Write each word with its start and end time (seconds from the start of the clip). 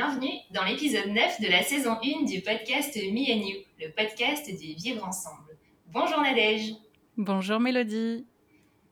Bienvenue 0.00 0.38
dans 0.52 0.62
l'épisode 0.62 1.08
9 1.08 1.40
de 1.40 1.48
la 1.48 1.64
saison 1.64 1.98
1 2.00 2.22
du 2.24 2.40
podcast 2.40 2.94
Me 2.94 3.32
and 3.32 3.44
You, 3.44 3.56
le 3.80 3.90
podcast 3.90 4.48
du 4.48 4.74
Vivre 4.74 5.04
Ensemble. 5.04 5.58
Bonjour 5.88 6.20
Nadège. 6.20 6.74
Bonjour 7.16 7.58
Mélodie. 7.58 8.24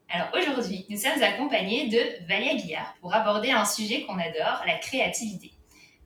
Alors 0.08 0.30
aujourd'hui, 0.34 0.84
nous 0.90 0.96
sommes 0.96 1.22
accompagnés 1.22 1.86
de 1.86 2.26
Valia 2.26 2.56
Guillard 2.56 2.92
pour 3.00 3.14
aborder 3.14 3.52
un 3.52 3.64
sujet 3.64 4.02
qu'on 4.02 4.18
adore, 4.18 4.64
la 4.66 4.78
créativité. 4.78 5.52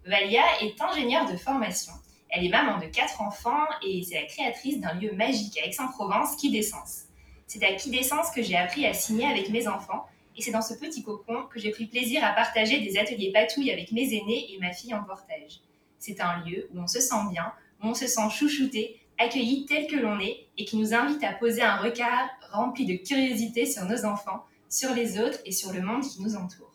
Valia 0.04 0.42
est 0.60 0.78
ingénieure 0.78 1.24
de 1.32 1.38
formation. 1.38 1.94
Elle 2.28 2.44
est 2.44 2.50
maman 2.50 2.78
de 2.78 2.84
quatre 2.84 3.22
enfants 3.22 3.64
et 3.82 4.02
c'est 4.02 4.20
la 4.20 4.26
créatrice 4.26 4.80
d'un 4.80 4.92
lieu 4.92 5.12
magique 5.12 5.58
à 5.60 5.66
Aix-en-Provence, 5.66 6.36
Quidessence. 6.36 7.04
C'est 7.46 7.64
à 7.64 7.72
Quidessence 7.72 8.32
que 8.32 8.42
j'ai 8.42 8.58
appris 8.58 8.84
à 8.84 8.92
signer 8.92 9.24
avec 9.24 9.48
mes 9.48 9.66
enfants 9.66 10.04
et 10.40 10.42
c'est 10.42 10.52
dans 10.52 10.62
ce 10.62 10.72
petit 10.72 11.02
cocon 11.02 11.42
que 11.52 11.60
j'ai 11.60 11.70
pris 11.70 11.84
plaisir 11.84 12.24
à 12.24 12.32
partager 12.32 12.80
des 12.80 12.96
ateliers 12.96 13.30
patouilles 13.30 13.70
avec 13.70 13.92
mes 13.92 14.14
aînés 14.14 14.54
et 14.54 14.58
ma 14.58 14.72
fille 14.72 14.94
en 14.94 15.04
portage. 15.04 15.60
C'est 15.98 16.18
un 16.22 16.42
lieu 16.46 16.66
où 16.72 16.80
on 16.80 16.86
se 16.86 16.98
sent 16.98 17.28
bien, 17.30 17.52
où 17.82 17.88
on 17.88 17.94
se 17.94 18.06
sent 18.06 18.30
chouchouté, 18.30 18.98
accueilli 19.18 19.66
tel 19.66 19.86
que 19.86 19.96
l'on 19.96 20.18
est 20.18 20.46
et 20.56 20.64
qui 20.64 20.78
nous 20.78 20.94
invite 20.94 21.22
à 21.24 21.34
poser 21.34 21.60
un 21.60 21.76
regard 21.76 22.30
rempli 22.52 22.86
de 22.86 23.06
curiosité 23.06 23.66
sur 23.66 23.84
nos 23.84 24.06
enfants, 24.06 24.46
sur 24.70 24.94
les 24.94 25.20
autres 25.20 25.40
et 25.44 25.52
sur 25.52 25.74
le 25.74 25.82
monde 25.82 26.04
qui 26.04 26.22
nous 26.22 26.34
entoure. 26.36 26.72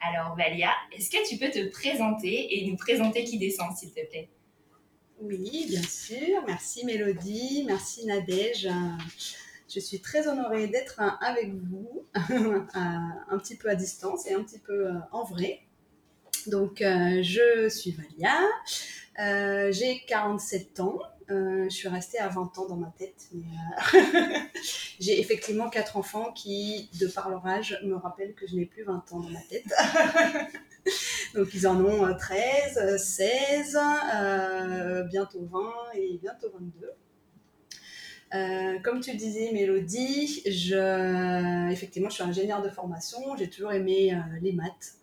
Alors 0.00 0.34
Valia, 0.34 0.70
est-ce 0.90 1.10
que 1.10 1.28
tu 1.28 1.36
peux 1.36 1.50
te 1.50 1.68
présenter 1.68 2.56
et 2.56 2.66
nous 2.66 2.76
présenter 2.76 3.24
qui 3.24 3.36
descend 3.36 3.76
s'il 3.76 3.90
te 3.90 4.06
plaît? 4.08 4.30
Oui, 5.20 5.66
bien 5.68 5.82
sûr. 5.82 6.42
Merci 6.46 6.86
Mélodie, 6.86 7.64
merci 7.66 8.06
Nadège. 8.06 8.70
Je 9.68 9.80
suis 9.80 10.00
très 10.00 10.28
honorée 10.28 10.68
d'être 10.68 11.00
avec 11.20 11.52
vous, 11.54 12.06
un 12.14 13.38
petit 13.38 13.56
peu 13.56 13.68
à 13.68 13.74
distance 13.74 14.26
et 14.28 14.34
un 14.34 14.42
petit 14.42 14.60
peu 14.60 14.88
euh, 14.88 14.92
en 15.10 15.24
vrai. 15.24 15.60
Donc, 16.46 16.80
euh, 16.80 17.22
je 17.22 17.68
suis 17.68 17.90
Valia, 17.90 18.38
euh, 19.18 19.72
j'ai 19.72 20.04
47 20.06 20.78
ans. 20.80 21.00
je 21.28 21.68
suis 21.68 21.88
restée 21.88 22.20
à 22.20 22.28
20 22.28 22.58
ans 22.58 22.66
dans 22.68 22.76
ma 22.76 22.92
tête. 22.96 23.28
j'ai 25.00 25.18
effectivement 25.18 25.68
quatre 25.68 25.96
enfants 25.96 26.32
qui, 26.32 26.88
de 27.00 27.08
par 27.08 27.28
leur 27.28 27.44
âge, 27.44 27.80
me 27.82 27.96
rappellent 27.96 28.34
que 28.34 28.46
je 28.46 28.54
n'ai 28.54 28.66
plus 28.66 28.84
20 28.84 29.12
ans 29.12 29.20
dans 29.20 29.30
ma 29.30 29.42
tête. 29.50 29.66
Donc 31.34 31.48
ils 31.54 31.66
en 31.66 31.84
ont 31.84 32.16
13, 32.16 32.96
16, 32.96 33.78
bientôt 35.10 35.44
20 35.50 35.60
et 35.94 36.18
bientôt 36.22 36.52
22. 36.52 36.92
Euh, 38.34 38.78
comme 38.80 39.00
tu 39.00 39.14
disais, 39.14 39.52
Mélodie, 39.52 40.42
je, 40.46 41.70
effectivement, 41.70 42.08
je 42.08 42.14
suis 42.14 42.24
ingénieure 42.24 42.62
de 42.62 42.68
formation. 42.68 43.36
J'ai 43.36 43.48
toujours 43.48 43.72
aimé 43.72 44.12
euh, 44.12 44.18
les 44.42 44.52
maths, 44.52 44.98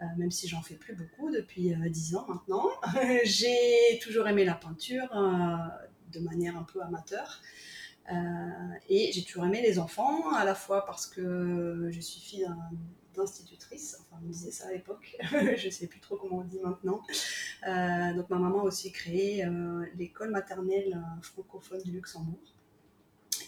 euh, 0.00 0.04
même 0.16 0.30
si 0.30 0.48
j'en 0.48 0.62
fais 0.62 0.74
plus 0.74 0.94
beaucoup 0.94 1.30
depuis 1.30 1.74
10 1.74 2.16
ans 2.16 2.26
maintenant. 2.28 2.68
j'ai 3.24 3.98
toujours 4.02 4.28
aimé 4.28 4.44
la 4.44 4.54
peinture 4.54 5.08
de 6.12 6.20
manière 6.20 6.56
un 6.56 6.62
peu 6.62 6.80
amateur. 6.82 7.42
et 8.88 9.12
j'ai 9.12 9.24
toujours 9.24 9.44
aimé 9.44 9.60
les 9.62 9.78
enfants, 9.78 10.32
à 10.34 10.44
la 10.44 10.54
fois 10.54 10.86
parce 10.86 11.06
que 11.06 11.88
je 11.90 12.00
suis 12.00 12.20
fille 12.20 12.46
d'institutrice, 13.14 13.96
enfin 14.00 14.20
on 14.24 14.26
disait 14.26 14.50
ça 14.50 14.66
à 14.68 14.72
l'époque, 14.72 15.16
je 15.22 15.66
ne 15.66 15.70
sais 15.70 15.86
plus 15.86 16.00
trop 16.00 16.16
comment 16.16 16.38
on 16.38 16.44
dit 16.44 16.58
maintenant. 16.60 17.02
donc 18.16 18.30
ma 18.30 18.38
maman 18.38 18.60
a 18.60 18.64
aussi 18.64 18.90
créé 18.90 19.46
l'école 19.96 20.30
maternelle 20.30 21.00
francophone 21.22 21.82
du 21.82 21.92
Luxembourg. 21.92 22.53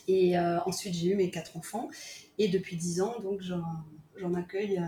Et 0.08 0.38
euh, 0.38 0.58
ensuite, 0.66 0.94
j'ai 0.94 1.08
eu 1.08 1.14
mes 1.14 1.30
quatre 1.30 1.56
enfants. 1.56 1.88
Et 2.38 2.48
depuis 2.48 2.76
dix 2.76 3.00
ans, 3.00 3.18
donc, 3.20 3.42
j'en 3.42 4.34
accueille, 4.34 4.82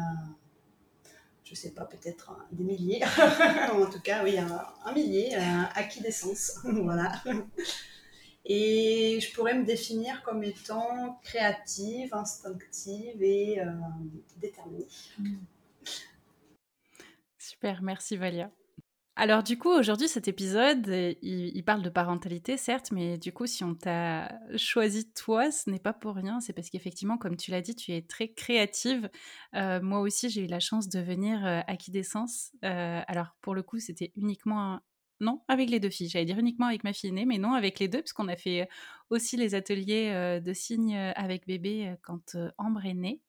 je 1.44 1.50
ne 1.50 1.56
sais 1.56 1.70
pas, 1.70 1.84
peut-être 1.84 2.32
des 2.52 2.64
milliers. 2.64 3.02
en 3.72 3.86
tout 3.86 4.00
cas, 4.00 4.24
oui, 4.24 4.38
un, 4.38 4.92
millier 4.92 5.34
à 5.34 5.82
qui 5.84 6.00
d'essence. 6.00 6.58
voilà. 6.64 7.12
Et 8.50 9.20
je 9.20 9.32
pourrais 9.34 9.52
me 9.52 9.64
définir 9.64 10.22
comme 10.22 10.42
étant 10.42 11.20
créative, 11.22 12.14
instinctive 12.14 13.22
et 13.22 13.60
euh, 13.60 13.66
déterminée. 14.38 14.86
Super, 17.36 17.82
merci 17.82 18.16
Valia. 18.16 18.50
Alors 19.20 19.42
du 19.42 19.58
coup, 19.58 19.70
aujourd'hui, 19.70 20.06
cet 20.06 20.28
épisode, 20.28 20.86
il, 21.22 21.64
parle 21.64 21.82
de 21.82 21.88
parentalité, 21.88 22.56
certes, 22.56 22.92
mais 22.92 23.18
du 23.18 23.32
coup, 23.32 23.46
si 23.46 23.64
on 23.64 23.74
t'a 23.74 24.30
choisi 24.56 25.10
toi, 25.12 25.50
ce 25.50 25.68
n'est 25.68 25.80
pas 25.80 25.92
pour 25.92 26.14
rien. 26.14 26.38
C'est 26.38 26.52
parce 26.52 26.70
qu'effectivement, 26.70 27.18
comme 27.18 27.36
tu 27.36 27.50
l'as 27.50 27.60
dit, 27.60 27.74
tu 27.74 27.90
es 27.90 28.02
très 28.02 28.28
créative. 28.28 29.10
Euh, 29.56 29.80
moi 29.82 29.98
aussi, 29.98 30.30
j'ai 30.30 30.44
eu 30.44 30.46
la 30.46 30.60
chance 30.60 30.88
de 30.88 31.00
venir 31.00 31.44
euh, 31.44 31.58
à. 31.66 31.74
Euh, 32.64 33.00
alors 33.08 33.34
pour 33.40 33.56
le 33.56 33.64
coup, 33.64 33.80
c'était 33.80 34.12
uniquement... 34.14 34.78
Non, 35.20 35.42
avec 35.48 35.68
les 35.68 35.80
deux 35.80 35.90
filles. 35.90 36.08
J'allais 36.08 36.24
dire 36.24 36.38
uniquement 36.38 36.66
avec 36.66 36.84
ma 36.84 36.92
fille 36.92 37.10
aînée, 37.10 37.26
mais 37.26 37.38
non, 37.38 37.54
avec 37.54 37.80
les 37.80 37.88
deux, 37.88 37.98
parce 37.98 38.12
qu'on 38.12 38.28
a 38.28 38.36
fait 38.36 38.68
aussi 39.10 39.36
les 39.36 39.56
ateliers 39.56 40.40
de 40.40 40.52
signes 40.52 40.96
avec 40.96 41.44
bébé 41.44 41.96
quand 42.04 42.36
Ambre 42.56 42.86
est 42.86 42.94
née. 42.94 43.20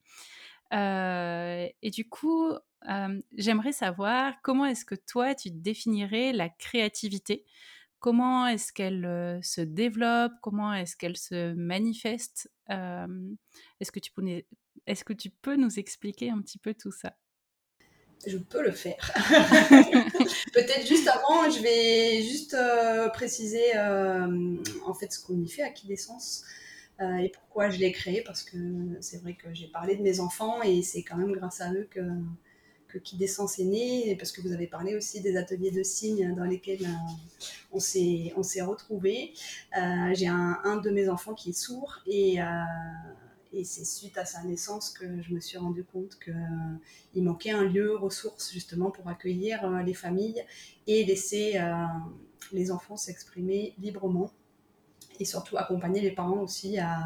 et 0.72 1.90
du 1.90 2.08
coup, 2.08 2.52
j'aimerais 3.36 3.72
savoir 3.72 4.34
comment 4.42 4.66
est-ce 4.66 4.84
que 4.84 4.94
toi, 4.94 5.34
tu 5.34 5.50
définirais 5.50 6.32
la 6.32 6.48
créativité? 6.48 7.44
Comment 7.98 8.46
est-ce 8.46 8.72
qu'elle 8.72 9.40
se 9.42 9.60
développe? 9.60 10.32
Comment 10.42 10.72
est-ce 10.72 10.96
qu'elle 10.96 11.16
se 11.16 11.52
manifeste? 11.54 12.50
Est-ce 12.68 13.92
que, 13.92 14.00
tu 14.00 14.10
peux, 14.12 14.26
est 14.86 15.04
que 15.04 15.12
tu 15.12 15.30
peux 15.30 15.56
nous 15.56 15.78
expliquer 15.78 16.30
un 16.30 16.40
petit 16.40 16.58
peu 16.58 16.74
tout 16.74 16.92
ça? 16.92 17.14
Je 18.26 18.36
peux 18.36 18.62
le 18.62 18.72
faire. 18.72 19.12
Peut-être 20.52 20.86
juste 20.86 21.08
avant, 21.08 21.48
je 21.50 21.60
vais 21.62 22.22
juste 22.22 22.56
préciser 23.12 23.78
en 24.86 24.94
fait 24.94 25.12
ce 25.12 25.24
qu'on 25.24 25.40
y 25.40 25.48
fait 25.48 25.62
à 25.62 25.70
Quidessence 25.70 26.44
euh, 27.00 27.16
et 27.16 27.30
pourquoi 27.30 27.70
je 27.70 27.78
l'ai 27.78 27.92
créé 27.92 28.22
parce 28.22 28.42
que 28.42 28.56
c'est 29.00 29.22
vrai 29.22 29.34
que 29.34 29.54
j'ai 29.54 29.68
parlé 29.68 29.96
de 29.96 30.02
mes 30.02 30.20
enfants 30.20 30.62
et 30.62 30.82
c'est 30.82 31.02
quand 31.02 31.16
même 31.16 31.32
grâce 31.32 31.60
à 31.60 31.72
eux 31.72 31.88
que 31.90 32.00
qui 32.98 33.16
descend 33.16 33.48
est 33.58 33.64
né, 33.64 34.16
parce 34.16 34.32
que 34.32 34.40
vous 34.40 34.52
avez 34.52 34.66
parlé 34.66 34.94
aussi 34.96 35.20
des 35.20 35.36
ateliers 35.36 35.70
de 35.70 35.82
signes 35.82 36.34
dans 36.34 36.44
lesquels 36.44 36.84
euh, 36.84 37.12
on 37.72 37.80
s'est 37.80 38.32
on 38.36 38.42
s'est 38.42 38.62
retrouvés. 38.62 39.32
Euh, 39.76 40.14
j'ai 40.14 40.26
un, 40.26 40.58
un, 40.64 40.76
de 40.76 40.90
mes 40.90 41.08
enfants 41.08 41.34
qui 41.34 41.50
est 41.50 41.58
sourd 41.58 42.00
et 42.06 42.40
euh, 42.40 42.44
et 43.52 43.64
c'est 43.64 43.84
suite 43.84 44.16
à 44.16 44.24
sa 44.24 44.44
naissance 44.44 44.90
que 44.90 45.22
je 45.22 45.34
me 45.34 45.40
suis 45.40 45.58
rendu 45.58 45.82
compte 45.82 46.18
qu'il 46.20 47.24
manquait 47.24 47.50
un 47.50 47.64
lieu 47.64 47.96
ressource 47.96 48.52
justement 48.52 48.92
pour 48.92 49.08
accueillir 49.08 49.68
les 49.82 49.94
familles 49.94 50.44
et 50.86 51.04
laisser 51.04 51.60
les 52.52 52.70
enfants 52.70 52.96
s'exprimer 52.96 53.74
librement. 53.80 54.30
et 55.18 55.24
surtout 55.24 55.56
accompagner 55.58 56.00
les 56.00 56.12
parents 56.12 56.42
aussi 56.42 56.78
à, 56.78 57.00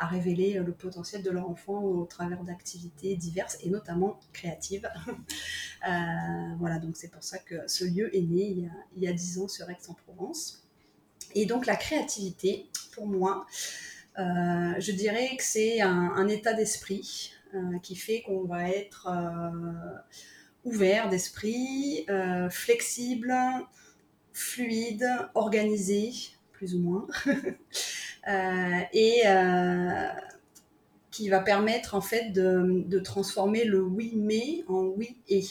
à 0.00 0.06
révéler 0.06 0.54
le 0.54 0.72
potentiel 0.72 1.22
de 1.22 1.30
leur 1.30 1.48
enfant 1.48 1.82
au 1.82 2.06
travers 2.06 2.42
d'activités 2.42 3.16
diverses 3.16 3.58
et 3.62 3.68
notamment 3.68 4.18
créatives. 4.32 4.90
Euh, 5.88 6.56
voilà, 6.58 6.78
donc 6.78 6.94
c'est 6.94 7.10
pour 7.10 7.24
ça 7.24 7.38
que 7.38 7.66
ce 7.66 7.86
lieu 7.86 8.14
est 8.14 8.20
né 8.20 8.68
il 8.96 9.02
y 9.02 9.08
a, 9.08 9.14
dix 9.14 9.38
ans 9.38 9.48
sur 9.48 9.70
Aix-en-Provence. 9.70 10.62
Et 11.34 11.46
donc 11.46 11.64
la 11.64 11.74
créativité, 11.74 12.66
pour 12.92 13.06
moi, 13.06 13.46
euh, 14.18 14.74
je 14.78 14.92
dirais 14.92 15.34
que 15.38 15.42
c'est 15.42 15.80
un, 15.80 16.28
état 16.28 16.52
d'esprit 16.52 17.32
euh, 17.54 17.78
qui 17.82 17.96
fait 17.96 18.20
qu'on 18.20 18.44
va 18.44 18.68
être 18.68 19.08
ouvert 20.66 21.08
d'esprit, 21.08 22.04
flexible, 22.50 23.34
fluide, 24.34 25.08
organisé, 25.34 26.12
plus 26.60 26.74
ou 26.74 26.80
moins. 26.80 27.06
Euh, 28.28 28.80
et 28.92 29.22
euh, 29.24 30.08
qui 31.10 31.30
va 31.30 31.40
permettre 31.40 31.94
en 31.94 32.02
fait 32.02 32.32
de, 32.32 32.98
transformer 32.98 33.64
le 33.64 33.82
oui 33.82 34.12
mais 34.14 34.62
en 34.68 34.82
oui 34.82 35.16
et. 35.26 35.42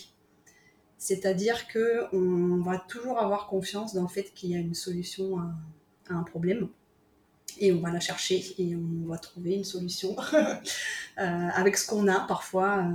C'est-à-dire 0.99 1.67
que 1.67 2.03
on 2.15 2.61
va 2.61 2.77
toujours 2.77 3.17
avoir 3.17 3.47
confiance 3.47 3.95
dans 3.95 4.03
le 4.03 4.07
fait 4.07 4.31
qu'il 4.35 4.51
y 4.51 4.55
a 4.55 4.59
une 4.59 4.75
solution 4.75 5.39
à, 5.39 5.51
un 6.09 6.21
problème 6.21 6.69
et 7.59 7.71
on 7.71 7.79
va 7.79 7.91
la 7.91 7.99
chercher 7.99 8.43
et 8.57 8.75
on 8.75 9.07
va 9.07 9.17
trouver 9.17 9.53
une 9.53 9.63
solution 9.63 10.15
euh, 10.33 10.59
avec 11.17 11.77
ce 11.77 11.87
qu'on 11.87 12.07
a 12.07 12.21
parfois, 12.21 12.85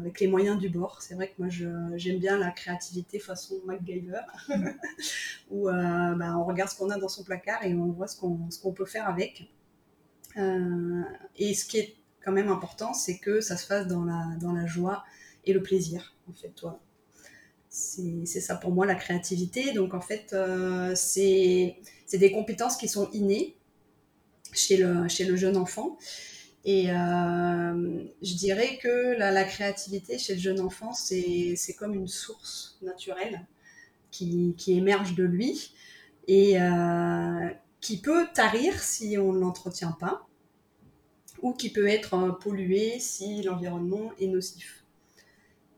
avec 0.00 0.20
les 0.20 0.28
moyens 0.28 0.58
du 0.58 0.68
bord. 0.68 1.02
C'est 1.02 1.14
vrai 1.14 1.28
que 1.28 1.34
moi 1.38 1.48
j'aime 1.96 2.18
bien 2.18 2.38
la 2.38 2.50
créativité 2.50 3.18
façon 3.18 3.60
MacGyver, 3.66 4.22
où 5.50 5.66
bah, 5.66 6.36
on 6.38 6.44
regarde 6.44 6.70
ce 6.70 6.76
qu'on 6.76 6.90
a 6.90 6.98
dans 6.98 7.08
son 7.08 7.24
placard 7.24 7.64
et 7.64 7.74
on 7.74 7.92
voit 7.92 8.08
ce 8.08 8.16
qu'on 8.16 8.72
peut 8.72 8.86
faire 8.86 9.08
avec. 9.08 9.48
Euh, 10.36 11.02
et 11.36 11.54
ce 11.54 11.64
qui 11.64 11.78
est 11.78 11.96
quand 12.24 12.32
même 12.32 12.48
important, 12.48 12.94
c'est 12.94 13.18
que 13.18 13.40
ça 13.40 13.56
se 13.56 13.66
fasse 13.66 13.86
dans 13.86 14.04
la, 14.04 14.36
dans 14.40 14.52
la 14.52 14.66
joie 14.66 15.04
et 15.44 15.52
le 15.52 15.62
plaisir, 15.62 16.14
en 16.28 16.32
fait, 16.32 16.50
toi. 16.50 16.80
C'est 17.68 18.26
ça 18.26 18.54
pour 18.56 18.70
moi 18.70 18.84
la 18.84 18.94
créativité. 18.94 19.72
Donc 19.72 19.94
en 19.94 20.00
fait, 20.00 20.34
euh, 20.34 20.92
c'est 20.94 21.78
des 22.12 22.30
compétences 22.30 22.76
qui 22.76 22.86
sont 22.86 23.10
innées 23.12 23.56
chez 24.52 24.76
le, 24.76 25.36
jeune 25.36 25.56
enfant. 25.56 25.98
Et 26.64 26.90
euh, 26.90 28.04
je 28.22 28.34
dirais 28.34 28.78
que 28.80 29.18
la, 29.18 29.44
créativité 29.44 30.18
chez 30.18 30.34
le 30.34 30.40
jeune 30.40 30.60
enfant, 30.60 30.92
c'est 30.92 31.74
comme 31.78 31.94
une 31.94 32.08
source 32.08 32.78
naturelle 32.82 33.46
qui, 34.10 34.54
émerge 34.68 35.14
de 35.14 35.24
lui 35.24 35.72
et 36.28 36.60
euh, 36.60 37.48
qui 37.80 38.00
peut 38.00 38.26
tarir 38.32 38.80
si 38.80 39.18
on 39.18 39.32
ne 39.32 39.40
l'entretient 39.40 39.92
pas, 39.92 40.26
ou 41.40 41.52
qui 41.52 41.70
peut 41.70 41.88
être 41.88 42.14
euh, 42.14 42.30
pollué 42.30 43.00
si 43.00 43.42
l'environnement 43.42 44.12
est 44.20 44.28
nocif. 44.28 44.81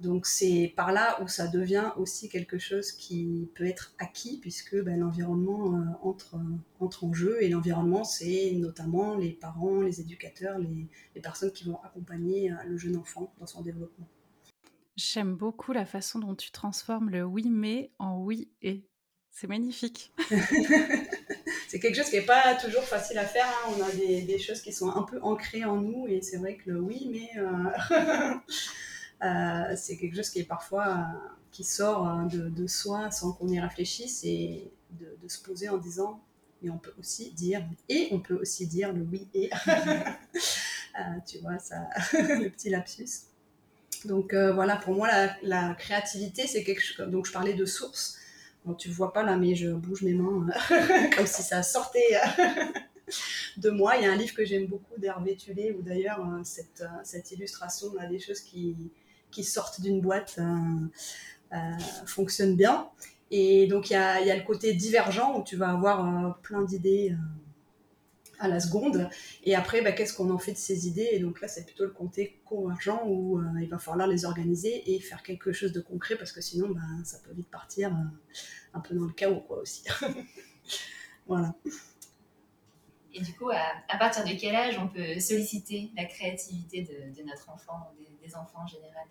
Donc 0.00 0.26
c'est 0.26 0.72
par 0.76 0.92
là 0.92 1.20
où 1.22 1.28
ça 1.28 1.46
devient 1.46 1.90
aussi 1.96 2.28
quelque 2.28 2.58
chose 2.58 2.92
qui 2.92 3.50
peut 3.54 3.64
être 3.64 3.94
acquis, 3.98 4.38
puisque 4.40 4.76
ben, 4.82 4.98
l'environnement 4.98 5.76
euh, 5.76 5.84
entre, 6.02 6.36
entre 6.80 7.04
en 7.04 7.12
jeu, 7.12 7.42
et 7.42 7.48
l'environnement, 7.48 8.04
c'est 8.04 8.52
notamment 8.52 9.16
les 9.16 9.32
parents, 9.32 9.80
les 9.80 10.00
éducateurs, 10.00 10.58
les, 10.58 10.88
les 11.14 11.20
personnes 11.20 11.52
qui 11.52 11.64
vont 11.64 11.80
accompagner 11.82 12.52
le 12.66 12.76
jeune 12.76 12.96
enfant 12.96 13.32
dans 13.38 13.46
son 13.46 13.62
développement. 13.62 14.08
J'aime 14.96 15.34
beaucoup 15.34 15.72
la 15.72 15.86
façon 15.86 16.20
dont 16.20 16.36
tu 16.36 16.52
transformes 16.52 17.10
le 17.10 17.24
oui 17.24 17.48
mais 17.50 17.90
en 17.98 18.18
oui 18.18 18.48
et. 18.62 18.84
C'est 19.36 19.48
magnifique. 19.48 20.12
c'est 21.68 21.80
quelque 21.80 21.96
chose 21.96 22.08
qui 22.08 22.16
n'est 22.16 22.22
pas 22.22 22.54
toujours 22.54 22.84
facile 22.84 23.18
à 23.18 23.24
faire. 23.24 23.48
Hein. 23.48 23.72
On 23.76 23.82
a 23.82 23.90
des, 23.90 24.38
choses 24.38 24.60
qui 24.60 24.72
sont 24.72 24.90
un 24.90 25.02
peu 25.02 25.18
ancrées 25.22 25.64
en 25.64 25.78
nous 25.78 26.06
et 26.06 26.22
c'est 26.22 26.36
vrai 26.36 26.56
que 26.56 26.70
le 26.70 26.80
oui, 26.80 27.08
mais 27.10 27.40
euh, 27.40 27.50
euh, 27.90 28.34
c'est 29.76 29.96
quelque 29.96 30.16
chose 30.16 30.30
qui 30.30 30.40
est 30.40 30.44
parfois 30.44 30.88
euh, 30.88 31.28
qui 31.50 31.64
sort 31.64 32.26
de, 32.26 32.66
soi 32.66 33.10
sans 33.10 33.32
qu'on 33.32 33.48
y 33.48 33.60
réfléchisse 33.60 34.22
et 34.24 34.70
de, 34.90 35.28
se 35.28 35.42
poser 35.42 35.68
en 35.68 35.78
disant 35.78 36.20
mais 36.62 36.70
on 36.70 36.78
peut 36.78 36.94
aussi 36.98 37.30
dire 37.32 37.64
et 37.88 38.08
on 38.12 38.20
peut 38.20 38.34
aussi 38.34 38.66
dire 38.66 38.92
le 38.92 39.02
oui 39.02 39.28
et 39.34 39.50
tu 41.26 41.38
vois 41.38 41.58
ça 41.58 41.88
le 42.12 42.48
petit 42.48 42.70
lapsus. 42.70 43.28
Donc 44.04 44.34
voilà, 44.34 44.76
pour 44.76 44.94
moi 44.94 45.08
la, 45.08 45.36
la 45.42 45.74
créativité 45.74 46.46
c'est 46.46 46.64
quelque 46.64 46.82
chose. 46.82 47.08
Donc 47.08 47.26
je 47.26 47.32
parlais 47.32 47.54
de 47.54 47.64
source 47.64 48.18
Bon, 48.64 48.72
tu 48.72 48.88
vois 48.88 49.12
pas 49.12 49.22
là, 49.22 49.36
mais 49.36 49.54
je 49.54 49.70
bouge 49.70 50.02
mes 50.02 50.14
mains 50.14 50.46
comme 51.16 51.26
si 51.26 51.42
ça 51.42 51.62
sortait 51.62 52.18
de 53.58 53.70
moi. 53.70 53.96
Il 53.96 54.04
y 54.04 54.06
a 54.06 54.12
un 54.12 54.16
livre 54.16 54.34
que 54.34 54.44
j'aime 54.44 54.66
beaucoup 54.66 54.98
d'Hervé 54.98 55.36
Tulé, 55.36 55.72
où 55.72 55.82
d'ailleurs 55.82 56.20
euh, 56.20 56.40
cette, 56.44 56.80
euh, 56.80 57.00
cette, 57.02 57.30
illustration 57.32 57.88
a 57.98 58.06
des 58.06 58.18
choses 58.18 58.40
qui, 58.40 58.74
qui 59.34 59.44
sortent 59.44 59.80
d'une 59.80 60.00
boîte 60.00 60.38
euh, 61.52 61.56
fonctionne 62.06 62.56
bien. 62.56 62.88
Et 63.30 63.66
donc 63.66 63.90
il 63.90 63.94
y 63.94 63.96
a, 63.96 64.20
y 64.20 64.30
a, 64.30 64.36
le 64.36 64.44
côté 64.44 64.74
divergent 64.74 65.38
où 65.38 65.44
tu 65.44 65.56
vas 65.56 65.70
avoir 65.70 66.38
plein 66.42 66.62
d'idées 66.62 67.16
à 68.38 68.48
la 68.48 68.60
seconde. 68.60 69.08
Et 69.44 69.54
après, 69.54 69.82
bah, 69.82 69.92
qu'est-ce 69.92 70.14
qu'on 70.14 70.30
en 70.30 70.38
fait 70.38 70.52
de 70.52 70.58
ces 70.58 70.86
idées? 70.86 71.08
Et 71.12 71.18
donc 71.18 71.40
là, 71.40 71.48
c'est 71.48 71.64
plutôt 71.64 71.84
le 71.84 71.90
côté 71.90 72.40
convergent 72.44 73.02
où 73.06 73.38
euh, 73.38 73.44
il 73.60 73.68
va 73.68 73.78
falloir 73.78 74.06
les 74.06 74.24
organiser 74.24 74.94
et 74.94 75.00
faire 75.00 75.22
quelque 75.22 75.52
chose 75.52 75.72
de 75.72 75.80
concret 75.80 76.16
parce 76.16 76.32
que 76.32 76.40
sinon, 76.40 76.68
bah, 76.70 76.80
ça 77.04 77.18
peut 77.24 77.32
vite 77.34 77.50
partir 77.50 77.90
euh, 77.90 78.38
un 78.74 78.80
peu 78.80 78.94
dans 78.94 79.04
le 79.04 79.12
chaos 79.12 79.40
quoi, 79.40 79.58
aussi. 79.60 79.84
voilà. 81.26 81.54
Et 83.14 83.20
du 83.20 83.32
coup, 83.34 83.50
à, 83.50 83.96
partir 83.96 84.24
de 84.24 84.32
quel 84.38 84.54
âge 84.54 84.78
on 84.78 84.88
peut 84.88 85.20
solliciter 85.20 85.90
la 85.96 86.04
créativité 86.04 86.82
de, 86.82 87.22
notre 87.22 87.48
enfant, 87.50 87.92
des, 87.98 88.26
des 88.26 88.34
enfants 88.34 88.62
en 88.64 88.66
général? 88.66 89.06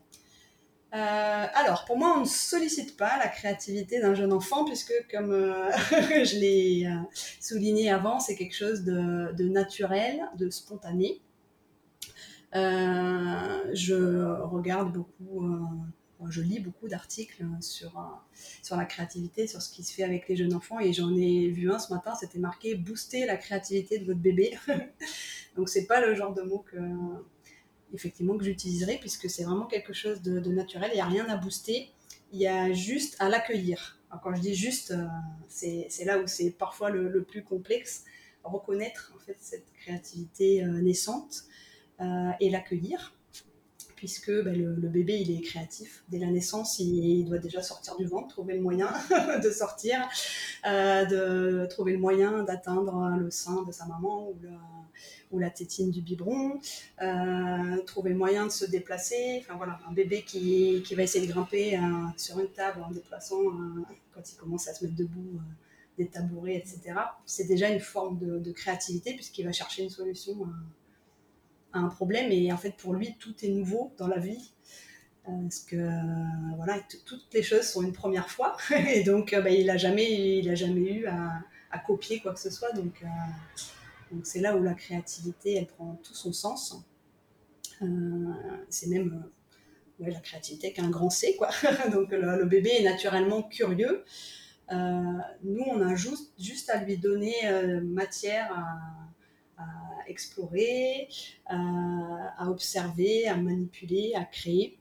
Euh, 0.93 1.47
alors, 1.55 1.85
pour 1.85 1.97
moi, 1.97 2.13
on 2.17 2.21
ne 2.21 2.25
sollicite 2.25 2.97
pas 2.97 3.17
la 3.17 3.27
créativité 3.27 3.99
d'un 3.99 4.13
jeune 4.13 4.31
enfant, 4.31 4.63
puisque, 4.63 4.93
comme 5.11 5.31
euh, 5.31 5.71
je 5.91 6.37
l'ai 6.37 6.85
euh, 6.85 6.99
souligné 7.39 7.89
avant, 7.89 8.19
c'est 8.19 8.35
quelque 8.35 8.55
chose 8.55 8.83
de, 8.83 9.47
naturel, 9.49 10.21
de 10.37 10.51
spontané. 10.51 11.19
je 12.53 14.43
regarde 14.43 14.93
beaucoup, 14.93 15.43
je 16.29 16.41
lis 16.41 16.59
beaucoup 16.59 16.87
d'articles 16.87 17.45
sur, 17.61 18.21
sur 18.61 18.75
la 18.75 18.85
créativité, 18.85 19.47
sur 19.47 19.61
ce 19.61 19.73
qui 19.73 19.83
se 19.83 19.93
fait 19.93 20.03
avec 20.03 20.27
les 20.27 20.35
jeunes 20.35 20.53
enfants, 20.53 20.79
et 20.79 20.93
j'en 20.93 21.15
ai 21.15 21.49
vu 21.49 21.71
un 21.71 21.79
ce 21.79 21.93
matin, 21.93 22.13
c'était 22.15 22.39
marqué 22.39 22.75
Booster 22.75 23.25
la 23.25 23.37
créativité 23.37 23.99
de 23.99 24.05
votre 24.05 24.19
bébé. 24.19 24.57
Donc, 25.55 25.69
c'est 25.69 25.85
pas 25.85 26.05
le 26.05 26.15
genre 26.15 26.33
de 26.33 26.41
mot 26.41 26.59
que 26.59 26.77
effectivement 27.93 28.37
que 28.37 28.43
j'utiliserai 28.43 28.97
puisque 28.97 29.29
c'est 29.29 29.43
vraiment 29.43 29.65
quelque 29.65 29.93
chose 29.93 30.21
de, 30.21 30.39
naturel. 30.51 30.91
Il 30.93 30.95
n'y 30.95 31.01
a 31.01 31.05
rien 31.05 31.27
à 31.29 31.37
booster, 31.37 31.89
il 32.31 32.39
y 32.39 32.47
a 32.47 32.73
juste 32.73 33.15
à 33.19 33.29
l'accueillir. 33.29 33.99
Quand 34.21 34.35
je 34.35 34.41
dis 34.41 34.53
juste, 34.53 34.91
euh, 34.91 35.07
c'est 35.47 36.05
là 36.05 36.19
où 36.19 36.27
c'est 36.27 36.51
parfois 36.51 36.89
le, 36.89 37.23
plus 37.23 37.43
complexe, 37.43 38.05
reconnaître 38.43 39.13
en 39.15 39.19
fait 39.19 39.37
cette 39.39 39.65
créativité 39.73 40.63
euh, 40.63 40.81
naissante 40.81 41.45
euh, 42.01 42.31
et 42.39 42.49
l'accueillir 42.49 43.15
puisque 44.03 44.33
ben, 44.43 44.53
le, 44.53 44.89
bébé 44.89 45.17
il 45.21 45.31
est 45.31 45.39
créatif 45.39 46.03
dès 46.09 46.19
la 46.19 46.27
naissance, 46.27 46.77
il, 46.79 47.23
doit 47.23 47.37
déjà 47.37 47.63
sortir 47.63 47.95
du 47.95 48.05
ventre, 48.05 48.27
trouver 48.27 48.55
le 48.55 48.59
moyen 48.59 48.91
de 49.41 49.49
sortir, 49.49 49.97
de 50.65 51.65
trouver 51.67 51.93
le 51.93 51.99
moyen 51.99 52.43
d'atteindre 52.43 53.15
le 53.17 53.31
sein 53.31 53.63
de 53.63 53.71
sa 53.71 53.85
maman 53.85 54.33
ou 55.31 55.39
la 55.39 55.49
tétine 55.49 55.89
du 55.89 56.01
biberon, 56.01 56.59
euh, 57.01 57.81
trouver 57.85 58.09
le 58.09 58.17
moyen 58.17 58.45
de 58.45 58.51
se 58.51 58.65
déplacer. 58.65 59.37
Enfin 59.39 59.55
voilà, 59.55 59.79
un 59.89 59.93
bébé 59.93 60.23
qui, 60.23 60.83
qui 60.85 60.95
va 60.95 61.03
essayer 61.03 61.25
de 61.25 61.31
grimper 61.31 61.77
euh, 61.77 61.81
sur 62.17 62.37
une 62.41 62.49
table 62.49 62.83
en 62.83 62.91
déplaçant, 62.91 63.39
euh, 63.39 63.83
quand 64.13 64.29
il 64.29 64.35
commence 64.35 64.67
à 64.67 64.73
se 64.73 64.83
mettre 64.83 64.97
debout, 64.97 65.39
des 65.97 66.07
tabourets, 66.07 66.57
etc. 66.57 66.99
C'est 67.25 67.47
déjà 67.47 67.69
une 67.69 67.79
forme 67.79 68.19
de, 68.19 68.51
créativité 68.51 69.13
puisqu'il 69.13 69.45
va 69.45 69.53
chercher 69.53 69.83
une 69.83 69.89
solution 69.89 70.35
un 71.73 71.87
problème. 71.87 72.31
Et 72.31 72.51
en 72.51 72.57
fait, 72.57 72.75
pour 72.77 72.93
lui, 72.93 73.15
tout 73.19 73.33
est 73.43 73.49
nouveau 73.49 73.93
dans 73.97 74.07
la 74.07 74.19
vie. 74.19 74.53
Parce 75.25 75.59
que 75.59 75.77
voilà, 76.57 76.79
toutes 77.05 77.33
les 77.33 77.43
choses 77.43 77.63
sont 77.63 77.81
une 77.81 77.93
première 77.93 78.29
fois. 78.29 78.57
Et 78.93 79.03
donc, 79.03 79.33
bah, 79.33 79.49
il 79.49 79.67
n'a 79.67 79.77
jamais, 79.77 80.39
il 80.39 80.49
a 80.49 80.55
jamais 80.55 80.81
eu 80.81 81.05
à, 81.05 81.79
copier 81.85 82.19
quoi 82.19 82.33
que 82.33 82.39
ce 82.39 82.49
soit. 82.49 82.71
Donc, 82.73 83.03
donc 84.11 84.25
c'est 84.25 84.41
là 84.41 84.55
où 84.55 84.61
la 84.61 84.73
créativité, 84.73 85.55
elle 85.55 85.67
prend 85.67 85.99
tout 86.03 86.13
son 86.13 86.33
sens. 86.33 86.75
Euh, 87.81 87.85
c'est 88.69 88.87
même 88.87 89.25
euh, 90.01 90.09
la 90.09 90.19
créativité 90.19 90.67
avec 90.67 90.79
un 90.79 90.89
grand 90.89 91.09
C, 91.09 91.35
quoi. 91.35 91.49
Donc 91.91 92.11
le, 92.11 92.45
bébé 92.45 92.71
est 92.79 92.83
naturellement 92.83 93.43
curieux. 93.43 94.03
Euh, 94.71 95.01
nous, 95.43 95.63
on 95.67 95.81
a 95.81 95.95
juste, 95.95 96.33
juste 96.39 96.69
à 96.69 96.83
lui 96.83 96.97
donner 96.97 97.33
matière 97.81 98.51
à, 98.53 99.09
explorer, 100.07 101.07
à 101.47 102.49
observer, 102.49 103.27
à 103.27 103.35
manipuler, 103.37 104.13
à 104.15 104.25
créer. 104.25 104.77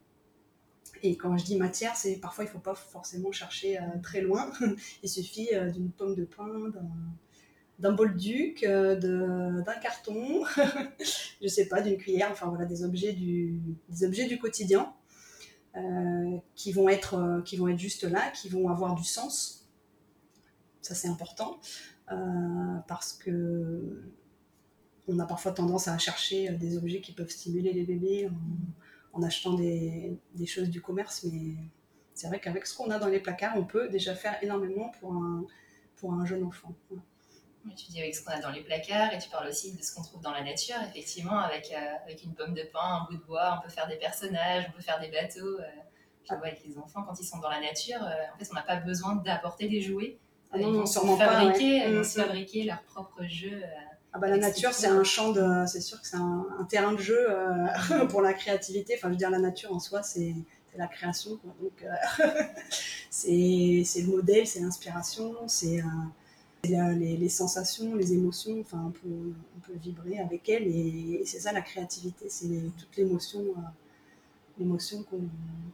Et 1.03 1.17
quand 1.17 1.37
je 1.37 1.45
dis 1.45 1.57
matière, 1.57 1.97
c'est 1.97 2.17
parfois 2.17 2.45
il 2.45 2.49
ne 2.49 2.53
faut 2.53 2.59
pas 2.61 2.75
forcément 2.75 3.33
chercher 3.33 3.79
très 4.03 4.21
loin. 4.21 4.53
il 5.03 5.09
suffit 5.09 5.49
d'une 5.73 5.91
pomme 5.91 6.15
de 6.15 6.25
pain, 6.25 6.73
d'un 7.79 7.93
bol 7.93 8.17
duc, 8.17 8.65
d'un 8.65 9.75
carton, 9.83 10.45
je 11.43 11.49
sais 11.49 11.67
pas, 11.67 11.83
d'une 11.83 11.97
cuillère, 11.97 12.31
enfin 12.31 12.49
voilà, 12.49 12.65
des 12.65 12.85
objets 12.85 13.13
du, 13.13 13.61
des 13.89 14.05
objets 14.05 14.27
du 14.27 14.39
quotidien 14.39 14.93
qui, 16.55 16.73
vont 16.73 16.89
être, 16.89 17.43
qui 17.45 17.57
vont 17.57 17.69
être 17.69 17.79
juste 17.79 18.05
là, 18.05 18.31
qui 18.31 18.49
vont 18.49 18.69
avoir 18.69 18.95
du 18.95 19.05
sens. 19.05 19.69
Ça, 20.83 20.95
c'est 20.95 21.09
important 21.09 21.61
parce 22.87 23.13
que 23.13 24.03
on 25.09 25.19
a 25.19 25.27
parfois 25.27 25.53
tendance 25.53 25.89
à 25.89 25.99
chercher 25.99 26.51
des 26.51 26.77
objets 26.77 27.01
qui 27.01 27.13
peuvent 27.13 27.31
stimuler 27.31 27.73
les 27.73 27.85
bébés 27.85 28.31
en, 29.13 29.23
achetant 29.23 29.55
des, 29.55 30.17
des, 30.35 30.47
choses 30.47 30.71
du 30.71 30.81
commerce, 30.81 31.25
mais 31.25 31.55
c'est 32.15 32.29
vrai 32.29 32.41
qu'avec 32.41 32.67
ce 32.67 32.77
qu'on 32.77 32.91
a 32.91 32.99
dans 32.99 33.09
les 33.09 33.21
placards, 33.21 33.57
on 33.57 33.65
peut 33.65 33.89
déjà 33.89 34.15
faire 34.15 34.43
énormément 34.43 34.91
pour 35.01 35.13
un, 35.13 35.45
pour 35.97 36.13
un 36.13 36.27
jeune 36.27 36.45
enfant. 36.45 36.75
tu 37.77 37.91
dis 37.91 38.01
avec 38.01 38.15
ce 38.15 38.25
qu'on 38.25 38.33
a 38.33 38.41
dans 38.41 38.51
les 38.51 38.63
placards 38.63 39.13
et 39.13 39.19
tu 39.19 39.31
parles 39.31 39.49
aussi 39.49 39.75
de 39.75 39.83
ce 39.83 39.95
qu'on 39.95 40.03
trouve 40.03 40.21
dans 40.21 40.33
la 40.33 40.43
nature. 40.43 40.77
Effectivement, 40.89 41.39
avec, 41.39 41.73
euh, 41.73 42.05
avec 42.05 42.23
une 42.25 42.35
pomme 42.35 42.55
de 42.55 42.63
pin, 42.63 42.81
un 42.81 43.07
bout 43.11 43.17
de 43.17 43.25
bois, 43.25 43.59
on 43.59 43.63
peut 43.63 43.73
faire 43.73 43.89
des 43.89 43.97
personnages, 43.97 44.67
on 44.69 44.73
peut 44.73 44.83
faire 44.83 45.01
des 45.01 45.09
bateaux. 45.09 45.59
Euh, 45.59 45.65
ah. 46.29 46.35
avec 46.35 46.63
les 46.65 46.79
enfants, 46.79 47.03
quand 47.03 47.19
ils 47.19 47.25
sont 47.25 47.39
dans 47.39 47.51
la 47.51 47.61
nature, 47.61 48.01
euh, 48.03 48.35
en 48.35 48.39
fait, 48.39 48.49
on 48.51 48.55
n'a 48.55 48.63
pas 48.63 48.77
besoin 48.77 49.17
d'apporter 49.17 49.69
des 49.69 49.81
jouets. 49.81 50.19
Ah 50.53 50.59
non, 50.59 50.85
ils 50.85 50.99
vont 51.01 51.17
fabriquer, 51.17 51.81
pas, 51.81 51.87
Ils 51.87 51.95
vont 51.95 51.99
mm, 51.99 52.03
mm. 52.03 52.05
fabriquer 52.05 52.65
leur 52.65 52.83
propre 52.83 53.25
jeu. 53.25 53.63
Ah 54.15 54.19
bah, 54.19 54.29
la 54.29 54.37
nature, 54.37 54.75
c'est 54.75 54.89
un 54.89 55.05
champ 55.05 55.33
de, 55.33 55.65
c'est 55.67 55.81
sûr 55.81 56.01
que 56.01 56.07
c'est 56.07 56.17
un, 56.17 56.47
un, 56.59 56.65
terrain 56.65 56.93
de 56.93 56.99
jeu 56.99 57.27
pour 58.11 58.21
la 58.21 58.35
créativité. 58.35 58.95
Enfin, 58.97 59.09
je 59.09 59.13
veux 59.13 59.19
dire, 59.19 59.31
la 59.31 59.39
nature 59.39 59.73
en 59.73 59.79
soi, 59.79 60.03
c'est 60.03 60.35
la 60.77 60.87
création. 60.87 61.39
Donc, 61.61 61.83
euh, 61.83 62.43
c'est 63.11 64.01
le 64.01 64.07
modèle, 64.07 64.47
c'est 64.47 64.61
l'inspiration, 64.61 65.35
c'est 65.47 65.81
euh, 65.81 66.93
les, 66.95 67.29
sensations, 67.29 67.95
les 67.95 68.13
émotions. 68.13 68.61
Enfin, 68.61 68.85
on 68.87 68.91
peut, 68.91 69.33
on 69.57 69.61
peut 69.61 69.79
vibrer 69.79 70.19
avec 70.19 70.49
elles 70.49 70.67
et, 70.67 71.23
c'est 71.25 71.41
ça 71.41 71.53
la 71.53 71.63
créativité, 71.63 72.27
c'est 72.29 72.49
toute 72.79 72.97
l'émotion, 72.97 73.41
euh, 73.41 73.61
l'émotion 74.59 75.05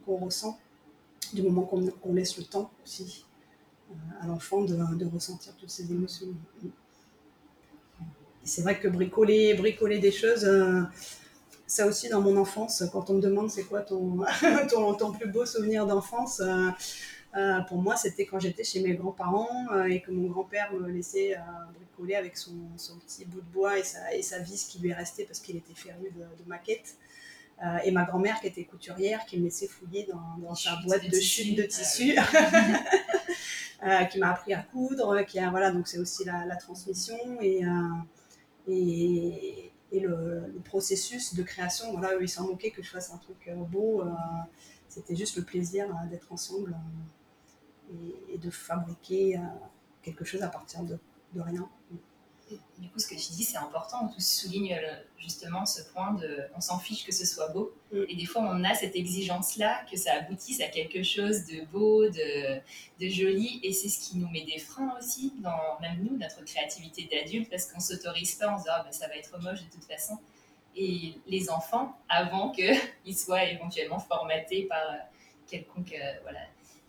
qu'on 0.05 0.17
ressent 0.17 0.57
du 1.33 1.43
moment 1.43 1.61
qu'on 1.63 2.13
laisse 2.13 2.37
le 2.37 2.43
temps 2.43 2.71
aussi 2.83 3.25
à 4.21 4.27
l'enfant 4.27 4.61
de, 4.61 4.75
de, 4.95 5.05
ressentir 5.05 5.55
toutes 5.55 5.69
ces 5.69 5.91
émotions. 5.91 6.27
C'est 8.43 8.61
vrai 8.61 8.79
que 8.79 8.87
bricoler, 8.87 9.53
bricoler 9.53 9.99
des 9.99 10.11
choses 10.11 10.45
ça 11.69 11.85
aussi 11.85 12.09
dans 12.09 12.21
mon 12.21 12.35
enfance, 12.35 12.83
quand 12.91 13.09
on 13.09 13.13
me 13.13 13.21
demande 13.21 13.49
c'est 13.49 13.63
quoi 13.63 13.81
ton, 13.81 14.25
ton, 14.95 15.11
plus 15.13 15.29
beau 15.29 15.45
souvenir 15.45 15.85
d'enfance, 15.85 16.39
euh, 16.39 16.69
euh, 17.37 17.61
pour 17.61 17.77
moi 17.77 17.95
c'était 17.95 18.25
quand 18.25 18.39
j'étais 18.39 18.63
chez 18.63 18.81
mes 18.81 18.95
grands-parents 18.95 19.67
euh, 19.71 19.83
et 19.83 20.01
que 20.01 20.09
mon 20.09 20.27
grand-père 20.29 20.73
me 20.73 20.89
laissait 20.89 21.37
bricoler 21.75 22.15
avec 22.15 22.37
son, 22.37 22.55
son, 22.75 22.97
petit 22.97 23.23
bout 23.25 23.41
de 23.41 23.51
bois 23.53 23.77
et 23.77 23.83
sa, 23.83 24.15
et 24.15 24.23
sa 24.23 24.39
vis 24.39 24.65
qui 24.65 24.79
lui 24.79 24.89
est 24.89 24.95
restée 24.95 25.25
parce 25.25 25.39
qu'il 25.39 25.55
était 25.55 25.75
féru 25.75 26.11
de, 26.15 26.43
de 26.43 26.49
maquettes. 26.49 26.95
et 27.83 27.91
ma 27.91 28.05
grand-mère 28.05 28.39
qui 28.41 28.47
était 28.47 28.63
couturière, 28.63 29.25
qui 29.27 29.37
me 29.37 29.43
laissait 29.43 29.67
fouiller 29.67 30.07
dans, 30.11 30.47
dans 30.47 30.55
sa 30.55 30.75
boîte 30.83 31.07
de, 31.07 31.19
chute 31.19 31.55
de 31.55 31.63
tissu, 31.63 32.15
qui 34.11 34.17
m'a 34.17 34.31
appris 34.31 34.55
à 34.55 34.63
coudre, 34.63 35.23
qui 35.27 35.37
a, 35.37 35.51
voilà, 35.51 35.69
donc 35.71 35.87
c'est 35.87 35.99
aussi 35.99 36.25
la, 36.25 36.45
la, 36.45 36.55
transmission 36.55 37.17
et, 37.41 37.63
et 38.69 39.99
le, 39.99 40.61
processus 40.65 41.33
de 41.33 41.43
création, 41.43 41.91
voilà, 41.91 42.15
eux, 42.15 42.23
ils 42.23 42.29
s'en 42.29 42.47
moquaient 42.47 42.71
que 42.71 42.83
je 42.83 42.89
fasse 42.89 43.11
un 43.11 43.17
truc 43.17 43.47
euh, 43.47 43.55
beau. 43.55 44.01
Euh, 44.01 44.11
c'était 44.87 45.15
juste 45.15 45.37
le 45.37 45.43
plaisir 45.43 45.87
euh, 45.89 46.09
d'être 46.09 46.31
ensemble 46.31 46.75
et, 48.31 48.37
de 48.37 48.49
fabriquer 48.49 49.39
quelque 50.03 50.23
chose 50.23 50.43
à 50.43 50.47
partir 50.47 50.83
de 50.83 50.99
rien. 51.41 51.67
Du 52.77 52.89
coup, 52.89 52.99
ce 52.99 53.07
que 53.07 53.15
tu 53.15 53.31
dis, 53.31 53.43
c'est 53.43 53.57
important. 53.57 54.07
Tu 54.07 54.21
soulignes 54.21 54.79
justement 55.17 55.65
ce 55.65 55.81
point 55.91 56.13
de 56.13 56.45
on 56.55 56.61
s'en 56.61 56.79
fiche 56.79 57.05
que 57.05 57.13
ce 57.13 57.25
soit 57.25 57.49
beau. 57.49 57.73
Mm. 57.91 58.03
Et 58.07 58.15
des 58.15 58.25
fois, 58.25 58.41
on 58.43 58.63
a 58.63 58.73
cette 58.73 58.95
exigence-là, 58.95 59.85
que 59.89 59.97
ça 59.97 60.13
aboutisse 60.13 60.61
à 60.61 60.67
quelque 60.67 61.03
chose 61.03 61.45
de 61.45 61.65
beau, 61.65 62.07
de, 62.09 62.59
de 62.99 63.09
joli. 63.09 63.59
Et 63.63 63.73
c'est 63.73 63.89
ce 63.89 63.99
qui 63.99 64.17
nous 64.17 64.29
met 64.29 64.43
des 64.43 64.59
freins 64.59 64.95
aussi, 64.97 65.33
dans 65.39 65.79
même 65.81 66.03
nous, 66.03 66.17
notre 66.17 66.43
créativité 66.45 67.07
d'adulte, 67.11 67.49
parce 67.49 67.65
qu'on 67.65 67.79
s'autorise 67.79 68.35
pas, 68.35 68.53
on 68.53 68.57
se 68.57 68.63
dit 68.63 68.69
ah, 68.71 68.83
ben, 68.83 68.91
ça 68.91 69.07
va 69.07 69.15
être 69.15 69.37
moche 69.39 69.61
de 69.61 69.69
toute 69.69 69.85
façon. 69.85 70.17
Et 70.75 71.15
les 71.27 71.49
enfants, 71.49 71.97
avant 72.07 72.51
qu'ils 73.05 73.17
soient 73.17 73.43
éventuellement 73.45 73.99
formatés 73.99 74.63
par 74.63 74.83
quelconque 75.47 75.93
euh, 75.93 76.19
voilà, 76.23 76.39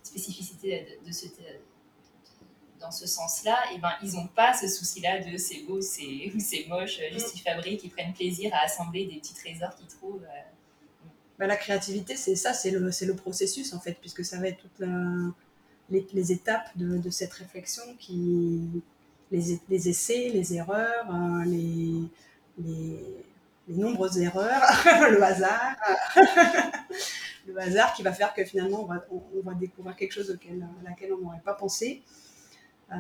spécificité 0.03 0.99
de, 1.03 1.07
de 1.07 1.13
ce 1.13 1.27
dans 2.81 2.91
ce 2.91 3.07
sens-là, 3.07 3.57
et 3.71 3.75
eh 3.77 3.79
ben, 3.79 3.93
ils 4.03 4.13
n'ont 4.15 4.27
pas 4.27 4.55
ce 4.55 4.67
souci-là 4.67 5.21
de 5.21 5.37
c'est 5.37 5.63
beau 5.63 5.81
c'est, 5.81 6.33
ou 6.35 6.41
c'est 6.41 6.67
moche, 6.69 6.99
euh, 7.01 7.13
juste 7.13 7.35
ils 7.35 7.43
fabriquent, 7.43 7.85
ils 7.85 7.91
prennent 7.91 8.15
plaisir 8.15 8.51
à 8.55 8.65
assembler 8.65 9.07
des 9.07 9.17
petits 9.17 9.35
trésors 9.35 9.75
qu'ils 9.77 9.87
trouvent. 9.87 10.25
Euh. 10.25 11.07
Ben, 11.39 11.47
la 11.47 11.57
créativité, 11.57 12.17
c'est 12.17 12.37
ça, 12.37 12.53
c'est 12.53 12.71
le, 12.71 12.91
c'est 12.93 13.07
le 13.07 13.15
processus 13.15 13.73
en 13.73 13.81
fait, 13.81 13.97
puisque 14.01 14.25
ça 14.25 14.39
va 14.39 14.49
être 14.49 14.59
toutes 14.59 14.87
les, 15.91 16.07
les, 16.13 16.33
étapes 16.33 16.71
de, 16.77 16.99
de, 16.99 17.11
cette 17.11 17.33
réflexion, 17.33 17.83
qui, 17.99 18.83
les, 19.31 19.59
les 19.69 19.89
essais, 19.89 20.31
les 20.33 20.55
erreurs, 20.55 21.07
euh, 21.11 21.45
les, 21.45 22.03
les, 22.59 22.99
les, 23.69 23.75
nombreuses 23.75 24.19
erreurs, 24.19 24.63
le 25.11 25.23
hasard. 25.23 25.77
le 27.47 27.59
hasard 27.59 27.95
qui 27.95 28.03
va 28.03 28.13
faire 28.13 28.35
que 28.35 28.45
finalement 28.45 28.83
on 28.83 28.87
va, 28.87 29.05
on, 29.11 29.41
va 29.43 29.55
découvrir 29.55 29.97
quelque 29.97 30.13
chose 30.13 30.31
auquel, 30.31 30.63
à 30.63 30.91
laquelle 30.91 31.13
on 31.13 31.19
n'aurait 31.19 31.41
pas 31.45 31.55
pensé. 31.55 32.03
Euh, 32.93 32.97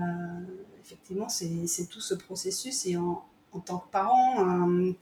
effectivement, 0.80 1.28
c'est 1.28 1.88
tout 1.88 2.00
ce 2.00 2.14
processus. 2.14 2.87
Et 2.87 2.97
en, 2.97 3.25
tant 3.64 3.78
que 3.78 3.90
parent, 3.90 4.47
euh, 4.49 4.92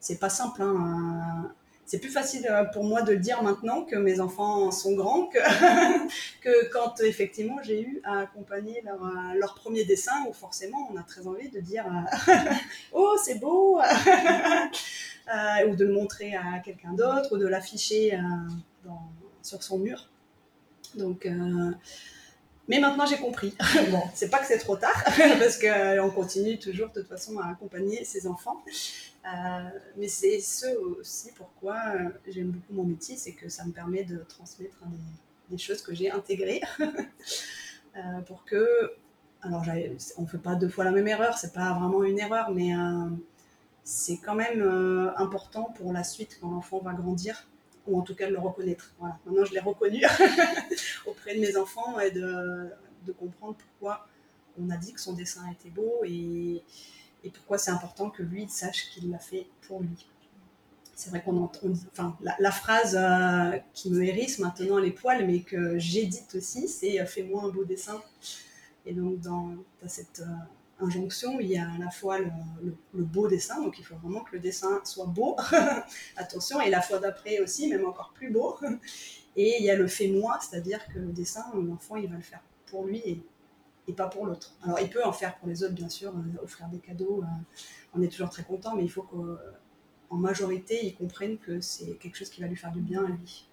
c'est 0.00 0.18
pas 0.18 0.30
simple. 0.30 0.62
Hein, 0.62 1.52
c'est 1.84 1.98
plus 1.98 2.10
facile 2.10 2.46
euh, 2.50 2.64
pour 2.64 2.84
moi 2.84 3.00
de 3.00 3.12
le 3.12 3.18
dire 3.18 3.42
maintenant 3.42 3.82
que 3.82 3.96
mes 3.96 4.20
enfants 4.20 4.70
sont 4.70 4.92
grands 4.94 5.26
que, 5.26 6.68
quand 6.72 7.00
effectivement 7.00 7.56
j'ai 7.62 7.80
eu 7.80 8.02
à 8.04 8.20
accompagner 8.20 8.82
leur, 8.84 8.98
leur, 9.34 9.54
premier 9.54 9.86
dessin 9.86 10.12
où 10.28 10.34
forcément 10.34 10.86
on 10.92 10.98
a 10.98 11.02
très 11.02 11.26
envie 11.26 11.48
de 11.48 11.60
dire 11.60 11.86
oh 12.92 13.16
c'est 13.24 13.36
beau 13.36 13.80
ou 15.66 15.76
de 15.76 15.84
le 15.86 15.92
montrer 15.94 16.34
à 16.34 16.58
quelqu'un 16.62 16.92
d'autre 16.92 17.34
ou 17.34 17.38
de 17.38 17.46
l'afficher 17.46 18.20
sur 19.40 19.62
son 19.62 19.78
mur. 19.78 20.10
Donc 20.94 21.26
mais 22.68 22.80
maintenant, 22.80 23.06
j'ai 23.06 23.16
compris. 23.16 23.54
bon, 23.90 24.02
c'est 24.14 24.28
pas 24.28 24.38
que 24.38 24.46
c'est 24.46 24.58
trop 24.58 24.76
tard, 24.76 25.02
parce 25.38 25.58
qu'on 25.58 25.66
euh, 25.66 26.10
continue 26.10 26.58
toujours 26.58 26.88
de 26.90 27.00
toute 27.00 27.08
façon 27.08 27.38
à 27.38 27.50
accompagner 27.50 28.04
ses 28.04 28.26
enfants. 28.26 28.62
Euh, 29.26 29.68
mais 29.96 30.08
c'est 30.08 30.40
ce 30.40 30.66
aussi 30.76 31.32
pourquoi 31.32 31.76
euh, 31.94 32.08
j'aime 32.28 32.50
beaucoup 32.50 32.74
mon 32.74 32.84
métier, 32.84 33.16
c'est 33.16 33.32
que 33.32 33.48
ça 33.48 33.64
me 33.64 33.72
permet 33.72 34.04
de 34.04 34.18
transmettre 34.28 34.76
des, 35.50 35.58
choses 35.58 35.82
que 35.82 35.94
j'ai 35.94 36.10
intégrées 36.10 36.60
pour 38.26 38.44
que. 38.44 38.92
Alors, 39.40 39.64
on 40.16 40.22
ne 40.22 40.26
fait 40.26 40.38
pas 40.38 40.56
deux 40.56 40.68
fois 40.68 40.84
la 40.84 40.90
même 40.90 41.06
erreur, 41.06 41.38
c'est 41.38 41.52
pas 41.52 41.72
vraiment 41.72 42.02
une 42.02 42.18
erreur, 42.18 42.50
mais 42.50 42.72
c'est 43.84 44.16
quand 44.16 44.34
même 44.34 44.62
important 45.16 45.72
pour 45.76 45.92
la 45.92 46.02
suite 46.02 46.38
quand 46.40 46.50
l'enfant 46.50 46.80
va 46.80 46.92
grandir 46.92 47.46
ou 47.88 47.98
en 47.98 48.02
tout 48.02 48.14
cas 48.14 48.26
de 48.28 48.32
le 48.32 48.38
reconnaître. 48.38 48.94
Voilà. 48.98 49.18
Maintenant, 49.26 49.44
je 49.44 49.52
l'ai 49.52 49.60
reconnu 49.60 50.02
auprès 51.06 51.34
de 51.34 51.40
mes 51.40 51.56
enfants 51.56 51.98
et 51.98 52.10
de, 52.10 52.68
de, 53.06 53.12
comprendre 53.12 53.56
pourquoi 53.56 54.06
on 54.60 54.70
a 54.70 54.76
dit 54.76 54.92
que 54.92 55.00
son 55.00 55.14
dessin 55.14 55.42
était 55.50 55.70
beau 55.70 56.02
et, 56.04 56.62
et 57.24 57.30
pourquoi 57.30 57.58
c'est 57.58 57.70
important 57.70 58.10
que 58.10 58.22
lui 58.22 58.48
sache 58.48 58.90
qu'il 58.90 59.10
l'a 59.10 59.18
fait 59.18 59.46
pour 59.62 59.80
lui. 59.80 60.06
C'est 60.94 61.10
vrai 61.10 61.22
qu'on 61.22 61.36
entend, 61.36 61.60
enfin, 61.92 62.18
la, 62.40 62.50
phrase 62.50 62.98
euh, 62.98 63.56
qui 63.72 63.88
me 63.92 64.02
hérisse 64.02 64.40
maintenant 64.40 64.78
les 64.78 64.90
poils, 64.90 65.24
mais 65.26 65.42
que 65.42 65.78
j'édite 65.78 66.34
aussi, 66.34 66.66
c'est 66.66 67.00
euh, 67.00 67.06
fais-moi 67.06 67.44
un 67.44 67.50
beau 67.50 67.64
dessin. 67.64 68.02
Et 68.84 68.94
donc, 68.94 69.20
dans, 69.20 69.54
cette, 69.86 70.20
euh, 70.20 70.32
injonction, 70.80 71.40
il 71.40 71.48
y 71.48 71.58
a 71.58 71.70
à 71.70 71.78
la 71.78 71.90
fois 71.90 72.18
le, 72.18 73.04
beau 73.04 73.28
dessin, 73.28 73.62
donc 73.62 73.78
il 73.78 73.84
faut 73.84 73.96
vraiment 73.96 74.22
que 74.22 74.36
le 74.36 74.40
dessin 74.40 74.80
soit 74.84 75.06
beau, 75.06 75.36
attention, 76.16 76.60
et 76.60 76.70
la 76.70 76.80
fois 76.80 76.98
d'après 76.98 77.40
aussi, 77.40 77.68
même 77.68 77.84
encore 77.86 78.12
plus 78.14 78.30
beau. 78.30 78.56
Et 79.36 79.58
il 79.60 79.64
y 79.64 79.70
a 79.70 79.76
le 79.76 79.86
fait 79.86 80.08
moi, 80.08 80.36
c'est-à-dire 80.40 80.84
que 80.88 80.98
le 80.98 81.12
dessin, 81.12 81.44
l'enfant, 81.54 81.94
il 81.94 82.10
va 82.10 82.16
le 82.16 82.22
faire 82.22 82.42
pour 82.66 82.84
lui 82.86 83.22
et, 83.86 83.92
pas 83.92 84.08
pour 84.08 84.26
l'autre. 84.26 84.52
Alors 84.64 84.80
il 84.80 84.90
peut 84.90 85.04
en 85.04 85.12
faire 85.12 85.38
pour 85.38 85.48
les 85.48 85.62
autres, 85.62 85.74
bien 85.74 85.88
sûr, 85.88 86.10
euh, 86.10 86.42
offrir 86.42 86.66
des 86.68 86.78
cadeaux, 86.78 87.22
euh, 87.22 87.26
on 87.94 88.02
est 88.02 88.08
toujours 88.08 88.30
très 88.30 88.42
content, 88.42 88.74
mais 88.74 88.82
il 88.82 88.90
faut 88.90 89.02
qu'en 89.02 90.16
majorité, 90.16 90.84
il 90.84 90.96
comprenne 90.96 91.38
que 91.38 91.60
c'est 91.60 91.94
quelque 91.98 92.16
chose 92.16 92.30
qui 92.30 92.40
va 92.40 92.48
lui 92.48 92.56
faire 92.56 92.72
du 92.72 92.80
bien 92.80 93.04
à 93.04 93.08
lui. 93.08 93.48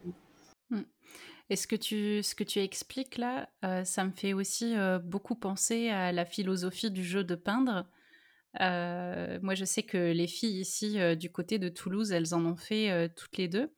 Et 1.50 1.56
ce 1.56 1.68
que 1.68 1.76
tu, 1.76 2.24
ce 2.24 2.34
que 2.34 2.44
tu 2.44 2.60
expliques 2.60 3.18
là, 3.18 3.50
euh, 3.64 3.84
ça 3.84 4.04
me 4.04 4.12
fait 4.12 4.34
aussi 4.34 4.76
euh, 4.76 4.98
beaucoup 4.98 5.36
penser 5.36 5.90
à 5.90 6.12
la 6.12 6.26
philosophie 6.26 6.90
du 6.90 7.04
jeu 7.04 7.24
de 7.24 7.36
peindre. 7.36 7.88
Euh, 8.62 9.40
moi, 9.44 9.54
je 9.54 9.66
sais 9.66 9.84
que 9.84 10.12
les 10.12 10.28
filles 10.28 10.60
ici 10.60 10.98
du 11.18 11.32
côté 11.32 11.60
de 11.60 11.70
Toulouse, 11.70 12.12
elles 12.12 12.34
en 12.34 12.44
ont 12.46 12.56
fait 12.56 13.10
toutes 13.16 13.38
les 13.38 13.48
deux. 13.48 13.72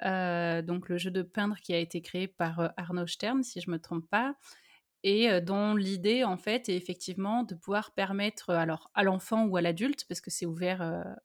donc, 0.00 0.88
le 0.88 0.96
jeu 0.98 1.10
de 1.10 1.22
peindre 1.22 1.56
qui 1.56 1.74
a 1.74 1.78
été 1.78 2.00
créé 2.00 2.28
par 2.28 2.72
Arnaud 2.76 3.06
Stern, 3.06 3.42
si 3.42 3.60
je 3.60 3.68
ne 3.68 3.74
me 3.74 3.80
trompe 3.80 4.08
pas. 4.08 4.36
et 5.02 5.40
dont 5.42 5.74
l'idée 5.74 6.24
en 6.24 6.38
fait 6.38 6.68
est 6.68 6.76
effectivement 6.76 7.42
de 7.44 7.54
pouvoir 7.54 7.92
permettre 7.92 8.50
alors 8.50 8.90
à 8.94 9.02
l'enfant 9.02 9.46
ou 9.46 9.56
à 9.56 9.60
l'adulte 9.62 10.06
parce 10.08 10.20
que 10.20 10.30
c'est 10.30 10.46
ouvert 10.46 10.80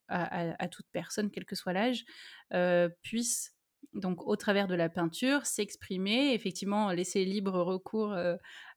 à, 0.09 0.67
toute 0.67 0.88
personne 0.91 1.31
quel 1.31 1.45
que 1.45 1.55
soit 1.55 1.74
l'âge 1.74 2.05
puisse 3.03 3.53
donc 3.93 4.27
au 4.27 4.36
travers 4.36 4.67
de 4.67 4.75
la 4.75 4.89
peinture 4.89 5.46
s'exprimer 5.46 6.34
effectivement 6.34 6.91
laisser 6.91 7.25
libre 7.25 7.60
recours 7.60 8.15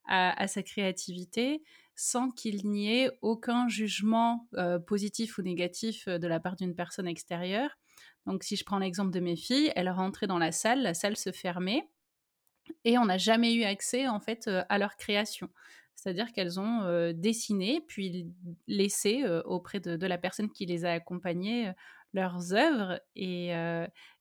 à, 0.07 0.49
sa 0.49 0.63
créativité 0.63 1.63
sans 1.95 2.31
qu'il 2.31 2.67
n'y 2.67 2.93
ait 2.95 3.11
aucun 3.21 3.69
jugement 3.69 4.49
positif 4.87 5.37
ou 5.37 5.43
négatif 5.43 6.09
de 6.09 6.27
la 6.27 6.41
part 6.41 6.57
d'une 6.57 6.75
personne 6.75 7.07
extérieure 7.07 7.79
donc 8.25 8.43
si 8.43 8.57
je 8.57 8.65
prends 8.65 8.79
l'exemple 8.79 9.11
de 9.11 9.21
mes 9.21 9.37
filles 9.37 9.71
elles 9.77 9.91
rentraient 9.91 10.27
dans 10.27 10.39
la 10.39 10.51
salle 10.51 10.83
la 10.83 10.95
salle 10.95 11.17
se 11.17 11.31
fermait 11.31 11.87
et 12.85 12.99
on 12.99 13.07
n'a 13.07 13.19
jamais 13.19 13.55
eu 13.55 13.65
accès 13.65 14.09
en 14.09 14.21
fait 14.21 14.49
à 14.69 14.79
leur 14.79 14.97
création. 14.97 15.49
C'est-à-dire 15.95 16.33
qu'elles 16.33 16.59
ont 16.59 17.13
dessiné 17.13 17.81
puis 17.87 18.33
laissé 18.67 19.25
auprès 19.45 19.81
de, 19.81 20.07
la 20.07 20.19
personne 20.19 20.51
qui 20.51 20.67
les 20.67 20.85
a 20.85 20.93
accompagnées 20.93 21.73
leurs 22.13 22.53
œuvres 22.55 23.01
et, 23.17 23.49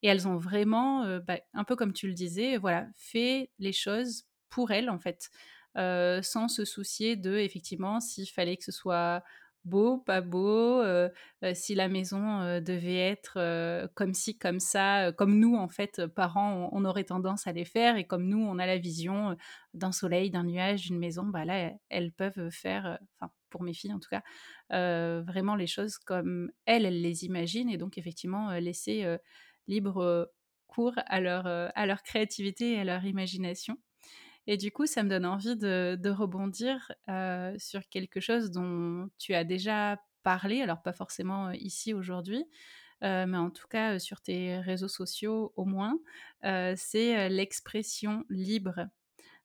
elles 0.03 0.27
ont 0.27 0.37
vraiment, 0.37 1.19
bah, 1.19 1.39
un 1.53 1.63
peu 1.63 1.75
comme 1.75 1.93
tu 1.93 2.07
le 2.07 2.13
disais, 2.13 2.57
voilà, 2.57 2.87
fait 2.95 3.51
les 3.59 3.73
choses 3.73 4.25
pour 4.49 4.71
elles 4.71 4.89
en 4.89 4.99
fait, 4.99 5.29
sans 5.75 6.47
se 6.47 6.65
soucier 6.65 7.15
de 7.15 7.37
effectivement 7.37 7.99
s'il 7.99 8.27
fallait 8.27 8.57
que 8.57 8.63
ce 8.63 8.71
soit 8.71 9.23
beau, 9.63 9.99
pas 9.99 10.21
beau, 10.21 10.83
si 11.53 11.75
la 11.75 11.87
maison 11.87 12.59
devait 12.61 13.09
être 13.09 13.87
comme 13.93 14.13
ci, 14.13 14.37
comme 14.37 14.59
ça, 14.59 15.11
comme 15.11 15.37
nous, 15.39 15.55
en 15.55 15.69
fait, 15.69 16.05
parents, 16.07 16.69
on, 16.71 16.85
aurait 16.85 17.03
tendance 17.03 17.47
à 17.47 17.51
les 17.51 17.65
faire, 17.65 17.97
et 17.97 18.05
comme 18.05 18.27
nous, 18.27 18.41
on 18.41 18.59
a 18.59 18.65
la 18.65 18.77
vision 18.77 19.35
d'un 19.73 19.91
soleil, 19.91 20.31
d'un 20.31 20.43
nuage, 20.43 20.83
d'une 20.83 20.99
maison, 20.99 21.25
bah 21.25 21.45
là, 21.45 21.71
elles 21.89 22.11
peuvent 22.11 22.49
faire, 22.49 22.99
pour 23.51 23.61
mes 23.61 23.73
filles 23.73 23.93
en 23.93 23.99
tout 23.99 24.09
cas, 24.09 24.23
vraiment 25.21 25.55
les 25.55 25.67
choses 25.67 25.97
comme 25.99 26.51
elles, 26.65 26.85
elles 26.85 27.01
les 27.01 27.25
imaginent, 27.25 27.69
et 27.69 27.77
donc 27.77 27.97
effectivement, 27.97 28.51
laisser 28.53 29.05
libre 29.67 30.31
cours 30.67 30.95
à 31.05 31.19
leur, 31.19 32.03
créativité 32.03 32.73
et 32.73 32.79
à 32.79 32.83
leur 32.83 33.05
imagination. 33.05 33.77
Et 34.47 34.57
du 34.57 34.71
coup, 34.71 34.87
ça 34.87 35.03
me 35.03 35.09
donne 35.09 35.25
envie 35.25 35.55
de, 35.55 36.09
rebondir 36.09 36.91
sur 37.57 37.87
quelque 37.89 38.19
chose 38.19 38.51
dont 38.51 39.09
tu 39.19 39.35
as 39.35 39.43
déjà 39.43 40.01
parlé, 40.23 40.61
alors 40.61 40.81
pas 40.81 40.93
forcément 40.93 41.51
ici 41.51 41.93
aujourd'hui, 41.93 42.45
mais 43.01 43.37
en 43.37 43.51
tout 43.51 43.67
cas 43.67 43.99
sur 43.99 44.21
tes 44.21 44.59
réseaux 44.59 44.87
sociaux 44.87 45.53
au 45.55 45.65
moins, 45.65 45.99
c'est 46.75 47.29
l'expression 47.29 48.23
libre. 48.29 48.87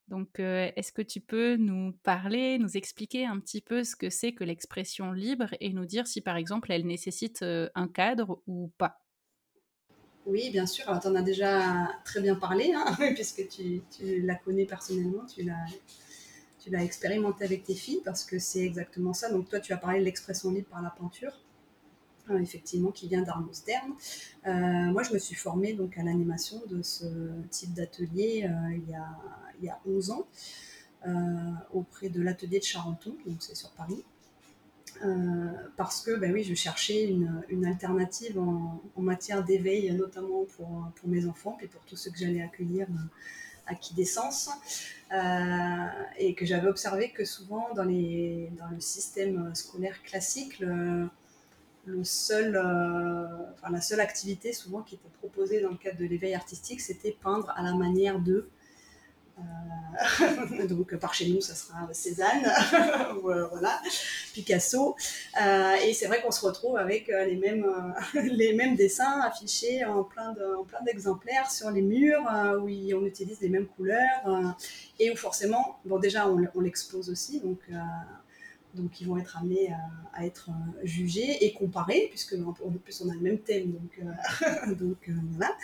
Donc, 0.08 0.38
est-ce 0.38 0.92
que 0.92 1.02
tu 1.02 1.20
peux 1.20 1.56
nous 1.56 1.92
parler, 2.04 2.58
nous 2.58 2.76
expliquer 2.76 3.26
un 3.26 3.40
petit 3.40 3.60
peu 3.60 3.82
ce 3.82 3.96
que 3.96 4.08
c'est 4.08 4.32
que 4.32 4.44
l'expression 4.44 5.12
libre 5.12 5.54
et 5.60 5.72
nous 5.72 5.84
dire 5.84 6.06
si 6.06 6.20
par 6.20 6.36
exemple 6.36 6.70
elle 6.70 6.86
nécessite 6.86 7.42
un 7.42 7.88
cadre 7.88 8.40
ou 8.46 8.70
pas? 8.78 9.00
Oui, 10.26 10.50
bien 10.50 10.66
sûr. 10.66 10.88
Alors, 10.88 11.00
tu 11.00 11.06
en 11.06 11.14
as 11.14 11.22
déjà 11.22 11.88
très 12.04 12.20
bien 12.20 12.34
parlé, 12.34 12.72
hein, 12.74 12.96
puisque 13.14 13.48
tu, 13.48 13.80
la 14.22 14.34
connais 14.34 14.64
personnellement, 14.64 15.24
tu 15.24 15.44
l'as, 15.44 15.66
tu 16.58 16.68
l'as 16.70 16.82
expérimenté 16.82 17.44
avec 17.44 17.62
tes 17.62 17.74
filles, 17.74 18.00
parce 18.04 18.24
que 18.24 18.40
c'est 18.40 18.64
exactement 18.64 19.12
ça. 19.12 19.30
Donc, 19.30 19.48
toi, 19.48 19.60
tu 19.60 19.72
as 19.72 19.76
parlé 19.76 20.00
de 20.00 20.04
l'expression 20.04 20.50
libre 20.50 20.66
par 20.68 20.82
la 20.82 20.90
peinture, 20.90 21.40
euh, 22.30 22.40
effectivement, 22.40 22.90
qui 22.90 23.06
vient 23.06 23.22
d'Arnaud 23.22 23.52
Stern. 23.52 23.92
Euh, 24.46 24.50
moi, 24.90 25.04
je 25.04 25.12
me 25.12 25.18
suis 25.18 25.36
formée 25.36 25.74
donc, 25.74 25.96
à 25.96 26.02
l'animation 26.02 26.60
de 26.68 26.82
ce 26.82 27.06
type 27.50 27.72
d'atelier 27.72 28.48
euh, 28.50 28.74
il, 28.74 28.90
y 28.90 28.94
a, 28.94 29.06
il 29.60 29.66
y 29.66 29.68
a 29.68 29.80
11 29.86 30.10
ans, 30.10 30.26
auprès 31.72 32.08
de 32.08 32.20
l'atelier 32.20 32.58
de 32.58 32.64
Charenton, 32.64 33.16
donc 33.26 33.36
c'est 33.40 33.54
sur 33.54 33.70
Paris. 33.70 34.04
Euh, 35.04 35.48
parce 35.76 36.00
que 36.00 36.16
ben 36.16 36.32
oui, 36.32 36.42
je 36.42 36.54
cherchais 36.54 37.04
une, 37.04 37.42
une 37.48 37.66
alternative 37.66 38.38
en, 38.38 38.80
matière 38.96 39.44
d'éveil, 39.44 39.90
notamment 39.92 40.44
pour, 40.56 40.90
pour, 40.94 41.08
mes 41.08 41.26
enfants, 41.26 41.58
et 41.60 41.66
pour 41.66 41.82
tous 41.82 41.96
ceux 41.96 42.10
que 42.10 42.18
j'allais 42.18 42.42
accueillir 42.42 42.86
à 43.66 43.74
qui 43.74 43.94
d'essence, 43.94 44.50
euh, 45.12 45.86
et 46.18 46.34
que 46.34 46.46
j'avais 46.46 46.68
observé 46.68 47.10
que 47.10 47.24
souvent 47.24 47.68
dans, 47.74 47.84
les, 47.84 48.50
dans 48.58 48.68
le 48.68 48.80
système 48.80 49.54
scolaire 49.54 50.02
classique, 50.02 50.58
le, 50.60 51.08
seul, 52.02 52.56
euh, 52.56 53.52
enfin, 53.52 53.70
la 53.70 53.80
seule 53.80 54.00
activité 54.00 54.52
souvent 54.52 54.82
qui 54.82 54.96
était 54.96 55.08
proposée 55.18 55.60
dans 55.60 55.70
le 55.70 55.76
cadre 55.76 55.98
de 55.98 56.06
l'éveil 56.06 56.34
artistique, 56.34 56.80
c'était 56.80 57.16
peindre 57.22 57.50
à 57.56 57.62
la 57.62 57.74
manière 57.74 58.18
de, 58.18 58.48
euh, 59.38 60.66
donc 60.68 60.96
par 60.96 61.14
chez 61.14 61.28
nous, 61.28 61.40
ça 61.40 61.54
sera 61.54 61.88
Cézanne, 61.92 62.44
euh, 63.24 63.46
voilà, 63.48 63.80
Picasso. 64.32 64.96
Euh, 65.40 65.74
et 65.86 65.92
c'est 65.92 66.06
vrai 66.06 66.22
qu'on 66.22 66.30
se 66.30 66.44
retrouve 66.44 66.76
avec 66.76 67.08
les 67.08 67.36
mêmes, 67.36 67.66
les 68.14 68.54
mêmes 68.54 68.76
dessins 68.76 69.20
affichés 69.20 69.84
en 69.84 70.04
plein, 70.04 70.32
de, 70.32 70.64
plein 70.66 70.82
d'exemplaires 70.84 71.50
sur 71.50 71.70
les 71.70 71.82
murs, 71.82 72.22
où 72.60 72.68
on 72.68 73.04
utilise 73.04 73.40
les 73.40 73.48
mêmes 73.48 73.66
couleurs, 73.66 74.54
et 74.98 75.10
où 75.10 75.16
forcément, 75.16 75.78
bon 75.84 75.98
déjà 75.98 76.28
on, 76.28 76.60
l'expose 76.60 77.10
aussi, 77.10 77.40
donc 77.40 77.58
donc 78.74 79.00
ils 79.00 79.06
vont 79.06 79.16
être 79.16 79.38
amenés 79.38 79.72
à, 80.12 80.26
être 80.26 80.50
jugés 80.82 81.44
et 81.44 81.54
comparés, 81.54 82.08
puisque 82.10 82.34
en 82.34 82.52
plus 82.52 83.00
on 83.02 83.10
a 83.10 83.14
le 83.14 83.20
même 83.20 83.38
thème, 83.38 83.72
donc 83.72 85.00
voilà. 85.30 85.54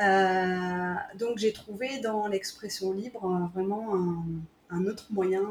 Euh, 0.00 0.94
donc 1.18 1.36
j'ai 1.36 1.52
trouvé 1.52 2.00
dans 2.00 2.26
l'expression 2.26 2.92
libre 2.92 3.24
euh, 3.24 3.46
vraiment 3.52 3.94
un, 4.70 4.86
autre 4.86 5.06
moyen 5.10 5.42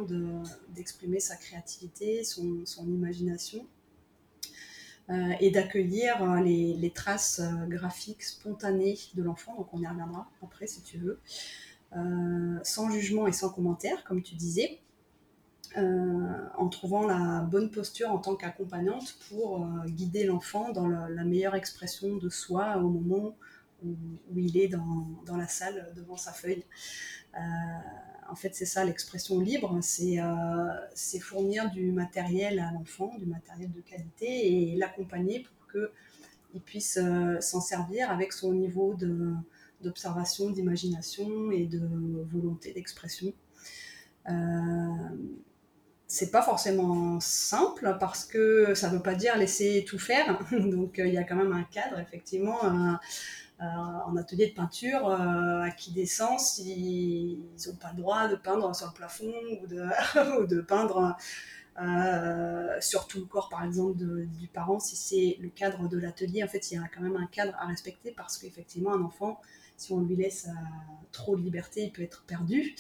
d'exprimer 0.70 1.20
sa 1.20 1.36
créativité, 1.36 2.24
son, 2.24 2.64
imagination. 2.88 3.66
Euh, 5.10 5.34
et 5.40 5.50
d'accueillir 5.50 6.36
les, 6.44 6.92
traces 6.94 7.42
graphiques 7.68 8.24
spontanées 8.24 8.98
de 9.16 9.24
l'enfant, 9.24 9.56
donc 9.56 9.74
on 9.74 9.82
y 9.82 9.88
reviendra 9.88 10.30
après 10.44 10.68
si 10.68 10.84
tu 10.84 11.00
veux, 11.00 11.20
sans 12.64 12.92
jugement 12.92 13.26
et 13.26 13.32
sans 13.32 13.50
commentaire, 13.50 14.04
comme 14.04 14.22
tu 14.22 14.36
disais, 14.36 14.80
en 15.76 16.70
trouvant 16.70 17.08
la 17.08 17.42
bonne 17.42 17.72
posture 17.72 18.12
en 18.12 18.20
tant 18.20 18.36
qu'accompagnante 18.36 19.18
pour 19.28 19.68
guider 19.88 20.26
l'enfant 20.26 20.72
dans 20.72 20.88
la, 20.88 21.24
meilleure 21.24 21.56
expression 21.56 22.18
de 22.18 22.30
soi 22.30 22.78
au 22.78 22.90
moment 22.90 23.36
où, 23.84 23.96
il 24.36 24.58
est 24.58 24.68
dans, 24.68 25.08
dans, 25.26 25.38
la 25.38 25.48
salle 25.48 25.92
devant 25.96 26.18
sa 26.18 26.34
feuille. 26.34 26.64
Euh, 27.36 27.40
en 28.30 28.36
fait, 28.36 28.54
c'est 28.54 28.66
ça 28.66 28.86
l'expression 28.86 29.40
libre, 29.40 29.76
euh, 29.76 30.68
c'est 30.94 31.20
fournir 31.20 31.72
du 31.72 31.92
matériel 31.92 32.60
à 32.60 32.72
l'enfant, 32.72 33.16
du 33.18 33.26
matériel 33.26 33.72
de 33.72 33.82
qualité, 33.82 34.72
et 34.72 34.76
l'accompagner 34.78 35.40
pour 35.40 35.72
qu'il 35.72 36.62
puisse 36.62 36.98
euh, 37.02 37.40
s'en 37.40 37.62
servir 37.62 38.12
avec 38.12 38.34
son 38.34 38.54
niveau 38.54 38.96
d'observation, 39.82 40.52
d'imagination 40.52 41.52
et 41.52 41.66
de 41.66 41.82
volonté 42.32 42.74
d'expression. 42.74 43.34
C'est 46.12 46.32
pas 46.32 46.42
forcément 46.42 47.20
simple 47.20 47.96
parce 48.00 48.26
que 48.26 48.74
ça 48.74 48.90
veut 48.90 49.02
pas 49.02 49.14
dire 49.14 49.38
laisser 49.38 49.86
tout 49.88 50.00
faire. 50.00 50.40
Donc 50.52 51.00
il 51.04 51.14
y 51.14 51.18
a 51.18 51.24
quand 51.24 51.36
même 51.36 51.54
un 51.54 51.64
cadre, 51.64 52.00
effectivement, 52.00 52.60
en 53.60 54.16
atelier 54.16 54.48
de 54.48 54.54
peinture, 54.54 55.10
euh, 55.10 55.62
à 55.62 55.72
qui 55.72 55.92
descend 55.92 56.40
s'ils 56.40 57.40
n'ont 57.68 57.76
pas 57.76 57.92
le 57.92 57.98
droit 57.98 58.28
de 58.28 58.36
peindre 58.36 58.74
sur 58.76 58.88
le 58.88 58.94
plafond 58.94 59.34
ou 59.62 59.68
de, 59.68 60.48
de 60.48 60.62
peindre 60.62 61.18
euh, 61.82 62.80
sur 62.82 63.08
tout 63.08 63.20
le 63.20 63.26
corps, 63.26 63.50
par 63.50 63.64
exemple, 63.64 63.98
du 63.98 64.48
parent, 64.48 64.80
si 64.80 64.96
c'est 64.96 65.38
le 65.42 65.50
cadre 65.50 65.90
de 65.90 65.98
l'atelier. 65.98 66.44
En 66.44 66.48
fait, 66.48 66.72
il 66.72 66.76
y 66.76 66.78
a 66.78 66.88
quand 66.94 67.02
même 67.02 67.18
un 67.18 67.28
cadre 67.28 67.56
à 67.60 67.66
respecter 67.66 68.12
parce 68.12 68.38
qu'effectivement, 68.38 68.94
un 68.94 69.02
enfant, 69.02 69.42
si 69.78 69.92
on 69.94 70.02
lui 70.02 70.16
laisse 70.16 70.48
trop 71.12 71.36
de 71.36 71.42
liberté, 71.42 71.84
il 71.84 71.92
peut 71.92 72.04
être 72.04 72.24
perdu. 72.24 72.76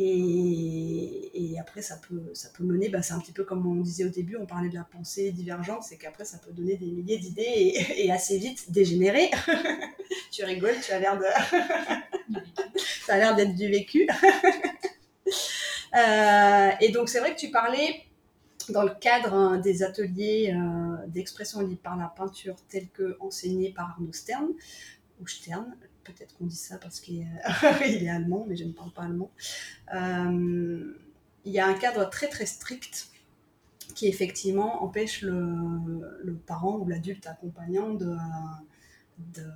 Et, 0.00 1.56
après, 1.60 1.82
ça 1.82 1.96
peut, 1.96 2.30
ça 2.34 2.48
peut 2.56 2.62
mener, 2.62 2.88
bah, 2.88 3.02
c'est 3.02 3.14
un 3.14 3.18
petit 3.18 3.32
peu 3.32 3.42
comme 3.42 3.66
on 3.66 3.80
disait 3.82 4.04
au 4.04 4.10
début, 4.10 4.36
on 4.36 4.46
parlait 4.46 4.68
de 4.68 4.76
la 4.76 4.84
pensée 4.84 5.32
divergente, 5.32 5.82
c'est 5.82 5.96
qu'après, 5.96 6.24
ça 6.24 6.38
peut 6.38 6.52
donner 6.52 6.76
des 6.76 6.86
milliers 6.86 7.18
d'idées 7.18 7.74
et, 7.96 8.12
assez 8.12 8.38
vite 8.38 8.70
dégénérer. 8.70 9.28
tu 10.30 10.44
rigoles, 10.44 10.76
tu 10.80 10.92
as 10.92 11.00
l'air 11.00 11.18
de. 11.18 11.24
ça 13.06 13.14
a 13.14 13.18
l'air 13.18 13.34
d'être 13.34 13.56
du 13.56 13.68
vécu. 13.68 14.06
Euh, 15.96 16.70
et 16.80 16.90
donc, 16.90 17.08
c'est 17.08 17.18
vrai 17.18 17.34
que 17.34 17.40
tu 17.40 17.50
parlais 17.50 18.04
dans 18.68 18.82
le 18.82 18.92
cadre 19.00 19.32
hein, 19.32 19.58
des 19.58 19.82
ateliers 19.82 20.54
euh, 20.54 21.06
d'expression 21.08 21.60
libre 21.60 21.80
par 21.82 21.96
la 21.96 22.12
peinture 22.14 22.56
tels 22.68 22.88
que 22.88 23.16
enseignés 23.20 23.72
par 23.72 23.90
Arnaud 23.90 24.12
Stern, 24.12 24.48
ou 25.20 25.26
Stern, 25.26 25.74
peut-être 26.12 26.36
qu'on 26.36 26.46
dit 26.46 26.56
ça 26.56 26.78
parce 26.78 27.00
qu'il 27.00 27.20
est, 27.82 28.08
allemand, 28.08 28.44
mais 28.48 28.56
je 28.56 28.64
ne 28.64 28.72
parle 28.72 28.90
pas 28.92 29.02
allemand. 29.02 29.30
Euh, 29.94 30.94
il 31.44 31.52
y 31.52 31.60
a 31.60 31.66
un 31.66 31.74
cadre 31.74 32.08
très 32.10 32.28
très 32.28 32.46
strict 32.46 33.08
qui 33.94 34.06
effectivement 34.06 34.82
empêche 34.82 35.22
le, 35.22 36.38
parent 36.46 36.78
ou 36.78 36.88
l'adulte 36.88 37.26
accompagnant 37.26 37.94
de, 37.94 38.16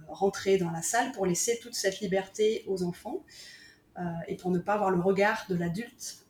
rentrer 0.08 0.58
dans 0.58 0.70
la 0.70 0.82
salle 0.82 1.12
pour 1.12 1.26
laisser 1.26 1.58
toute 1.62 1.74
cette 1.74 2.00
liberté 2.00 2.64
aux 2.66 2.82
enfants. 2.82 3.24
et 4.26 4.36
pour 4.36 4.50
ne 4.50 4.58
pas 4.58 4.74
avoir 4.74 4.90
le 4.90 5.00
regard 5.00 5.44
de 5.48 5.54
l'adulte 5.54 6.22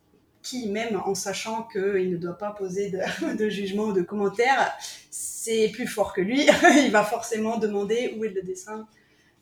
qui, 0.43 0.69
même 0.69 1.01
en 1.05 1.15
sachant 1.15 1.63
qu'il 1.63 2.11
ne 2.11 2.17
doit 2.17 2.37
pas 2.37 2.51
poser 2.51 2.91
de, 2.91 3.49
jugement 3.49 3.85
ou 3.85 3.93
de 3.93 4.03
commentaires, 4.03 4.73
c'est 5.11 5.71
plus 5.73 5.87
fort 5.87 6.13
que 6.13 6.21
lui. 6.21 6.47
il 6.85 6.91
va 6.91 7.05
forcément 7.05 7.59
demander 7.59 8.17
où 8.19 8.25
est 8.25 8.31
le 8.31 8.43
dessin 8.43 8.87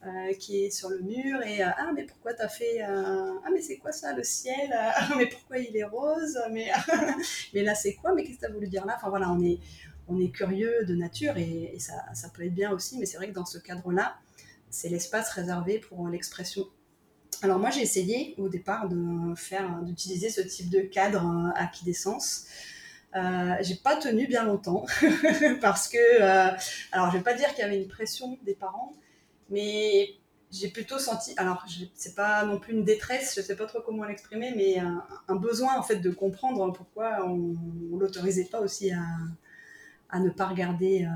euh, 0.07 0.33
qui 0.33 0.65
est 0.65 0.71
sur 0.71 0.89
le 0.89 1.01
mur 1.01 1.43
et 1.43 1.63
euh, 1.63 1.69
ah 1.77 1.91
mais 1.95 2.05
pourquoi 2.05 2.33
t'as 2.33 2.49
fait 2.49 2.83
euh, 2.83 3.35
ah 3.45 3.49
mais 3.53 3.61
c'est 3.61 3.77
quoi 3.77 3.93
ça 3.93 4.15
le 4.15 4.25
ciel 4.25 4.75
mais 5.19 5.27
pourquoi 5.27 5.59
il 5.59 5.77
est 5.77 5.85
rose 5.85 6.39
mais? 6.51 6.71
Mais 7.53 7.63
là 7.63 7.75
c'est 7.75 7.97
quoi? 7.97 8.15
Mais 8.15 8.25
qu'est-ce 8.25 8.37
que 8.39 8.47
t'as 8.47 8.51
voulu 8.51 8.67
dire 8.67 8.87
là? 8.87 8.95
Enfin 8.97 9.11
voilà 9.11 9.31
on 9.31 9.43
est 9.43 9.59
on 10.09 10.19
est 10.19 10.31
curieux 10.31 10.87
de 10.87 10.95
nature 10.95 11.37
et, 11.37 11.77
ça, 11.79 11.93
ça 12.15 12.31
peut 12.31 12.47
être 12.47 12.55
bien 12.55 12.71
aussi 12.73 12.97
mais 12.99 13.05
c'est 13.05 13.19
vrai 13.19 13.29
que 13.29 13.35
dans 13.35 13.45
ce 13.45 13.59
cadre 13.59 13.93
là 13.93 14.17
c'est 14.71 14.89
l'espace 14.89 15.29
réservé 15.33 15.79
pour 15.81 16.09
l'expression. 16.09 16.65
Alors 17.43 17.59
moi 17.59 17.69
j'ai 17.69 17.83
essayé 17.83 18.35
au 18.39 18.49
départ 18.49 18.89
de 18.89 19.35
faire 19.35 19.83
d'utiliser 19.83 20.31
ce 20.31 20.41
type 20.41 20.71
de 20.71 20.81
cadre 20.81 21.27
à 21.55 21.65
acquidescence. 21.65 22.47
Euh, 23.17 23.55
j'ai 23.61 23.75
pas 23.75 23.97
tenu 23.97 24.27
bien 24.27 24.45
longtemps 24.45 24.87
parce 25.61 25.89
que 25.89 26.23
alors 26.91 27.11
je 27.11 27.19
vais 27.19 27.23
pas 27.23 27.35
dire 27.35 27.51
qu'il 27.51 27.59
y 27.59 27.65
avait 27.65 27.83
une 27.83 27.89
pression 27.89 28.39
des 28.45 28.55
parents, 28.55 28.95
mais 29.51 30.15
j'ai 30.51 30.69
plutôt 30.69 30.99
senti 30.99 31.33
alors 31.37 31.65
c'est 31.95 32.15
pas 32.15 32.45
non 32.45 32.59
plus 32.59 32.73
une 32.75 32.85
détresse, 32.85 33.35
je 33.37 33.43
sais 33.43 33.57
pas 33.57 33.67
trop 33.67 33.81
comment 33.81 34.05
l'exprimer, 34.05 34.53
mais 34.57 34.79
un, 34.79 35.37
besoin 35.37 35.79
en 35.79 35.83
fait 35.83 35.97
de 35.97 36.11
comprendre 36.11 36.73
pourquoi 36.73 37.25
on, 37.27 37.57
on 37.93 37.97
l'autorisait 37.97 38.47
pas 38.47 38.61
aussi 38.61 38.91
à, 38.93 40.19
ne 40.19 40.31
pas 40.31 40.47
regarder. 40.47 41.05
Euh, 41.05 41.09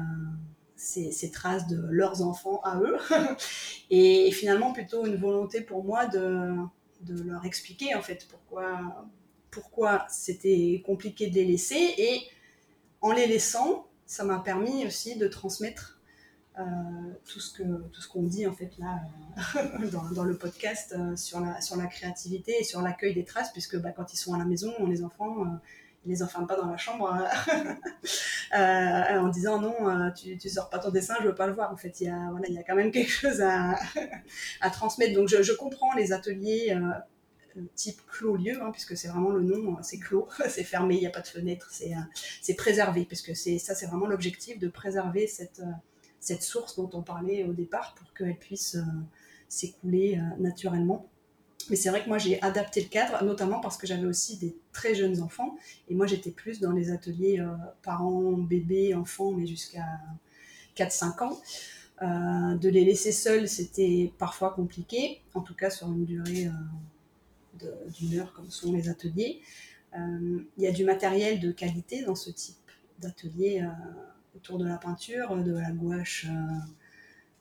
ces, 0.76 1.30
traces 1.30 1.66
de 1.66 1.80
leurs 1.90 2.22
enfants 2.22 2.60
à 2.62 2.78
eux. 2.80 2.98
et, 3.90 4.30
finalement, 4.32 4.72
plutôt 4.72 5.06
une 5.06 5.16
volonté 5.16 5.60
pour 5.60 5.84
moi 5.84 6.06
de, 6.06 6.56
leur 7.06 7.44
expliquer 7.44 7.94
en 7.94 8.02
fait 8.02 8.26
pourquoi, 9.50 10.06
c'était 10.08 10.82
compliqué 10.84 11.28
de 11.28 11.34
les 11.34 11.44
laisser. 11.44 11.94
Et 11.98 12.22
en 13.00 13.12
les 13.12 13.26
laissant, 13.26 13.86
ça 14.06 14.24
m'a 14.24 14.38
permis 14.40 14.86
aussi 14.86 15.16
de 15.16 15.28
transmettre 15.28 15.93
tout 17.24 17.40
ce 17.40 17.62
tout 17.62 18.00
ce 18.00 18.08
qu'on 18.08 18.22
dit 18.22 18.46
en 18.46 18.52
fait 18.52 18.70
là 18.78 19.00
euh, 19.56 19.88
dans, 19.92 20.04
dans, 20.10 20.24
le 20.24 20.36
podcast 20.36 20.94
euh, 20.96 21.16
sur 21.16 21.40
la 21.40 21.60
sur 21.60 21.76
la 21.76 21.86
créativité 21.86 22.54
et 22.60 22.64
sur 22.64 22.80
l'accueil 22.80 23.12
des 23.12 23.24
traces 23.24 23.50
puisque 23.52 23.76
bah, 23.80 23.90
quand 23.90 24.12
ils 24.12 24.16
sont 24.16 24.34
à 24.34 24.38
la 24.38 24.44
maison 24.44 24.72
les 24.86 25.02
enfants 25.02 25.44
il 26.04 26.10
les 26.10 26.22
enferme 26.22 26.46
pas 26.46 26.56
dans 26.56 26.66
la 26.70 26.76
chambre 26.76 27.10
euh, 27.12 27.74
euh, 28.58 29.18
en 29.18 29.28
disant 29.28 29.60
non, 29.60 29.88
euh, 29.88 30.10
tu, 30.10 30.36
tu 30.36 30.48
sors 30.48 30.68
pas 30.68 30.78
ton 30.78 30.90
dessin, 30.90 31.14
je 31.22 31.28
veux 31.28 31.34
pas 31.34 31.46
le 31.46 31.52
voir. 31.52 31.72
En 31.72 31.76
fait, 31.76 32.00
il 32.00 32.06
y 32.06 32.10
a, 32.10 32.28
voilà, 32.30 32.46
il 32.48 32.54
y 32.54 32.58
a 32.58 32.62
quand 32.62 32.74
même 32.74 32.90
quelque 32.92 33.10
chose 33.10 33.40
à, 33.40 33.76
à 34.60 34.70
transmettre. 34.70 35.14
Donc, 35.14 35.28
je, 35.28 35.42
je 35.42 35.52
comprends 35.52 35.94
les 35.94 36.12
ateliers 36.12 36.78
type 37.76 38.00
clos 38.08 38.36
lieu, 38.36 38.60
hein, 38.60 38.70
puisque 38.72 38.96
c'est 38.96 39.06
vraiment 39.06 39.30
le 39.30 39.42
nom, 39.42 39.76
c'est 39.80 39.98
clos, 39.98 40.28
c'est 40.48 40.64
fermé, 40.64 40.96
il 40.96 41.00
n'y 41.00 41.06
a 41.06 41.10
pas 41.10 41.20
de 41.20 41.28
fenêtre, 41.28 41.70
c'est 42.42 42.54
préservé, 42.54 43.04
puisque 43.04 43.36
ça, 43.36 43.74
c'est 43.74 43.86
vraiment 43.86 44.06
l'objectif 44.06 44.58
de 44.58 44.66
préserver 44.66 45.28
cette, 45.28 45.62
cette 46.24 46.42
source 46.42 46.76
dont 46.76 46.90
on 46.94 47.02
parlait 47.02 47.44
au 47.44 47.52
départ 47.52 47.94
pour 47.94 48.12
qu'elle 48.14 48.36
puisse 48.36 48.76
s'écouler 49.48 50.20
naturellement. 50.38 51.08
Mais 51.70 51.76
c'est 51.76 51.88
vrai 51.88 52.02
que 52.02 52.08
moi, 52.08 52.18
j'ai 52.18 52.40
adapté 52.42 52.82
le 52.82 52.88
cadre, 52.88 53.24
notamment 53.24 53.60
parce 53.60 53.76
que 53.76 53.86
j'avais 53.86 54.06
aussi 54.06 54.36
des 54.36 54.54
très 54.72 54.94
jeunes 54.94 55.22
enfants. 55.22 55.56
Et 55.88 55.94
moi, 55.94 56.06
j'étais 56.06 56.30
plus 56.30 56.60
dans 56.60 56.72
les 56.72 56.90
ateliers 56.90 57.40
euh, 57.40 57.54
parents, 57.82 58.32
bébés, 58.32 58.94
enfants, 58.94 59.32
mais 59.32 59.46
jusqu'à 59.46 59.86
4-5 60.76 61.24
ans. 61.24 61.40
Euh, 62.02 62.56
de 62.56 62.68
les 62.68 62.84
laisser 62.84 63.12
seuls, 63.12 63.48
c'était 63.48 64.12
parfois 64.18 64.50
compliqué, 64.50 65.22
en 65.32 65.40
tout 65.40 65.54
cas 65.54 65.70
sur 65.70 65.86
une 65.86 66.04
durée 66.04 66.48
euh, 67.62 67.70
d'une 67.98 68.18
heure, 68.18 68.32
comme 68.34 68.50
sont 68.50 68.72
les 68.72 68.88
ateliers. 68.88 69.40
Il 69.96 70.44
y 70.58 70.66
a 70.66 70.72
du 70.72 70.84
matériel 70.84 71.38
de 71.38 71.52
qualité 71.52 72.02
dans 72.02 72.16
ce 72.16 72.28
type 72.30 72.56
d'atelier 72.98 73.64
autour 74.36 74.58
de 74.58 74.66
la 74.66 74.76
peinture, 74.76 75.36
de 75.36 75.52
la 75.52 75.70
gouache 75.70 76.26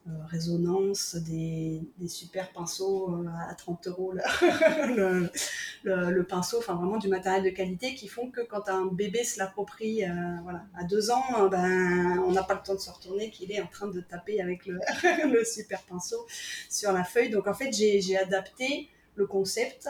euh, 0.05 0.11
résonance, 0.25 1.15
des, 1.15 1.81
super 2.09 2.51
pinceaux 2.51 3.09
euh, 3.09 3.25
à 3.49 3.55
30 3.55 3.87
euros 3.87 4.13
le, 5.83 6.21
pinceau, 6.23 6.57
enfin 6.57 6.75
vraiment 6.75 6.97
du 6.97 7.07
matériel 7.07 7.41
de 7.41 7.49
qualité 7.51 7.95
qui 7.95 8.09
font 8.09 8.29
que 8.29 8.41
quand 8.41 8.67
un 8.67 8.87
bébé 8.87 9.23
se 9.23 9.39
l'approprie 9.39 10.03
euh, 10.03 10.09
voilà, 10.43 10.65
à 10.77 10.83
deux 10.83 11.09
ans, 11.09 11.47
ben, 11.49 12.19
on 12.27 12.33
n'a 12.33 12.43
pas 12.43 12.55
le 12.55 12.59
temps 12.59 12.75
de 12.75 12.81
se 12.81 12.89
retourner 12.89 13.29
qu'il 13.29 13.49
est 13.53 13.61
en 13.61 13.67
train 13.67 13.87
de 13.87 14.01
taper 14.01 14.41
avec 14.41 14.65
le, 14.65 14.77
le 15.31 15.45
super 15.45 15.81
pinceau 15.83 16.27
sur 16.69 16.91
la 16.91 17.05
feuille. 17.05 17.29
Donc 17.29 17.47
en 17.47 17.53
fait 17.53 17.71
j'ai 17.71 18.17
adapté 18.17 18.89
le 19.15 19.25
concept 19.25 19.87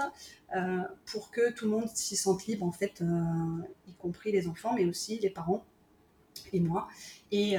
pour 1.05 1.31
que 1.31 1.51
tout 1.53 1.65
le 1.65 1.71
monde 1.71 1.87
s'y 1.87 2.17
sente 2.17 2.45
libre 2.45 2.67
en 2.67 2.71
fait, 2.71 3.03
y 3.87 3.93
compris 3.95 4.31
les 4.31 4.47
enfants 4.47 4.75
mais 4.75 4.85
aussi 4.85 5.17
les 5.17 5.31
parents 5.31 5.65
et 6.53 6.59
moi, 6.59 6.87
et 7.31 7.57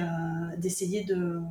d'essayer 0.56 1.04
de 1.04 1.42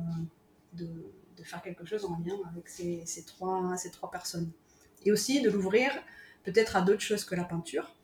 de, 0.74 1.42
faire 1.42 1.62
quelque 1.62 1.84
chose 1.84 2.06
en 2.06 2.18
lien 2.20 2.36
avec 2.50 2.68
ces, 2.68 3.24
trois, 3.26 3.76
ces 3.76 3.90
trois 3.90 4.10
personnes. 4.10 4.50
Et 5.04 5.12
aussi 5.12 5.42
de 5.42 5.50
l'ouvrir 5.50 5.90
peut-être 6.42 6.76
à 6.76 6.80
d'autres 6.80 7.02
choses 7.02 7.24
que 7.24 7.34
la 7.34 7.44
peinture, 7.44 7.94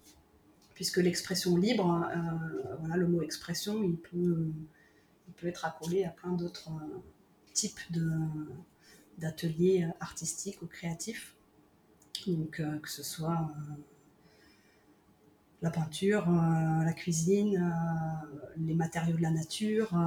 puisque 0.75 0.99
l'expression 0.99 1.57
libre, 1.57 2.07
euh, 2.15 2.77
voilà, 2.81 2.97
le 2.97 3.09
mot 3.09 3.23
expression, 3.23 3.83
il 3.83 3.97
peut, 3.97 4.51
il 5.29 5.35
peut 5.35 5.47
être 5.47 5.65
accolé 5.65 6.05
à 6.05 6.11
plein 6.11 6.33
d'autres 6.33 6.71
euh, 6.71 6.99
types 7.55 7.81
d'ateliers 9.17 9.89
artistiques 10.01 10.61
ou 10.61 10.67
créatifs. 10.67 11.35
Donc, 12.27 12.61
euh, 12.61 12.79
que 12.81 12.91
ce 12.91 13.03
soit 13.03 13.51
la 15.63 15.71
peinture, 15.71 16.27
euh, 16.29 16.85
la 16.85 16.93
cuisine, 16.93 17.57
euh, 17.57 18.53
les 18.59 18.75
matériaux 18.75 19.17
de 19.17 19.23
la 19.23 19.31
nature. 19.31 19.95
Euh, 19.95 19.99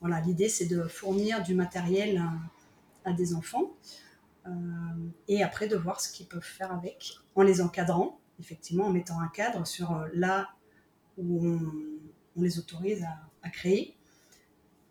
voilà, 0.00 0.20
l'idée 0.20 0.48
c'est 0.48 0.66
de 0.66 0.82
fournir 0.84 1.42
du 1.42 1.54
matériel 1.54 2.22
à, 3.04 3.12
des 3.12 3.34
enfants 3.34 3.72
et 5.28 5.42
après 5.42 5.68
de 5.68 5.76
voir 5.76 6.00
ce 6.00 6.12
qu'ils 6.12 6.26
peuvent 6.26 6.42
faire 6.42 6.72
avec 6.72 7.14
en 7.36 7.42
les 7.42 7.60
encadrant, 7.60 8.18
effectivement 8.40 8.86
en 8.86 8.90
mettant 8.90 9.20
un 9.20 9.28
cadre 9.28 9.64
sur 9.66 10.04
là 10.14 10.48
où 11.16 11.46
on, 12.36 12.42
les 12.42 12.58
autorise 12.58 13.04
à, 13.42 13.50
créer. 13.50 13.96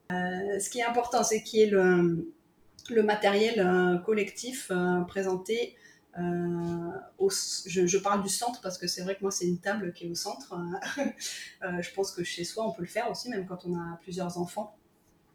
ce 0.10 0.70
qui 0.70 0.80
est 0.80 0.86
important, 0.86 1.24
c'est 1.24 1.44
qu'il 1.44 1.60
y 1.60 1.64
ait 1.64 1.70
le, 1.70 2.34
le 2.90 3.04
matériel 3.04 4.02
collectif 4.06 4.72
présenté 5.08 5.76
euh, 6.20 6.92
je, 7.66 7.98
parle 7.98 8.22
du 8.22 8.30
centre 8.30 8.60
parce 8.60 8.78
que 8.78 8.86
c'est 8.86 9.02
vrai 9.02 9.16
que 9.16 9.22
moi 9.22 9.32
c'est 9.32 9.48
une 9.48 9.60
table 9.60 9.94
qui 9.94 10.06
est 10.06 10.10
au 10.10 10.16
centre. 10.16 10.56
Euh, 11.64 11.80
je 11.80 11.94
pense 11.94 12.12
que 12.12 12.24
chez 12.24 12.44
soi 12.44 12.66
on 12.66 12.72
peut 12.72 12.82
le 12.82 12.88
faire 12.88 13.12
aussi, 13.12 13.30
même 13.30 13.46
quand 13.46 13.68
on 13.68 13.76
a 13.76 14.00
plusieurs 14.02 14.40
enfants. 14.40 14.76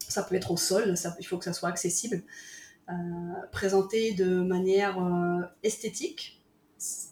Ça 0.01 0.25
peut 0.25 0.35
être 0.35 0.51
au 0.51 0.57
sol, 0.57 0.93
il 1.21 1.27
faut 1.27 1.39
que 1.39 1.45
ça 1.45 1.53
soit 1.53 1.69
accessible. 1.69 2.25
Euh, 2.89 2.93
présenté 3.53 4.13
de 4.13 4.41
manière 4.41 4.99
esthétique 5.63 6.43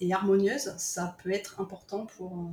et 0.00 0.12
harmonieuse, 0.12 0.74
ça 0.78 1.16
peut 1.22 1.30
être 1.30 1.60
important 1.60 2.06
pour 2.06 2.50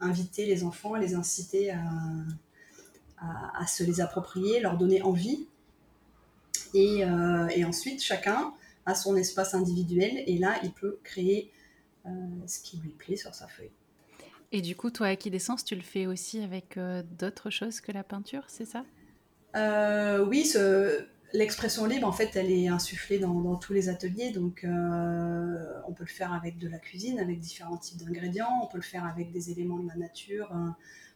inviter 0.00 0.44
les 0.44 0.64
enfants, 0.64 0.96
les 0.96 1.14
inciter 1.14 1.70
à, 3.20 3.66
se 3.68 3.84
les 3.84 4.00
approprier, 4.00 4.58
leur 4.58 4.76
donner 4.76 5.02
envie. 5.02 5.46
Et 6.74 7.04
ensuite, 7.64 8.02
chacun 8.02 8.52
à 8.88 8.94
son 8.94 9.16
espace 9.16 9.54
individuel 9.54 10.24
et 10.26 10.38
là, 10.38 10.58
il 10.64 10.72
peut 10.72 10.98
créer 11.04 11.52
euh, 12.06 12.10
ce 12.46 12.58
qui 12.60 12.78
lui 12.78 12.88
plaît 12.88 13.16
sur 13.16 13.34
sa 13.34 13.46
feuille. 13.46 13.70
Et 14.50 14.62
du 14.62 14.76
coup, 14.76 14.90
toi, 14.90 15.08
Aquidescence, 15.08 15.62
tu 15.62 15.74
le 15.74 15.82
fais 15.82 16.06
aussi 16.06 16.40
avec 16.40 16.78
euh, 16.78 17.02
d'autres 17.18 17.50
choses 17.50 17.82
que 17.82 17.92
la 17.92 18.02
peinture, 18.02 18.44
c'est 18.48 18.64
ça? 18.64 18.86
Euh, 19.56 20.24
Oui, 20.24 20.46
ce, 20.46 21.04
l'expression 21.34 21.84
libre, 21.84 22.08
en 22.08 22.12
fait, 22.12 22.34
elle 22.34 22.50
est 22.50 22.68
insufflée 22.68 23.18
dans, 23.18 23.56
tous 23.56 23.74
les 23.74 23.90
ateliers. 23.90 24.30
Donc, 24.30 24.64
on 24.64 25.92
peut 25.92 26.04
le 26.04 26.06
faire 26.06 26.32
avec 26.32 26.56
de 26.56 26.66
la 26.66 26.78
cuisine, 26.78 27.18
avec 27.18 27.40
différents 27.40 27.76
types 27.76 27.98
d'ingrédients. 27.98 28.60
On 28.62 28.68
peut 28.68 28.78
le 28.78 28.82
faire 28.82 29.04
avec 29.04 29.32
des 29.32 29.50
éléments 29.50 29.80
de 29.80 29.88
la 29.88 29.96
nature 29.96 30.50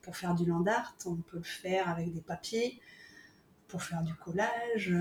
pour 0.02 0.14
faire 0.14 0.35
du 0.35 0.44
land 0.44 0.66
art. 0.66 0.94
On 1.06 1.14
peut 1.14 1.38
le 1.38 1.42
faire 1.42 1.88
avec 1.88 2.12
des 2.12 2.20
papiers 2.20 2.82
pour 3.72 3.82
faire 3.82 4.02
du 4.02 4.14
collage 4.14 4.94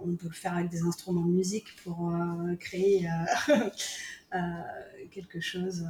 on 0.00 0.16
peut 0.16 0.28
le 0.28 0.34
faire 0.34 0.54
avec 0.54 0.68
des 0.68 0.82
instruments 0.82 1.24
de 1.24 1.32
musique 1.32 1.76
pour 1.82 2.10
euh, 2.10 2.54
créer 2.56 3.06
euh, 3.08 3.54
euh, 4.34 4.38
quelque 5.10 5.40
chose 5.40 5.86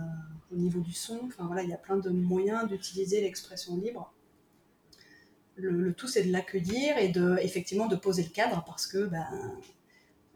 au 0.53 0.57
niveau 0.57 0.81
du 0.81 0.93
son. 0.93 1.21
Enfin 1.25 1.47
voilà, 1.47 1.63
il 1.63 1.69
y 1.69 1.75
a 1.75 1.79
plein 1.79 1.97
de 1.97 2.11
moyens 2.11 2.69
d'utiliser 2.69 3.21
l'expression 3.21 3.77
libre. 3.77 4.13
Le, 5.57 5.93
tout, 5.93 6.07
c'est 6.07 6.23
de 6.23 6.31
l'accueillir 6.31 6.99
et 6.99 7.09
de, 7.09 7.37
effectivement 7.43 7.87
de 7.87 7.97
poser 7.97 8.23
le 8.23 8.29
cadre 8.29 8.63
parce 8.65 8.87
que 8.87 9.07
ben, 9.07 9.27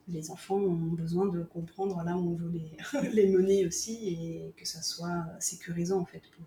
les 0.08 0.32
enfants 0.32 0.56
ont 0.56 0.74
besoin 0.74 1.26
de 1.26 1.44
comprendre 1.44 2.02
là 2.04 2.16
où 2.16 2.32
on 2.32 2.34
veut 2.34 2.50
les, 2.50 3.10
les 3.12 3.28
mener 3.28 3.64
aussi 3.64 4.08
et 4.08 4.54
que 4.56 4.66
ça 4.66 4.82
soit 4.82 5.24
sécurisant 5.38 6.00
en 6.00 6.04
fait 6.04 6.22
pour, 6.32 6.46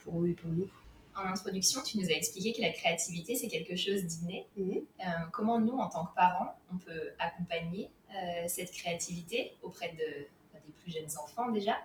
pour 0.00 0.22
eux 0.22 0.28
et 0.28 0.34
pour 0.34 0.50
nous. 0.50 0.68
En 1.16 1.26
introduction, 1.26 1.82
tu 1.82 1.98
nous 1.98 2.06
as 2.06 2.14
expliqué 2.14 2.52
que 2.52 2.62
la 2.62 2.70
créativité, 2.70 3.34
c'est 3.34 3.48
quelque 3.48 3.76
chose 3.76 4.04
d'inné. 4.04 4.46
Mhm. 4.56 4.80
Euh, 5.00 5.04
comment 5.32 5.58
nous, 5.60 5.76
en 5.78 5.88
tant 5.88 6.06
que 6.06 6.14
parents, 6.14 6.56
on 6.72 6.78
peut 6.78 7.10
accompagner 7.18 7.90
euh, 8.10 8.44
cette 8.46 8.72
créativité 8.72 9.54
auprès 9.62 9.90
de, 9.90 10.26
des 10.66 10.72
plus 10.82 10.92
jeunes 10.92 11.10
enfants 11.22 11.50
déjà? 11.50 11.76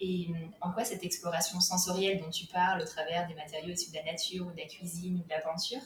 Et 0.00 0.28
euh, 0.30 0.34
en 0.60 0.72
quoi 0.72 0.84
cette 0.84 1.04
exploration 1.04 1.60
sensorielle 1.60 2.20
dont 2.20 2.30
tu 2.30 2.46
parles 2.46 2.82
au 2.82 2.84
travers 2.84 3.26
des 3.28 3.34
matériaux 3.34 3.72
issus 3.72 3.90
de 3.90 3.96
la 3.96 4.04
nature 4.04 4.46
ou 4.46 4.52
de 4.52 4.58
la 4.58 4.66
cuisine 4.66 5.20
ou 5.20 5.24
de 5.24 5.30
la 5.30 5.40
peinture, 5.40 5.80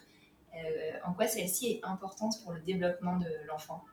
en 1.05 1.13
quoi 1.13 1.29
celle-ci 1.29 1.71
est 1.71 1.81
importante 1.85 2.35
pour 2.43 2.53
le 2.53 2.61
développement 2.61 3.17
de 3.19 3.29
l'enfant? 3.47 3.85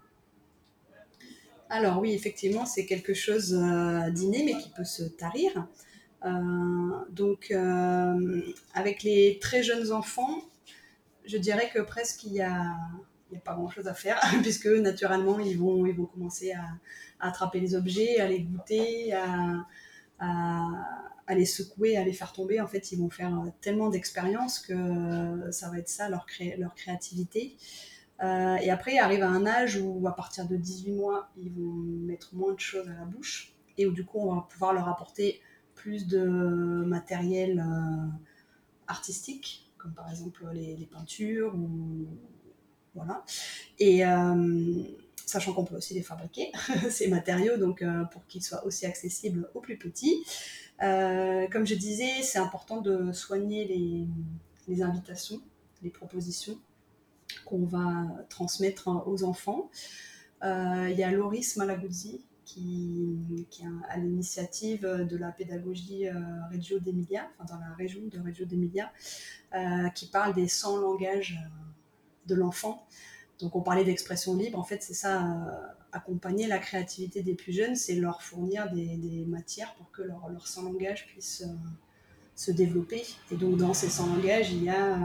Alors 1.69 1.99
oui, 1.99 2.13
effectivement, 2.13 2.65
c'est 2.65 2.87
quelque 2.87 3.13
chose 3.13 3.51
d'inné, 3.51 4.43
mais 4.43 4.57
qui 4.57 4.69
peut 4.69 4.83
se 4.83 5.03
tarir. 5.03 5.67
Euh, 6.25 6.29
donc, 7.09 7.51
euh, 7.51 8.41
avec 8.73 9.03
les 9.03 9.39
très 9.39 9.63
jeunes 9.63 9.91
enfants, 9.91 10.41
je 11.25 11.37
dirais 11.37 11.69
que 11.73 11.79
presque 11.79 12.23
il 12.23 12.33
y 12.33 12.41
a, 12.41 12.61
a 12.61 13.39
pas 13.43 13.53
grand 13.53 13.69
chose 13.69 13.87
à 13.87 13.93
faire, 13.93 14.19
puisque 14.41 14.67
naturellement, 14.67 15.39
ils 15.39 15.57
vont, 15.57 15.85
ils 15.85 15.95
vont 15.95 16.05
commencer 16.05 16.53
à, 16.53 16.65
attraper 17.19 17.59
les 17.59 17.75
objets, 17.75 18.19
à 18.19 18.27
les 18.27 18.41
goûter, 18.41 19.13
à, 19.13 19.65
les 21.29 21.45
secouer, 21.45 21.97
à 21.97 22.03
les 22.03 22.13
faire 22.13 22.31
tomber. 22.31 22.61
En 22.61 22.67
fait, 22.67 22.91
ils 22.91 22.99
vont 22.99 23.09
faire 23.09 23.33
tellement 23.61 23.89
d'expériences 23.89 24.59
que 24.59 25.51
ça 25.51 25.69
va 25.69 25.79
être 25.79 25.89
ça 25.89 26.09
leur, 26.09 26.25
leur 26.57 26.75
créativité. 26.75 27.57
Euh, 28.23 28.55
et 28.55 28.71
après, 28.71 28.95
ils 28.95 28.99
arrivent 28.99 29.23
à 29.23 29.29
un 29.29 29.45
âge 29.45 29.77
où, 29.77 30.07
à 30.07 30.15
partir 30.15 30.47
de 30.47 30.55
18 30.55 30.91
mois, 30.93 31.29
ils 31.37 31.51
vont 31.51 31.73
mettre 31.73 32.33
moins 32.35 32.53
de 32.53 32.59
choses 32.59 32.87
à 32.87 32.93
la 32.93 33.05
bouche 33.05 33.53
et 33.77 33.85
où, 33.85 33.91
du 33.91 34.05
coup, 34.05 34.19
on 34.19 34.35
va 34.35 34.47
pouvoir 34.49 34.73
leur 34.73 34.87
apporter 34.87 35.39
plus 35.87 36.05
de 36.05 36.19
matériel 36.85 37.63
euh, 37.65 38.07
artistique, 38.87 39.71
comme 39.77 39.93
par 39.93 40.11
exemple 40.11 40.45
les, 40.53 40.85
peintures 40.91 41.55
ou 41.55 42.07
voilà. 42.93 43.23
Et 43.79 44.05
euh, 44.05 44.83
sachant 45.25 45.53
qu'on 45.53 45.63
peut 45.63 45.77
aussi 45.77 45.93
les 45.93 46.01
fabriquer, 46.01 46.51
ces 46.89 47.07
matériaux, 47.07 47.55
donc 47.55 47.83
euh, 47.83 48.03
pour 48.11 48.25
qu'ils 48.27 48.43
soient 48.43 48.65
aussi 48.65 48.85
accessibles 48.85 49.49
aux 49.53 49.61
plus 49.61 49.77
petits. 49.77 50.25
comme 50.81 51.65
je 51.65 51.75
disais, 51.75 52.21
c'est 52.21 52.39
important 52.39 52.81
de 52.81 53.13
soigner 53.13 53.63
les, 54.67 54.81
invitations, 54.83 55.39
les 55.83 55.89
propositions 55.89 56.59
qu'on 57.45 57.63
va 57.63 58.25
transmettre 58.27 58.89
aux 59.07 59.23
enfants. 59.23 59.71
Il 60.43 60.95
y 60.97 61.03
a 61.03 61.11
Loris 61.11 61.55
Malaguzzi 61.55 62.25
qui, 62.47 63.45
est 63.61 63.65
à 63.89 63.97
l'initiative 63.97 64.81
de 64.81 65.17
la 65.17 65.31
pédagogie 65.31 66.07
euh, 66.07 66.13
Reggio 66.49 66.79
d'Emilia, 66.79 67.29
enfin 67.37 67.55
dans 67.55 67.59
la 67.59 67.73
région 67.75 68.01
de 68.09 68.19
Reggio 68.19 68.45
d'Emilia, 68.45 68.91
euh, 69.53 69.89
qui 69.89 70.07
parle 70.07 70.33
des 70.33 70.47
100 70.47 70.77
langages 70.77 71.37
euh, 71.43 71.49
de 72.27 72.35
l'enfant. 72.35 72.87
Donc 73.39 73.55
on 73.55 73.61
parlait 73.61 73.83
d'expression 73.83 74.35
libre, 74.35 74.57
en 74.57 74.63
fait 74.63 74.81
c'est 74.81 74.95
ça, 74.95 75.23
accompagner 75.91 76.47
la 76.47 76.57
créativité 76.57 77.21
des 77.21 77.35
plus 77.35 77.53
jeunes, 77.53 77.75
c'est 77.75 77.95
leur 77.95 78.23
fournir 78.23 78.71
des, 78.71 79.25
matières 79.27 79.75
pour 79.75 79.91
que 79.91 80.01
leur, 80.01 80.29
leur 80.29 80.47
100 80.47 80.63
langages 80.63 81.05
puissent 81.05 81.45
se 82.35 82.51
développer. 82.51 83.03
Et 83.31 83.35
donc 83.35 83.57
dans 83.57 83.75
ces 83.75 83.89
100 83.89 84.15
langages, 84.15 84.51
il 84.51 84.63
y 84.63 84.69
a 84.69 84.97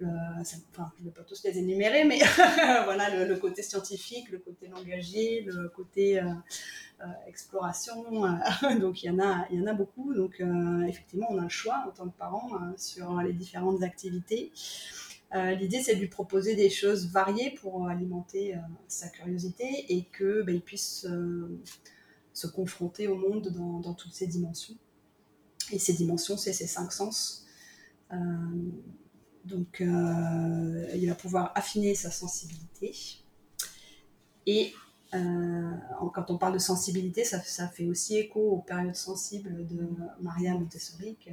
je 0.00 0.04
ne 0.04 1.04
vais 1.04 1.10
pas 1.10 1.24
tous 1.24 1.42
les 1.44 1.58
énumérer, 1.58 2.04
mais 2.04 2.18
voilà, 2.84 3.24
le, 3.24 3.36
côté 3.36 3.62
scientifique, 3.62 4.30
le 4.30 4.38
côté 4.38 4.68
langagier, 4.68 5.42
le 5.42 5.68
côté 5.68 6.20
euh, 6.20 6.26
euh, 7.00 7.06
exploration. 7.26 8.24
Euh, 8.24 8.78
donc, 8.80 9.02
il 9.02 9.06
y, 9.06 9.10
en 9.10 9.18
a, 9.18 9.46
il 9.50 9.58
y 9.58 9.62
en 9.62 9.66
a 9.66 9.74
beaucoup. 9.74 10.14
Donc, 10.14 10.42
effectivement, 10.88 11.26
on 11.30 11.38
a 11.38 11.42
le 11.42 11.48
choix 11.48 11.84
en 11.88 11.90
tant 11.90 12.08
que 12.08 12.16
parent 12.16 12.50
sur 12.76 13.20
les 13.22 13.32
différentes 13.32 13.82
activités. 13.82 14.52
L'idée, 15.34 15.82
c'est 15.82 15.94
de 15.94 16.00
lui 16.00 16.08
proposer 16.08 16.54
des 16.54 16.70
choses 16.70 17.10
variées 17.10 17.50
pour 17.50 17.86
alimenter 17.86 18.56
sa 18.86 19.08
curiosité 19.08 19.84
et 19.90 20.04
qu'il 20.16 20.42
ben, 20.46 20.60
puisse 20.60 21.06
se 22.32 22.46
confronter 22.46 23.08
au 23.08 23.16
monde 23.16 23.48
dans, 23.48 23.80
dans, 23.80 23.94
toutes 23.94 24.14
ses 24.14 24.26
dimensions. 24.26 24.74
Et 25.70 25.78
ces 25.78 25.92
dimensions, 25.92 26.38
c'est 26.38 26.54
ses 26.54 26.66
cinq 26.66 26.92
sens. 26.92 27.46
Donc, 29.48 29.80
euh, 29.80 30.86
il 30.94 31.08
va 31.08 31.14
pouvoir 31.14 31.52
affiner 31.54 31.94
sa 31.94 32.10
sensibilité. 32.10 32.94
Et 34.46 34.74
euh, 35.14 35.72
quand 36.14 36.30
on 36.30 36.36
parle 36.36 36.52
de 36.52 36.58
sensibilité, 36.58 37.24
ça, 37.24 37.40
fait 37.68 37.86
aussi 37.86 38.18
écho 38.18 38.40
aux 38.40 38.58
périodes 38.58 38.94
sensibles 38.94 39.66
de 39.66 39.88
Maria 40.20 40.52
Montessori, 40.52 41.16
que 41.24 41.30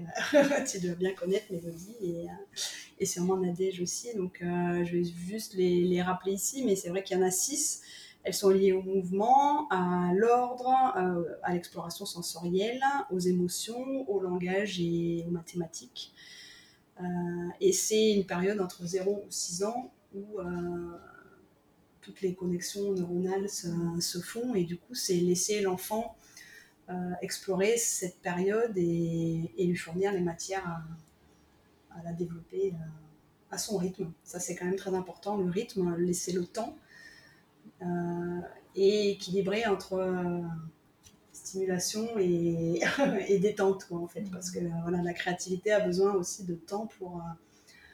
tu 0.72 0.80
dois 0.80 0.96
bien 0.96 1.14
connaître, 1.14 1.48
Mélodie, 1.52 1.96
et, 2.02 2.30
euh, 2.30 2.58
et 3.00 3.06
sûrement 3.06 3.36
Nadège 3.36 3.82
aussi. 3.82 4.16
Donc, 4.16 4.38
je 4.42 4.92
vais 4.92 5.04
juste 5.04 5.56
les, 5.56 6.02
rappeler 6.02 6.34
ici, 6.34 6.64
mais 6.66 6.78
c'est 6.78 6.90
vrai 6.90 7.04
qu'il 7.04 7.18
y 7.18 7.22
en 7.22 7.26
a 7.26 7.32
six. 7.32 7.82
Elles 8.24 8.34
sont 8.34 8.50
liées 8.50 8.72
au 8.72 8.82
mouvement, 8.82 9.68
à 9.70 10.12
l'ordre, 10.16 10.70
à 11.44 11.54
l'exploration 11.54 12.06
sensorielle, 12.06 12.82
aux 13.12 13.20
émotions, 13.20 14.10
au 14.10 14.20
langage 14.20 14.80
et 14.80 15.26
aux 15.28 15.32
mathématiques. 15.32 16.15
Euh, 17.02 17.04
et 17.60 17.74
c'est 17.74 18.14
une 18.14 18.26
période 18.26 18.60
entre 18.62 18.86
0 18.86 19.24
ou 19.28 19.32
6 19.32 19.64
ans 19.64 19.92
où 20.14 20.40
euh, 20.40 20.98
toutes 22.02 22.22
les 22.22 22.34
connexions 22.34 22.94
neuronales 22.94 23.50
se, 23.50 24.20
font 24.20 24.56
et 24.56 24.64
du 24.64 24.78
coup 24.78 24.96
c'est 24.96 25.16
laisser 25.16 25.62
l'enfant 25.62 26.16
euh, 26.90 27.12
explorer 27.22 27.78
cette 27.78 28.20
période 28.22 28.78
et, 28.78 29.52
lui 29.58 29.76
fournir 29.76 30.14
les 30.14 30.22
matières 30.22 30.66
à, 31.92 32.04
la 32.04 32.14
développer 32.14 32.74
à 33.52 33.58
son 33.58 33.78
rythme. 33.78 34.12
Ça 34.24 34.40
c'est 34.40 34.56
quand 34.56 34.66
même 34.66 34.78
très 34.78 34.94
important, 34.94 35.38
le 35.38 35.50
rythme, 35.50 35.96
laisser 35.98 36.32
le 36.32 36.46
temps 36.46 36.78
et 38.76 39.12
équilibrer 39.12 39.66
entre 39.66 40.44
stimulation 41.46 42.18
et, 42.18 42.82
et 43.28 43.40
détente, 43.40 43.86
quoi, 43.86 44.00
en 44.00 44.08
fait. 44.08 44.24
Parce 44.32 44.52
que 44.52 44.60
voilà, 44.82 45.02
la 45.04 45.14
créativité 45.14 45.72
a 45.72 45.80
besoin 45.80 46.14
aussi 46.14 46.44
de 46.46 46.56
temps 46.56 46.88
pour, 46.88 47.18
euh, 47.18 47.30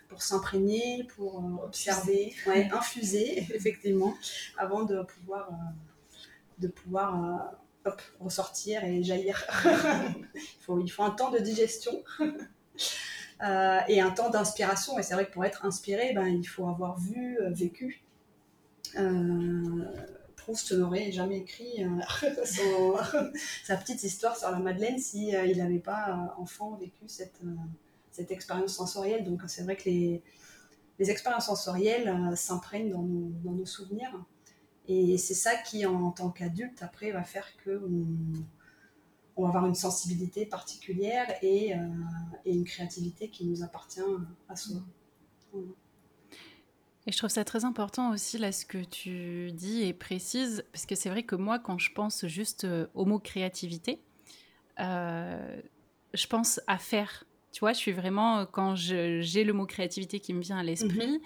pour 0.07 0.21
s'imprégner, 0.21 1.07
pour 1.15 1.39
euh, 1.39 1.65
observer, 1.65 2.33
ouais, 2.47 2.69
infuser, 2.73 3.39
effectivement, 3.53 4.15
avant 4.57 4.83
de 4.83 5.03
pouvoir, 5.03 5.49
euh, 5.49 6.19
de 6.59 6.67
pouvoir 6.67 7.55
hop, 7.85 8.01
ressortir 8.19 8.83
et 8.83 9.03
jaillir. 9.03 9.45
il, 9.65 10.41
faut, 10.61 10.79
il 10.79 10.89
faut 10.89 11.03
un 11.03 11.11
temps 11.11 11.31
de 11.31 11.39
digestion. 11.39 12.03
et 13.87 13.99
un 13.99 14.11
temps 14.11 14.29
d'inspiration. 14.29 14.99
Et 14.99 15.03
c'est 15.03 15.15
vrai 15.15 15.25
que 15.25 15.31
pour 15.31 15.43
être 15.45 15.65
inspiré, 15.65 16.13
ben, 16.13 16.27
il 16.27 16.45
faut 16.45 16.67
avoir 16.67 16.99
vu, 16.99 17.37
vécu. 17.49 18.03
Proust 20.41 20.71
n'aurait 20.71 21.11
jamais 21.11 21.37
écrit 21.37 21.83
euh, 21.83 21.99
sa 23.63 23.77
petite 23.77 24.03
histoire 24.03 24.35
sur 24.35 24.49
la 24.49 24.59
Madeleine 24.59 24.97
si 24.97 25.35
euh, 25.35 25.45
il 25.45 25.57
n'avait 25.57 25.79
pas 25.79 26.09
euh, 26.09 26.41
enfant 26.41 26.75
vécu 26.75 27.07
cette, 27.07 27.39
cette 28.11 28.31
expérience 28.31 28.73
sensorielle. 28.73 29.23
Donc 29.23 29.43
c'est 29.47 29.63
vrai 29.63 29.75
que 29.75 29.85
les, 29.85 30.23
les 30.97 31.11
expériences 31.11 31.45
sensorielles 31.45 32.35
s'imprègnent 32.35 32.89
dans 32.89 33.03
nos, 33.03 33.29
dans 33.43 33.51
nos, 33.51 33.65
souvenirs. 33.65 34.11
Et 34.87 35.17
c'est 35.17 35.35
ça 35.35 35.55
qui, 35.55 35.85
en, 35.85 36.11
tant 36.11 36.31
qu'adulte, 36.31 36.81
après, 36.81 37.11
va 37.11 37.23
faire 37.23 37.47
que 37.63 37.81
on, 39.37 39.43
va 39.43 39.49
avoir 39.49 39.67
une 39.67 39.75
sensibilité 39.75 40.45
particulière 40.45 41.27
et, 41.41 41.73
et, 42.45 42.53
une 42.53 42.65
créativité 42.65 43.29
qui 43.29 43.45
nous 43.45 43.63
appartient 43.63 44.01
à 44.49 44.55
soi. 44.55 44.81
Et 47.11 47.13
je 47.13 47.17
trouve 47.17 47.29
ça 47.29 47.43
très 47.43 47.65
important 47.65 48.11
aussi, 48.11 48.37
là, 48.37 48.53
ce 48.53 48.65
que 48.65 48.77
tu 48.77 49.51
dis 49.51 49.83
et 49.83 49.91
précises, 49.91 50.63
parce 50.71 50.85
que 50.85 50.95
c'est 50.95 51.09
vrai 51.09 51.23
que 51.23 51.35
moi, 51.35 51.59
quand 51.59 51.77
je 51.77 51.91
pense 51.91 52.25
juste 52.25 52.63
euh, 52.63 52.87
au 52.93 53.03
mot 53.03 53.19
créativité, 53.19 53.99
euh, 54.79 55.59
je 56.13 56.27
pense 56.27 56.61
à 56.67 56.77
faire. 56.77 57.25
Tu 57.51 57.59
vois, 57.59 57.73
je 57.73 57.79
suis 57.79 57.91
vraiment, 57.91 58.37
euh, 58.37 58.45
quand 58.49 58.75
j'ai 58.75 59.43
le 59.43 59.51
mot 59.51 59.65
créativité 59.65 60.21
qui 60.21 60.33
me 60.33 60.39
vient 60.39 60.57
à 60.57 60.63
l'esprit, 60.63 61.19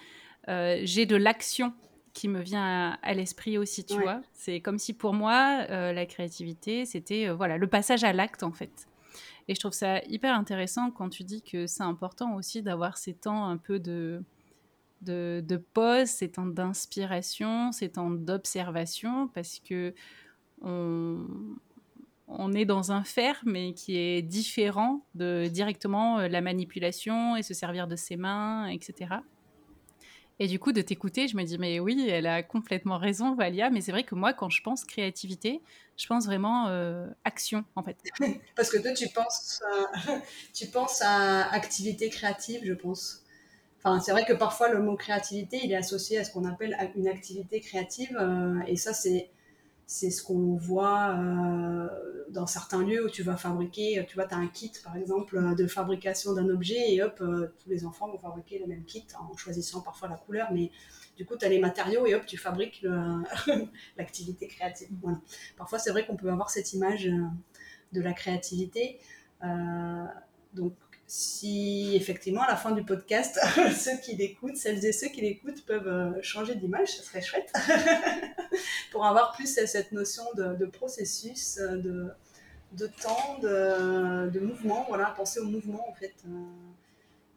mhm. 0.48 0.84
j'ai 0.84 1.06
de 1.06 1.14
l'action 1.14 1.72
qui 2.14 2.26
me 2.26 2.40
vient 2.40 2.98
à, 3.00 3.14
l'esprit 3.14 3.56
aussi, 3.56 3.84
tu 3.84 4.00
vois. 4.00 4.22
C'est 4.32 4.58
comme 4.58 4.80
si 4.80 4.92
pour 4.92 5.12
moi, 5.12 5.66
la 5.68 6.06
créativité, 6.06 6.84
c'était 6.84 7.30
voilà 7.30 7.58
le 7.58 7.68
passage 7.68 8.02
à 8.02 8.12
l'acte, 8.12 8.42
en 8.42 8.50
fait. 8.50 8.88
Et 9.46 9.54
je 9.54 9.60
trouve 9.60 9.72
ça 9.72 10.02
hyper 10.06 10.34
intéressant 10.34 10.90
quand 10.90 11.10
tu 11.10 11.22
dis 11.22 11.42
que 11.42 11.68
c'est 11.68 11.84
important 11.84 12.34
aussi 12.34 12.60
d'avoir 12.60 12.98
ces 12.98 13.14
temps 13.14 13.46
un 13.46 13.56
peu 13.56 13.78
de 13.78 14.24
de, 15.02 15.62
pause, 15.74 16.08
ces 16.08 16.30
temps 16.30 16.46
d'inspiration, 16.46 17.72
ces 17.72 17.90
temps 17.90 18.10
d'observation, 18.10 19.28
parce 19.28 19.60
que 19.60 19.94
on, 22.28 22.52
est 22.54 22.64
dans 22.64 22.92
un 22.92 23.04
faire, 23.04 23.40
mais 23.44 23.72
qui 23.74 23.96
est 23.96 24.22
différent 24.22 25.04
de 25.14 25.48
directement 25.48 26.18
euh, 26.18 26.28
la 26.28 26.40
manipulation 26.40 27.36
et 27.36 27.42
se 27.42 27.54
servir 27.54 27.86
de 27.86 27.96
ses 27.96 28.16
mains, 28.16 28.66
etc. 28.68 29.16
Et 30.38 30.48
du 30.48 30.58
coup, 30.58 30.72
de 30.72 30.82
t'écouter, 30.82 31.28
je 31.28 31.36
me 31.36 31.44
dis, 31.44 31.56
mais 31.56 31.80
oui, 31.80 32.08
elle 32.10 32.26
a 32.26 32.42
complètement 32.42 32.98
raison, 32.98 33.34
Valia. 33.34 33.70
Mais 33.70 33.80
c'est 33.80 33.92
vrai 33.92 34.04
que 34.04 34.14
moi, 34.14 34.34
quand 34.34 34.50
je 34.50 34.62
pense 34.62 34.84
créativité, 34.84 35.62
je 35.96 36.06
pense 36.06 36.26
vraiment 36.26 36.66
euh, 36.68 37.06
action, 37.24 37.64
en 37.74 37.82
fait. 37.82 37.96
Parce 38.56 38.70
que 38.70 38.76
toi, 38.76 38.92
tu 38.92 39.08
penses, 39.08 39.62
à, 39.66 40.20
tu 40.52 40.66
penses 40.66 41.00
à 41.00 41.50
activité 41.52 42.10
créative, 42.10 42.60
je 42.64 42.74
pense. 42.74 43.22
C'est 44.02 44.12
vrai 44.12 44.24
que 44.24 44.32
parfois, 44.32 44.68
le 44.68 44.80
mot 44.82 44.96
créativité, 44.96 45.60
il 45.62 45.72
est 45.72 45.76
associé 45.76 46.18
à 46.18 46.24
ce 46.24 46.32
qu'on 46.32 46.44
appelle 46.44 46.76
une 46.96 47.08
activité 47.08 47.60
créative. 47.60 48.16
Euh, 48.20 48.60
et 48.66 48.76
ça, 48.76 48.92
c'est 48.92 49.30
c'est 49.86 50.10
ce 50.10 50.22
qu'on 50.22 50.56
voit 50.56 51.16
euh, 51.16 51.88
dans 52.30 52.48
certains 52.48 52.82
lieux 52.82 53.06
où 53.06 53.08
tu 53.08 53.22
vas 53.22 53.36
fabriquer, 53.36 54.04
tu 54.08 54.16
vois, 54.16 54.26
tu 54.26 54.34
as 54.34 54.38
un 54.38 54.48
kit 54.48 54.72
par 54.82 54.96
exemple 54.96 55.54
de 55.54 55.66
fabrication 55.68 56.34
d'un 56.34 56.48
objet 56.48 56.92
et 56.92 57.02
hop, 57.02 57.18
euh, 57.20 57.54
tous 57.62 57.70
les 57.70 57.84
enfants 57.84 58.08
vont 58.08 58.18
fabriquer 58.18 58.58
le 58.58 58.66
même 58.66 58.84
kit 58.84 59.06
en 59.16 59.36
choisissant 59.36 59.80
parfois 59.80 60.08
la 60.08 60.16
couleur, 60.16 60.48
mais 60.52 60.72
du 61.16 61.24
coup, 61.24 61.36
tu 61.36 61.44
as 61.46 61.48
les 61.48 61.60
matériaux 61.60 62.04
et 62.04 62.16
hop, 62.16 62.26
tu 62.26 62.36
fabriques 62.36 62.84
l'activité 63.96 64.48
créative. 64.48 64.88
Parfois, 65.56 65.78
c'est 65.78 65.90
vrai 65.90 66.04
qu'on 66.04 66.16
peut 66.16 66.30
avoir 66.30 66.50
cette 66.50 66.72
image 66.72 67.06
euh, 67.06 67.22
de 67.92 68.00
la 68.00 68.12
créativité. 68.12 68.98
donc, 70.52 70.74
si 71.06 71.94
effectivement 71.94 72.42
à 72.42 72.48
la 72.48 72.56
fin 72.56 72.72
du 72.72 72.82
podcast, 72.82 73.38
ceux 73.76 73.96
qui 74.02 74.16
l'écoutent, 74.16 74.56
celles 74.56 74.84
et 74.84 74.92
ceux 74.92 75.08
qui 75.08 75.20
l'écoutent 75.20 75.64
peuvent 75.64 75.86
euh, 75.86 76.20
changer 76.20 76.56
d'image, 76.56 76.96
ça 76.96 77.02
serait 77.02 77.22
chouette 77.22 77.52
pour 78.92 79.06
avoir 79.06 79.32
plus 79.32 79.46
cette 79.46 79.92
notion 79.92 80.24
de, 80.34 80.66
processus, 80.66 81.58
euh, 81.58 81.76
de, 81.76 82.10
de 82.72 82.86
temps, 82.88 83.38
de, 83.40 84.30
de, 84.30 84.40
mouvement. 84.40 84.84
Voilà, 84.88 85.06
penser 85.16 85.38
au 85.38 85.44
mouvement 85.44 85.88
en 85.88 85.94
fait. 85.94 86.14
Euh, 86.26 86.30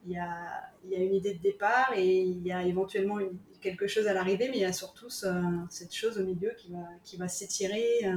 il 0.06 0.14
y, 0.14 0.18
a, 0.18 0.72
il 0.86 0.92
y, 0.92 0.96
a, 0.96 1.00
une 1.04 1.14
idée 1.14 1.34
de 1.34 1.42
départ 1.42 1.92
et 1.94 2.22
il 2.22 2.42
y 2.48 2.54
a 2.54 2.64
éventuellement 2.64 3.18
quelque 3.62 3.86
chose 3.86 4.08
à 4.08 4.14
l'arrivée, 4.14 4.48
mais 4.48 4.56
il 4.56 4.62
y 4.62 4.66
a 4.66 4.72
surtout 4.72 5.10
cette 5.10 5.94
chose 5.94 6.18
au 6.18 6.24
milieu 6.24 6.54
qui 6.58 6.72
va, 6.72 6.88
qui 7.04 7.18
va 7.18 7.28
s'étirer, 7.28 8.10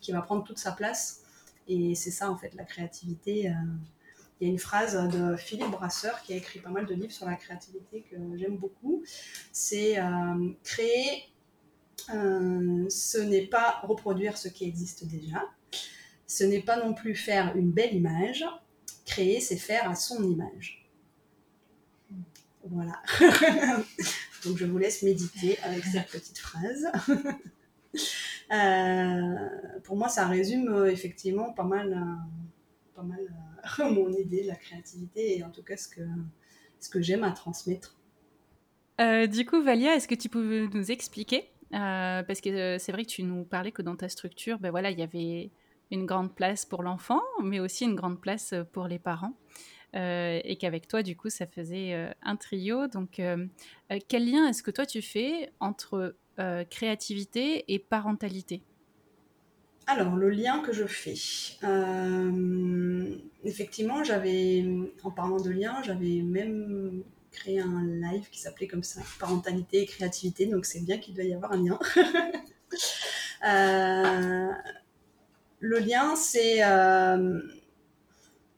qui 0.00 0.10
va 0.10 0.22
prendre 0.22 0.42
toute 0.42 0.58
sa 0.58 0.72
place. 0.72 1.22
Et 1.68 1.94
c'est 1.94 2.10
ça 2.10 2.32
en 2.32 2.36
fait 2.36 2.52
la 2.56 2.64
créativité 2.64 3.48
il 4.40 4.46
y 4.46 4.50
a 4.50 4.52
une 4.52 4.58
phrase 4.58 4.96
de 5.12 5.36
Philippe 5.36 5.70
Brasseur 5.70 6.22
qui 6.22 6.32
a 6.32 6.36
écrit 6.36 6.60
pas 6.60 6.70
mal 6.70 6.86
de 6.86 6.94
livres 6.94 7.12
sur 7.12 7.26
la 7.26 7.34
créativité 7.34 8.06
que 8.10 8.16
j'aime 8.36 8.56
beaucoup. 8.56 9.02
C'est 9.52 10.00
euh, 10.00 10.52
créer, 10.64 11.24
euh, 12.14 12.88
ce 12.88 13.18
n'est 13.18 13.46
pas 13.46 13.80
reproduire 13.82 14.38
ce 14.38 14.48
qui 14.48 14.64
existe 14.64 15.06
déjà. 15.06 15.44
Ce 16.26 16.44
n'est 16.44 16.62
pas 16.62 16.82
non 16.82 16.94
plus 16.94 17.14
faire 17.14 17.54
une 17.54 17.70
belle 17.70 17.94
image. 17.94 18.44
Créer, 19.04 19.40
c'est 19.40 19.56
faire 19.58 19.90
à 19.90 19.94
son 19.94 20.22
image. 20.24 20.88
Voilà. 22.64 23.02
Donc 24.44 24.56
je 24.56 24.64
vous 24.64 24.78
laisse 24.78 25.02
méditer 25.02 25.58
avec 25.62 25.84
cette 25.84 26.08
petite 26.08 26.38
phrase. 26.38 26.90
Euh, 28.52 29.48
pour 29.84 29.96
moi, 29.96 30.08
ça 30.08 30.26
résume 30.26 30.86
effectivement 30.86 31.52
pas 31.52 31.62
mal, 31.62 32.18
mal 33.02 33.20
mon 33.92 34.12
idée 34.12 34.42
la 34.44 34.56
créativité 34.56 35.38
et 35.38 35.44
en 35.44 35.50
tout 35.50 35.62
cas 35.62 35.76
ce 35.76 35.88
que, 35.88 36.02
ce 36.78 36.88
que 36.88 37.00
j'aime 37.00 37.24
à 37.24 37.32
transmettre. 37.32 38.00
Euh, 39.00 39.26
du 39.26 39.46
coup, 39.46 39.62
Valia, 39.62 39.94
est-ce 39.94 40.06
que 40.06 40.14
tu 40.14 40.28
peux 40.28 40.68
nous 40.72 40.90
expliquer 40.90 41.50
euh, 41.72 42.22
Parce 42.22 42.40
que 42.40 42.50
euh, 42.50 42.78
c'est 42.78 42.92
vrai 42.92 43.04
que 43.04 43.10
tu 43.10 43.22
nous 43.22 43.44
parlais 43.44 43.72
que 43.72 43.82
dans 43.82 43.96
ta 43.96 44.08
structure, 44.08 44.58
ben 44.58 44.70
voilà, 44.70 44.90
il 44.90 44.98
y 44.98 45.02
avait 45.02 45.50
une 45.90 46.04
grande 46.04 46.34
place 46.34 46.66
pour 46.66 46.82
l'enfant, 46.82 47.22
mais 47.42 47.60
aussi 47.60 47.84
une 47.84 47.96
grande 47.96 48.20
place 48.20 48.54
pour 48.72 48.86
les 48.86 48.98
parents. 48.98 49.32
et 49.94 50.56
qu'avec 50.60 50.86
toi, 50.86 51.02
du 51.02 51.16
coup, 51.16 51.30
ça 51.30 51.46
faisait 51.46 52.14
un 52.22 52.36
trio. 52.36 52.86
Donc, 52.86 53.20
quel 54.08 54.30
lien 54.30 54.46
est-ce 54.46 54.62
que 54.62 54.70
toi 54.70 54.86
tu 54.86 55.02
fais 55.02 55.52
entre 55.58 56.14
créativité 56.70 57.64
et 57.72 57.80
parentalité? 57.80 58.62
Alors, 59.90 60.16
le 60.16 60.30
lien 60.30 60.60
que 60.60 60.72
je 60.72 60.84
fais. 60.84 61.14
Euh, 61.64 63.16
effectivement, 63.44 64.04
j'avais, 64.04 64.64
en 65.02 65.10
parlant 65.10 65.40
de 65.40 65.50
lien, 65.50 65.82
j'avais 65.82 66.22
même 66.22 67.02
créé 67.32 67.60
un 67.60 67.84
live 67.84 68.28
qui 68.30 68.40
s'appelait 68.40 68.68
comme 68.68 68.82
ça, 68.84 69.00
parentalité 69.18 69.82
et 69.82 69.86
créativité, 69.86 70.46
donc 70.46 70.64
c'est 70.64 70.80
bien 70.80 70.98
qu'il 70.98 71.14
doit 71.14 71.24
y 71.24 71.34
avoir 71.34 71.52
un 71.52 71.62
lien. 71.64 71.78
Euh, 73.42 74.52
le 75.60 75.78
lien, 75.78 76.14
c'est 76.14 76.62
euh, 76.62 77.40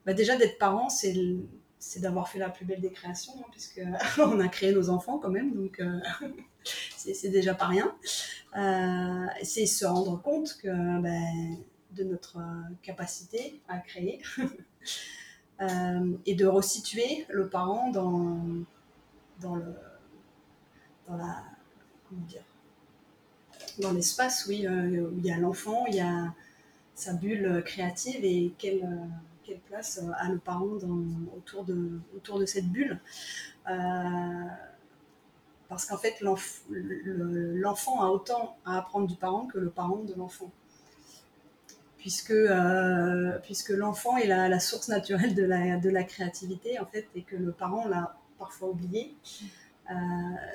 bah, 0.04 0.12
déjà 0.12 0.36
d'être 0.36 0.58
parent, 0.58 0.88
c'est 0.88 2.00
d'avoir 2.00 2.28
fait 2.28 2.40
la 2.40 2.48
plus 2.48 2.64
belle 2.64 2.80
des 2.80 2.90
créations, 2.90 3.32
hein, 3.38 3.46
puisque 3.52 3.80
on 4.18 4.40
a 4.40 4.48
créé 4.48 4.72
nos 4.72 4.90
enfants 4.90 5.20
quand 5.20 5.30
même, 5.30 5.54
donc 5.54 5.80
c'est 6.64 7.28
déjà 7.28 7.54
pas 7.54 7.66
rien. 7.66 7.94
Euh, 8.56 9.26
c'est 9.42 9.66
se 9.66 9.84
rendre 9.86 10.20
compte 10.20 10.56
que, 10.58 11.00
ben, 11.00 11.56
de 11.92 12.04
notre 12.04 12.38
capacité 12.82 13.60
à 13.68 13.78
créer 13.78 14.20
euh, 15.60 16.12
et 16.26 16.34
de 16.34 16.46
resituer 16.46 17.26
le 17.30 17.48
parent 17.48 17.90
dans, 17.90 18.38
dans, 19.40 19.56
le, 19.56 19.74
dans 21.06 21.16
la 21.16 21.44
comment 22.08 22.22
dire 22.22 22.44
dans 23.80 23.92
l'espace 23.92 24.46
oui 24.48 24.66
euh, 24.66 25.08
où 25.10 25.18
il 25.18 25.26
y 25.26 25.32
a 25.32 25.38
l'enfant 25.38 25.84
il 25.86 25.96
y 25.96 26.00
a 26.00 26.34
sa 26.94 27.12
bulle 27.14 27.62
créative 27.64 28.22
et 28.22 28.52
quelle, 28.58 28.86
quelle 29.44 29.60
place 29.60 30.02
a 30.18 30.30
le 30.30 30.38
parent 30.38 30.78
autour, 31.36 31.64
de, 31.64 32.00
autour 32.14 32.38
de 32.38 32.46
cette 32.46 32.68
bulle 32.68 33.00
parce 35.72 35.86
qu'en 35.86 35.96
fait, 35.96 36.20
l'enfant 36.20 38.02
a 38.02 38.08
autant 38.08 38.58
à 38.66 38.76
apprendre 38.76 39.06
du 39.06 39.16
parent 39.16 39.46
que 39.46 39.56
le 39.56 39.70
parent 39.70 40.02
de 40.04 40.12
l'enfant. 40.12 40.50
Puisque, 41.96 42.30
euh, 42.30 43.38
l'enfant 43.70 44.18
est 44.18 44.26
la, 44.26 44.60
source 44.60 44.88
naturelle 44.88 45.34
de 45.34 45.88
la, 45.88 46.04
créativité, 46.04 46.78
en 46.78 46.84
fait, 46.84 47.08
et 47.14 47.22
que 47.22 47.36
le 47.36 47.52
parent 47.52 47.88
l'a 47.88 48.18
parfois 48.38 48.68
oublié. 48.68 49.14
Euh, 49.90 49.94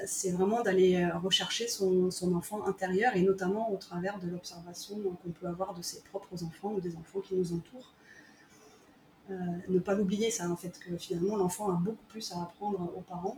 c'est 0.05 0.29
vraiment 0.29 0.61
d'aller 0.61 1.03
rechercher 1.07 1.67
son, 1.67 2.11
enfant 2.35 2.67
intérieur, 2.67 3.15
et 3.15 3.23
notamment 3.23 3.71
au 3.71 3.77
travers 3.77 4.19
de 4.19 4.27
l'observation 4.27 4.97
qu'on 5.23 5.31
peut 5.31 5.47
avoir 5.47 5.73
de 5.73 5.81
ses 5.81 6.01
propres 6.01 6.43
enfants 6.43 6.73
ou 6.73 6.79
des 6.79 6.95
enfants 6.95 7.21
qui 7.21 7.33
nous 7.33 7.53
entourent. 7.53 7.91
Euh, 9.31 9.35
ne 9.67 9.79
pas 9.79 9.95
l'oublier, 9.95 10.29
ça, 10.29 10.47
en 10.47 10.55
fait, 10.55 10.77
que 10.77 10.95
finalement, 10.95 11.37
l'enfant 11.37 11.69
a 11.71 11.73
beaucoup 11.73 12.05
plus 12.07 12.31
à 12.33 12.43
apprendre 12.43 12.93
aux 12.95 13.01
parents 13.01 13.37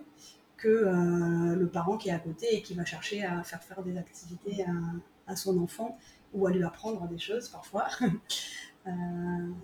que 0.59 0.67
euh, 0.67 1.55
le 1.55 1.67
parent 1.67 1.97
qui 1.97 2.09
est 2.09 2.13
à 2.13 2.19
côté 2.19 2.55
et 2.55 2.61
qui 2.61 2.73
va 2.73 2.85
chercher 2.85 3.23
à 3.23 3.43
faire 3.43 3.63
faire 3.63 3.81
des 3.81 3.97
activités 3.97 4.65
à, 5.27 5.35
son 5.35 5.59
enfant 5.61 5.97
ou 6.33 6.47
à 6.47 6.51
lui 6.51 6.63
apprendre 6.63 7.07
des 7.07 7.19
choses 7.19 7.49
parfois. 7.49 7.87
Euh, 8.87 8.91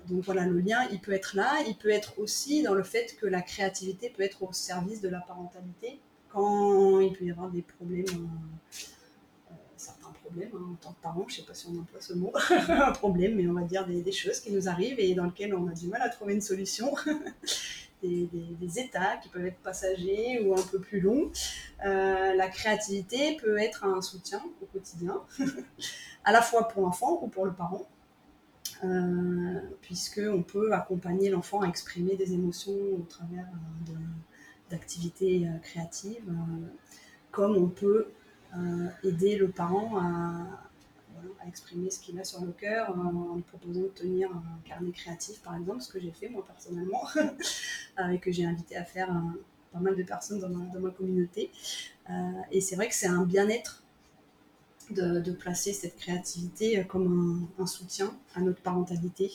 donc 0.09 0.25
voilà, 0.25 0.45
le 0.45 0.59
lien, 0.59 0.85
il 0.91 0.99
peut 0.99 1.13
être 1.13 1.37
là, 1.37 1.63
il 1.65 1.77
peut 1.77 1.89
être 1.89 2.19
aussi 2.19 2.61
dans 2.63 2.73
le 2.73 2.83
fait 2.83 3.15
que 3.15 3.25
la 3.25 3.41
créativité 3.41 4.09
peut 4.09 4.21
être 4.21 4.43
au 4.43 4.51
service 4.51 4.99
de 4.99 5.07
la 5.07 5.21
parentalité 5.21 6.01
quand 6.29 6.99
il 6.99 7.13
peut 7.13 7.23
y 7.23 7.31
avoir 7.31 7.49
des 7.49 7.61
problèmes, 7.61 8.05
euh, 9.49 9.53
certains 9.77 10.11
problèmes 10.21 10.51
hein, 10.53 10.73
en 10.73 10.75
tant 10.75 10.91
que 10.91 11.01
parent, 11.01 11.25
je 11.29 11.35
ne 11.35 11.39
sais 11.39 11.47
pas 11.47 11.53
si 11.53 11.65
on 11.67 11.79
emploie 11.79 12.01
ce 12.01 12.13
mot, 12.13 12.33
un 12.69 12.91
problème, 12.91 13.35
mais 13.35 13.47
on 13.47 13.53
va 13.53 13.61
dire 13.61 13.87
des, 13.87 14.01
des, 14.01 14.11
choses 14.11 14.41
qui 14.41 14.51
nous 14.51 14.67
arrivent 14.67 14.99
et 14.99 15.15
dans 15.15 15.25
lesquelles 15.25 15.55
on 15.55 15.65
a 15.69 15.73
du 15.73 15.87
mal 15.87 16.01
à 16.01 16.09
trouver 16.09 16.33
une 16.33 16.41
solution. 16.41 16.93
des, 18.03 18.79
états 18.79 19.17
qui 19.17 19.29
peuvent 19.29 19.45
être 19.45 19.59
passagers 19.59 20.41
ou 20.45 20.53
un 20.53 20.61
peu 20.71 20.79
plus 20.79 20.99
longs. 20.99 21.31
Euh, 21.85 22.33
la 22.35 22.47
créativité 22.49 23.37
peut 23.37 23.57
être 23.57 23.85
un 23.85 24.01
soutien 24.01 24.41
au 24.61 24.65
quotidien, 24.65 25.21
à 26.23 26.31
la 26.31 26.41
fois 26.41 26.67
pour 26.67 26.83
l'enfant 26.83 27.19
ou 27.21 27.27
pour 27.27 27.45
le 27.45 27.53
parent. 27.53 27.87
Euh, 28.83 29.59
puisqu'on 29.81 30.43
peut 30.43 30.73
accompagner 30.73 31.29
l'enfant 31.29 31.61
à 31.61 31.67
exprimer 31.67 32.15
des 32.17 32.33
émotions 32.33 32.73
au 32.73 33.05
travers 33.07 33.45
euh, 33.45 33.93
d'activités 34.69 35.47
euh, 35.47 35.57
créatives, 35.59 36.31
comme 37.31 37.55
on 37.55 37.67
peut 37.67 38.07
aider 39.03 39.35
le 39.35 39.49
parent 39.49 39.97
à, 39.97 40.45
à 41.41 41.47
exprimer 41.47 41.89
ce 41.89 41.99
qu'il 41.99 42.19
a 42.19 42.23
sur 42.23 42.43
le 42.43 42.51
cœur 42.51 42.97
en, 42.97 43.35
lui 43.35 43.43
proposant 43.43 43.81
de 43.81 43.87
tenir 43.87 44.29
un 44.31 44.59
carnet 44.67 44.91
créatif, 44.91 45.41
par 45.41 45.55
exemple, 45.55 45.81
ce 45.81 45.91
que 45.91 45.99
j'ai 45.99 46.11
fait 46.11 46.29
moi 46.29 46.43
personnellement, 46.45 47.03
euh, 47.99 48.09
et 48.09 48.19
que 48.19 48.31
j'ai 48.31 48.45
invité 48.45 48.77
à 48.77 48.83
faire 48.83 49.09
euh, 49.11 49.43
pas 49.71 49.79
mal 49.79 49.95
de 49.95 50.03
personnes 50.03 50.39
dans 50.39 50.79
ma, 50.79 50.91
communauté. 50.91 51.51
Euh, 52.09 52.13
et 52.51 52.61
c'est 52.61 52.75
vrai 52.75 52.87
que 52.87 52.95
c'est 52.95 53.07
un 53.07 53.23
bien-être 53.23 53.83
de, 54.91 55.31
placer 55.31 55.73
cette 55.73 55.95
créativité 55.97 56.85
comme 56.85 57.47
un, 57.57 57.65
soutien 57.65 58.15
à 58.35 58.41
notre 58.41 58.61
parentalité 58.61 59.31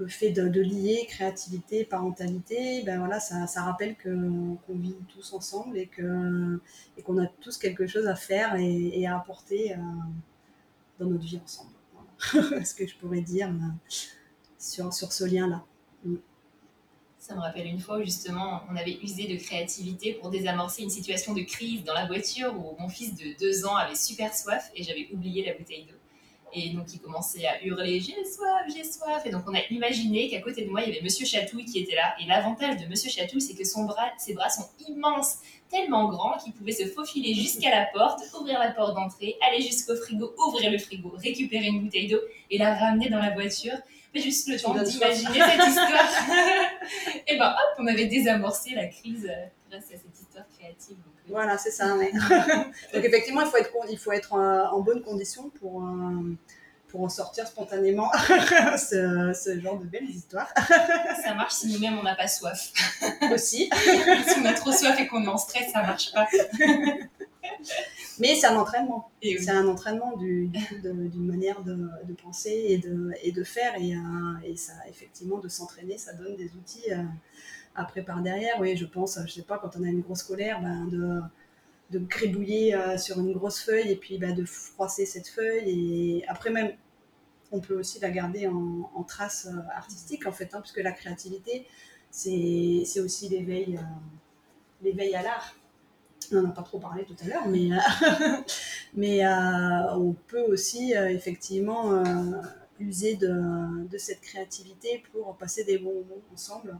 le 0.00 0.08
fait 0.08 0.30
de, 0.30 0.60
lier 0.60 1.04
créativité, 1.06 1.84
parentalité, 1.84 2.82
ben 2.84 2.98
voilà, 2.98 3.20
ça, 3.20 3.62
rappelle 3.62 3.96
qu'on 3.98 4.58
vit 4.70 4.96
tous 5.08 5.34
ensemble 5.34 5.76
et 5.76 5.88
qu'on 5.88 7.18
a 7.18 7.26
tous 7.40 7.58
quelque 7.58 7.86
chose 7.86 8.06
à 8.06 8.14
faire 8.14 8.56
et, 8.56 9.06
à 9.06 9.18
apporter 9.18 9.74
euh, 9.74 9.76
dans 10.98 11.06
notre 11.06 11.24
vie 11.24 11.40
ensemble. 11.44 11.72
Ce 12.64 12.74
que 12.74 12.86
je 12.86 12.96
pourrais 12.96 13.20
dire 13.20 13.48
euh, 13.48 13.96
sur, 14.58 14.92
sur 14.92 15.12
ce 15.12 15.24
lien-là. 15.24 15.64
Mm. 16.04 16.16
Ça 17.18 17.34
me 17.34 17.40
rappelle 17.40 17.66
une 17.66 17.80
fois 17.80 17.98
où 17.98 18.02
justement 18.02 18.62
on 18.70 18.76
avait 18.76 18.98
usé 19.02 19.28
de 19.28 19.36
créativité 19.36 20.14
pour 20.14 20.30
désamorcer 20.30 20.82
une 20.82 20.90
situation 20.90 21.34
de 21.34 21.42
crise 21.42 21.84
dans 21.84 21.92
la 21.92 22.06
voiture 22.06 22.54
où 22.54 22.74
mon 22.80 22.88
fils 22.88 23.14
de 23.14 23.38
deux 23.38 23.66
ans 23.66 23.76
avait 23.76 23.94
super 23.94 24.34
soif 24.34 24.70
et 24.74 24.82
j'avais 24.82 25.08
oublié 25.12 25.44
la 25.44 25.52
bouteille 25.52 25.84
d'eau. 25.84 25.99
Et 26.52 26.70
donc 26.70 26.92
il 26.92 27.00
commençait 27.00 27.46
à 27.46 27.62
hurler 27.62 28.00
J'ai 28.00 28.24
soif, 28.24 28.62
j'ai 28.74 28.84
soif. 28.84 29.22
Et 29.24 29.30
donc 29.30 29.42
on 29.46 29.54
a 29.54 29.60
imaginé 29.70 30.28
qu'à 30.28 30.40
côté 30.40 30.64
de 30.64 30.70
moi 30.70 30.82
il 30.82 30.88
y 30.88 30.92
avait 30.92 31.02
Monsieur 31.02 31.26
Chatouille 31.26 31.64
qui 31.64 31.80
était 31.80 31.94
là. 31.94 32.14
Et 32.20 32.26
l'avantage 32.26 32.76
de 32.78 32.86
Monsieur 32.86 33.10
Chatouille, 33.10 33.40
c'est 33.40 33.54
que 33.54 33.64
son 33.64 33.84
bras, 33.84 34.10
ses 34.18 34.34
bras 34.34 34.50
sont 34.50 34.68
immenses, 34.88 35.38
tellement 35.70 36.08
grands 36.08 36.36
qu'il 36.38 36.52
pouvait 36.52 36.72
se 36.72 36.86
faufiler 36.86 37.34
jusqu'à 37.34 37.70
la 37.70 37.86
porte, 37.86 38.20
ouvrir 38.38 38.58
la 38.58 38.72
porte 38.72 38.94
d'entrée, 38.94 39.36
aller 39.48 39.62
jusqu'au 39.62 39.96
frigo, 39.96 40.34
ouvrir 40.48 40.70
le 40.70 40.78
frigo, 40.78 41.12
récupérer 41.16 41.66
une 41.66 41.82
bouteille 41.82 42.08
d'eau 42.08 42.20
et 42.50 42.58
la 42.58 42.74
ramener 42.74 43.08
dans 43.08 43.20
la 43.20 43.30
voiture. 43.30 43.76
Mais 44.12 44.20
juste 44.20 44.48
le 44.48 44.58
temps 44.58 44.74
d'imaginer 44.74 45.40
cette 45.40 45.68
histoire. 45.68 46.10
et 47.28 47.36
ben 47.38 47.50
hop, 47.50 47.76
on 47.78 47.86
avait 47.86 48.06
désamorcé 48.06 48.74
la 48.74 48.86
crise 48.86 49.28
euh, 49.30 49.46
grâce 49.70 49.84
à 49.84 49.96
cette 49.96 50.20
histoire 50.20 50.44
créative. 50.58 50.96
Voilà, 51.30 51.58
c'est 51.58 51.70
ça. 51.70 51.86
Donc 52.94 53.04
effectivement, 53.04 53.42
il 53.42 53.48
faut 53.48 53.56
être, 53.56 53.70
il 53.90 53.98
faut 53.98 54.12
être 54.12 54.32
en, 54.32 54.80
bonne 54.80 55.02
condition 55.02 55.50
pour, 55.50 55.82
euh, 55.82 56.36
pour 56.88 57.02
en 57.02 57.08
sortir 57.08 57.46
spontanément 57.46 58.10
ce, 58.76 59.32
ce, 59.34 59.60
genre 59.60 59.78
de 59.78 59.86
belles 59.86 60.10
histoires. 60.10 60.52
ça 61.24 61.34
marche 61.34 61.54
si 61.54 61.72
nous-mêmes 61.72 61.98
on 61.98 62.02
n'a 62.02 62.16
pas 62.16 62.28
soif. 62.28 62.72
Aussi. 63.32 63.70
si 64.28 64.40
on 64.40 64.44
a 64.44 64.52
trop 64.54 64.72
soif 64.72 64.98
et 64.98 65.06
qu'on 65.06 65.24
est 65.24 65.28
en 65.28 65.38
stress, 65.38 65.72
ça 65.72 65.82
marche 65.82 66.12
pas. 66.12 66.26
Mais 68.18 68.34
c'est 68.36 68.46
un 68.46 68.56
entraînement. 68.56 69.10
C'est 69.22 69.50
un 69.50 69.66
entraînement 69.66 70.16
d'une 70.16 71.26
manière 71.26 71.62
de, 71.62 71.74
de, 72.04 72.12
penser 72.14 72.64
et 72.68 72.78
de, 72.78 73.12
et 73.22 73.32
de 73.32 73.44
faire. 73.44 73.74
Et, 73.76 73.94
euh, 73.94 73.98
et 74.44 74.56
ça, 74.56 74.74
effectivement, 74.88 75.38
de 75.38 75.48
s'entraîner, 75.48 75.98
ça 75.98 76.12
donne 76.12 76.36
des 76.36 76.52
outils. 76.54 76.92
Euh, 76.92 77.02
après 77.74 78.02
par 78.02 78.20
derrière. 78.22 78.60
Oui, 78.60 78.76
je 78.76 78.84
pense, 78.84 79.18
je 79.26 79.32
sais 79.32 79.42
pas, 79.42 79.58
quand 79.58 79.76
on 79.76 79.84
a 79.84 79.88
une 79.88 80.00
grosse 80.00 80.22
colère, 80.22 80.60
ben, 80.60 80.86
de, 80.86 81.20
de 81.90 81.98
gribouiller 81.98 82.74
euh, 82.74 82.98
sur 82.98 83.18
une 83.20 83.32
grosse 83.32 83.60
feuille 83.60 83.90
et 83.90 83.96
puis 83.96 84.18
ben, 84.18 84.34
de 84.34 84.44
froisser 84.44 85.06
cette 85.06 85.28
feuille. 85.28 86.18
Et 86.20 86.28
après 86.28 86.50
même, 86.50 86.72
on 87.52 87.60
peut 87.60 87.78
aussi 87.78 87.98
la 88.00 88.10
garder 88.10 88.46
en, 88.46 89.02
trace 89.04 89.48
euh, 89.50 89.58
artistique, 89.74 90.26
en 90.26 90.32
fait, 90.32 90.54
hein, 90.54 90.60
puisque 90.60 90.78
la 90.78 90.92
créativité, 90.92 91.66
c'est 92.10 93.00
aussi 93.00 93.28
l'éveil 93.28 93.76
euh, 93.76 93.82
l'éveil 94.82 95.14
à 95.14 95.22
l'art. 95.22 95.56
On 96.32 96.42
n'en 96.42 96.50
a 96.50 96.52
pas 96.52 96.62
trop 96.62 96.78
parlé 96.78 97.04
tout 97.04 97.16
à 97.24 97.26
l'heure, 97.26 97.48
mais, 97.48 97.70
mais 98.94 99.26
on 99.26 100.14
peut 100.28 100.42
aussi 100.42 100.92
effectivement 100.92 102.04
user 102.78 103.16
de, 103.16 103.86
de, 103.88 103.98
cette 103.98 104.20
créativité 104.20 105.02
pour 105.12 105.36
passer 105.36 105.64
des 105.64 105.78
bons 105.78 105.94
moments 105.94 106.22
ensemble 106.32 106.70
euh, 106.70 106.74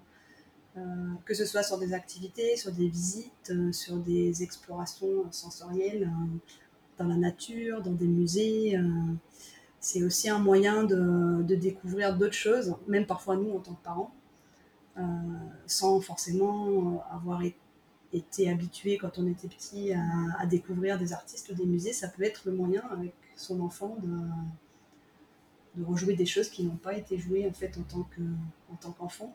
que 1.25 1.35
ce 1.35 1.45
soit 1.45 1.63
sur 1.63 1.79
des 1.79 1.93
activités, 1.93 2.57
sur 2.57 2.73
des 2.73 2.89
visites, 2.89 3.51
euh, 3.51 3.73
sur 3.73 3.97
des 3.97 4.43
explorations 4.43 5.31
sensorielles 5.33 6.05
euh, 6.05 6.39
dans 6.99 7.07
la 7.07 7.17
nature, 7.17 7.83
dans 7.83 7.93
des 7.93 8.07
musées. 8.07 8.79
c'est 9.81 10.03
aussi 10.03 10.29
un 10.29 10.39
moyen 10.39 10.85
de, 10.85 11.43
découvrir 11.55 12.17
d'autres 12.17 12.35
choses, 12.35 12.77
même 12.87 13.07
parfois 13.07 13.37
nous 13.37 13.51
en 13.53 13.61
tant 13.61 13.73
que 13.73 13.83
parents, 13.83 14.15
sans 15.67 15.99
forcément 16.03 17.03
avoir 17.11 17.41
été 18.13 18.51
habitué 18.51 18.99
quand 18.99 19.19
on 19.19 19.27
était 19.27 19.49
petit 19.49 19.95
à, 19.95 20.45
découvrir 20.45 20.99
des 20.99 21.15
artistes 21.15 21.49
ou 21.49 21.55
des 21.55 21.65
musées, 21.65 21.95
ça 21.95 22.09
peut 22.09 22.23
être 22.23 22.43
le 22.45 22.53
moyen 22.53 22.83
avec 22.91 23.15
son 23.35 23.61
enfant 23.63 23.97
de, 24.03 25.83
rejouer 25.83 26.17
des 26.17 26.27
choses 26.27 26.51
qui 26.51 26.65
n'ont 26.65 26.77
pas 26.77 26.93
été 26.93 27.17
jouées 27.17 27.49
en 27.49 27.55
fait 27.55 27.71
tant 27.71 28.93
qu'enfant 28.93 29.35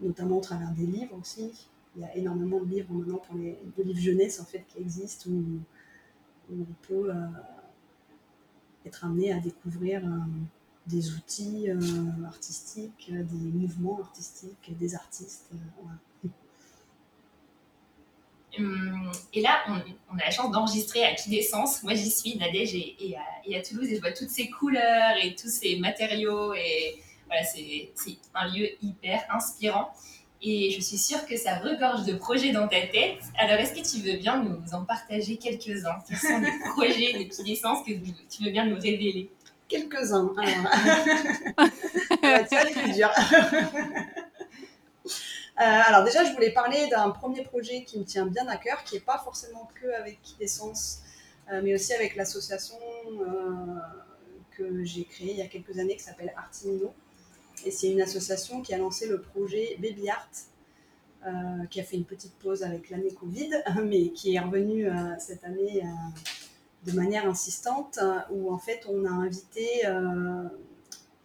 notamment 0.00 0.38
au 0.38 0.40
travers 0.40 0.70
des 0.72 0.86
livres 0.86 1.16
aussi. 1.20 1.68
Il 1.96 2.02
y 2.02 2.04
a 2.04 2.16
énormément 2.16 2.60
de 2.60 2.66
livres 2.66 2.92
maintenant 2.92 3.18
pour 3.18 3.36
les 3.36 3.58
de 3.76 3.82
livres 3.82 4.00
jeunesse 4.00 4.40
en 4.40 4.44
fait 4.44 4.64
qui 4.68 4.80
existent 4.80 5.30
où, 5.30 5.60
on 6.50 6.66
peut 6.86 7.10
euh, 7.10 7.14
être 8.84 9.04
amené 9.06 9.32
à 9.32 9.38
découvrir 9.38 10.04
euh, 10.04 10.18
des 10.86 11.14
outils 11.14 11.70
euh, 11.70 11.78
artistiques, 12.26 13.10
des 13.10 13.50
mouvements 13.50 13.98
artistiques, 14.00 14.76
des 14.78 14.94
artistes. 14.94 15.50
Hum, 18.56 19.10
et 19.32 19.40
là, 19.40 19.64
on, 19.66 20.16
a 20.16 20.24
la 20.26 20.30
chance 20.30 20.52
d'enregistrer 20.52 21.04
à 21.04 21.12
Qui 21.14 21.28
d'essence. 21.28 21.82
Moi, 21.82 21.94
j'y 21.94 22.08
suis, 22.08 22.36
Nadège, 22.36 22.76
et, 22.76 23.16
à, 23.16 23.20
et, 23.44 23.56
à, 23.56 23.62
Toulouse, 23.62 23.88
et 23.88 23.96
je 23.96 24.00
vois 24.00 24.12
toutes 24.12 24.30
ces 24.30 24.48
couleurs 24.48 25.16
et 25.20 25.34
tous 25.34 25.48
ces 25.48 25.76
matériaux. 25.80 26.54
Et, 26.54 27.02
c'est 27.44 27.90
un 28.34 28.48
lieu 28.48 28.68
hyper 28.82 29.24
inspirant. 29.30 29.92
Et 30.46 30.70
je 30.70 30.80
suis 30.80 30.98
sûre 30.98 31.24
que 31.26 31.36
ça 31.38 31.56
regorge 31.56 32.04
de 32.04 32.14
projets 32.14 32.52
dans 32.52 32.68
ta 32.68 32.82
tête. 32.86 33.18
Alors, 33.38 33.58
est-ce 33.58 33.72
que 33.72 33.80
tu 33.80 34.02
veux 34.06 34.18
bien 34.18 34.42
nous 34.42 34.74
en 34.74 34.84
partager 34.84 35.38
quelques-uns 35.38 35.96
Quels 36.06 36.18
sont 36.18 36.38
les 36.38 36.52
projets 36.74 37.18
de 37.18 37.24
petite 37.24 37.48
essence 37.48 37.82
que 37.86 37.92
tu 37.92 38.44
veux 38.44 38.50
bien 38.50 38.66
nous 38.66 38.76
révéler? 38.76 39.30
Quelques-uns. 39.68 40.34
Alors, 40.36 41.68
c'est 42.50 42.72
plus 42.72 42.92
dur. 42.92 43.10
Euh, 45.60 45.62
alors 45.86 46.02
déjà, 46.02 46.24
je 46.24 46.32
voulais 46.32 46.50
parler 46.50 46.88
d'un 46.88 47.10
premier 47.10 47.44
projet 47.44 47.84
qui 47.84 48.00
me 48.00 48.04
tient 48.04 48.26
bien 48.26 48.48
à 48.48 48.56
cœur, 48.56 48.82
qui 48.82 48.96
n'est 48.96 49.00
pas 49.00 49.18
forcément 49.18 49.68
que 49.80 49.86
avec 49.92 50.18
Essence, 50.40 51.02
euh, 51.52 51.60
mais 51.62 51.74
aussi 51.74 51.92
avec 51.92 52.16
l'association 52.16 52.76
euh, 53.20 53.78
que 54.50 54.82
j'ai 54.82 55.04
créée 55.04 55.30
il 55.30 55.36
y 55.36 55.42
a 55.42 55.46
quelques 55.46 55.78
années 55.78 55.94
qui 55.96 56.02
s'appelle 56.02 56.32
Artimino, 56.36 56.92
et 57.64 57.70
c'est 57.70 57.90
une 57.90 58.00
association 58.00 58.62
qui 58.62 58.74
a 58.74 58.78
lancé 58.78 59.06
le 59.06 59.20
projet 59.20 59.76
Baby 59.80 60.08
Art, 60.08 60.28
euh, 61.26 61.64
qui 61.70 61.80
a 61.80 61.84
fait 61.84 61.96
une 61.96 62.04
petite 62.04 62.34
pause 62.34 62.62
avec 62.62 62.90
l'année 62.90 63.12
Covid, 63.12 63.50
mais 63.84 64.10
qui 64.10 64.34
est 64.34 64.40
revenu 64.40 64.86
euh, 64.86 64.92
cette 65.18 65.44
année 65.44 65.82
euh, 65.82 66.90
de 66.90 66.92
manière 66.92 67.26
insistante, 67.26 67.98
où 68.30 68.52
en 68.52 68.58
fait 68.58 68.84
on 68.88 69.06
a 69.06 69.10
invité 69.10 69.84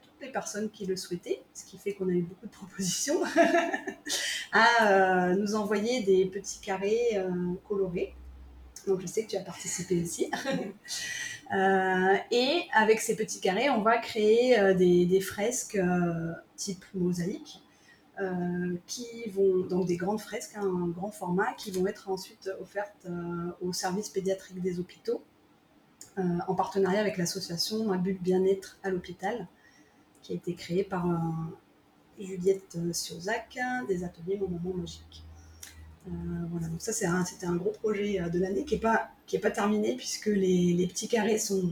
toutes 0.02 0.22
les 0.22 0.32
personnes 0.32 0.70
qui 0.70 0.86
le 0.86 0.96
souhaitaient, 0.96 1.44
ce 1.54 1.66
qui 1.66 1.78
fait 1.78 1.94
qu'on 1.94 2.08
a 2.08 2.14
eu 2.14 2.22
beaucoup 2.22 2.46
de 2.46 2.52
propositions, 2.52 3.22
à 4.54 5.34
nous 5.36 5.56
envoyer 5.56 6.02
des 6.04 6.26
petits 6.28 6.62
carrés 6.62 7.22
colorés. 7.68 8.16
Donc 8.88 9.02
je 9.02 9.08
sais 9.08 9.26
que 9.26 9.32
tu 9.32 9.36
as 9.36 9.44
participé 9.44 10.02
aussi. 10.02 10.32
Euh, 11.52 12.16
et 12.30 12.68
avec 12.74 13.00
ces 13.00 13.16
petits 13.16 13.40
carrés, 13.40 13.70
on 13.70 13.82
va 13.82 13.98
créer 13.98 14.60
euh, 14.60 14.74
des, 14.76 15.22
fresques 15.22 15.76
euh, 15.76 16.34
type 16.56 16.86
mosaïque, 16.94 17.62
qui 18.86 19.30
vont 19.30 19.66
donc 19.66 19.88
des 19.88 19.96
grandes 19.96 20.20
fresques, 20.20 20.58
hein, 20.58 20.64
un 20.64 20.90
grand 20.90 21.10
format, 21.10 21.54
qui 21.54 21.72
vont 21.72 21.88
être 21.88 22.10
ensuite 22.10 22.50
offertes 22.60 23.08
au 23.62 23.72
service 23.72 24.10
pédiatrique 24.10 24.62
des 24.62 24.78
hôpitaux, 24.78 25.24
en 26.18 26.54
partenariat 26.54 27.00
avec 27.00 27.16
l'association 27.16 27.94
Un 27.94 27.98
but 27.98 28.22
bien-être 28.22 28.78
à 28.84 28.90
l'hôpital, 28.90 29.48
qui 30.22 30.34
a 30.34 30.36
été 30.36 30.54
créée 30.54 30.84
par 30.84 31.08
Juliette 32.20 32.78
Siozac 32.92 33.58
des 33.88 34.04
ateliers 34.04 34.36
Mon 34.36 34.50
Moment 34.50 34.76
Magique. 34.76 35.24
Voilà, 36.06 36.68
donc 36.68 36.82
ça 36.82 36.92
c'était 36.92 37.46
un, 37.46 37.56
gros 37.56 37.72
projet 37.72 38.20
de 38.32 38.40
l'année 38.40 38.66
qui 38.66 38.76
n'est 38.76 38.82
pas 38.82 39.10
qui 39.28 39.36
n'est 39.36 39.42
pas 39.42 39.52
terminé 39.52 39.96
puisque 39.96 40.28
les, 40.28 40.74
les, 40.74 40.88
petits 40.88 41.08
carrés 41.08 41.38
sont 41.38 41.70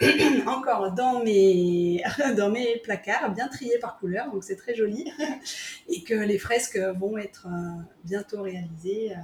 encore 0.46 0.92
dans 0.92 1.24
mes, 1.24 2.02
dans 2.36 2.50
mes 2.50 2.78
placards, 2.78 3.32
bien 3.32 3.48
triés 3.48 3.78
par 3.80 3.98
couleur, 3.98 4.30
donc 4.30 4.44
c'est 4.44 4.56
très 4.56 4.74
joli. 4.74 5.10
Et 5.88 6.02
que 6.02 6.14
les 6.14 6.38
fresques 6.38 6.78
vont 6.96 7.18
être 7.18 7.48
euh, 7.48 7.82
bientôt 8.04 8.42
réalisées 8.42 9.12
euh, 9.12 9.20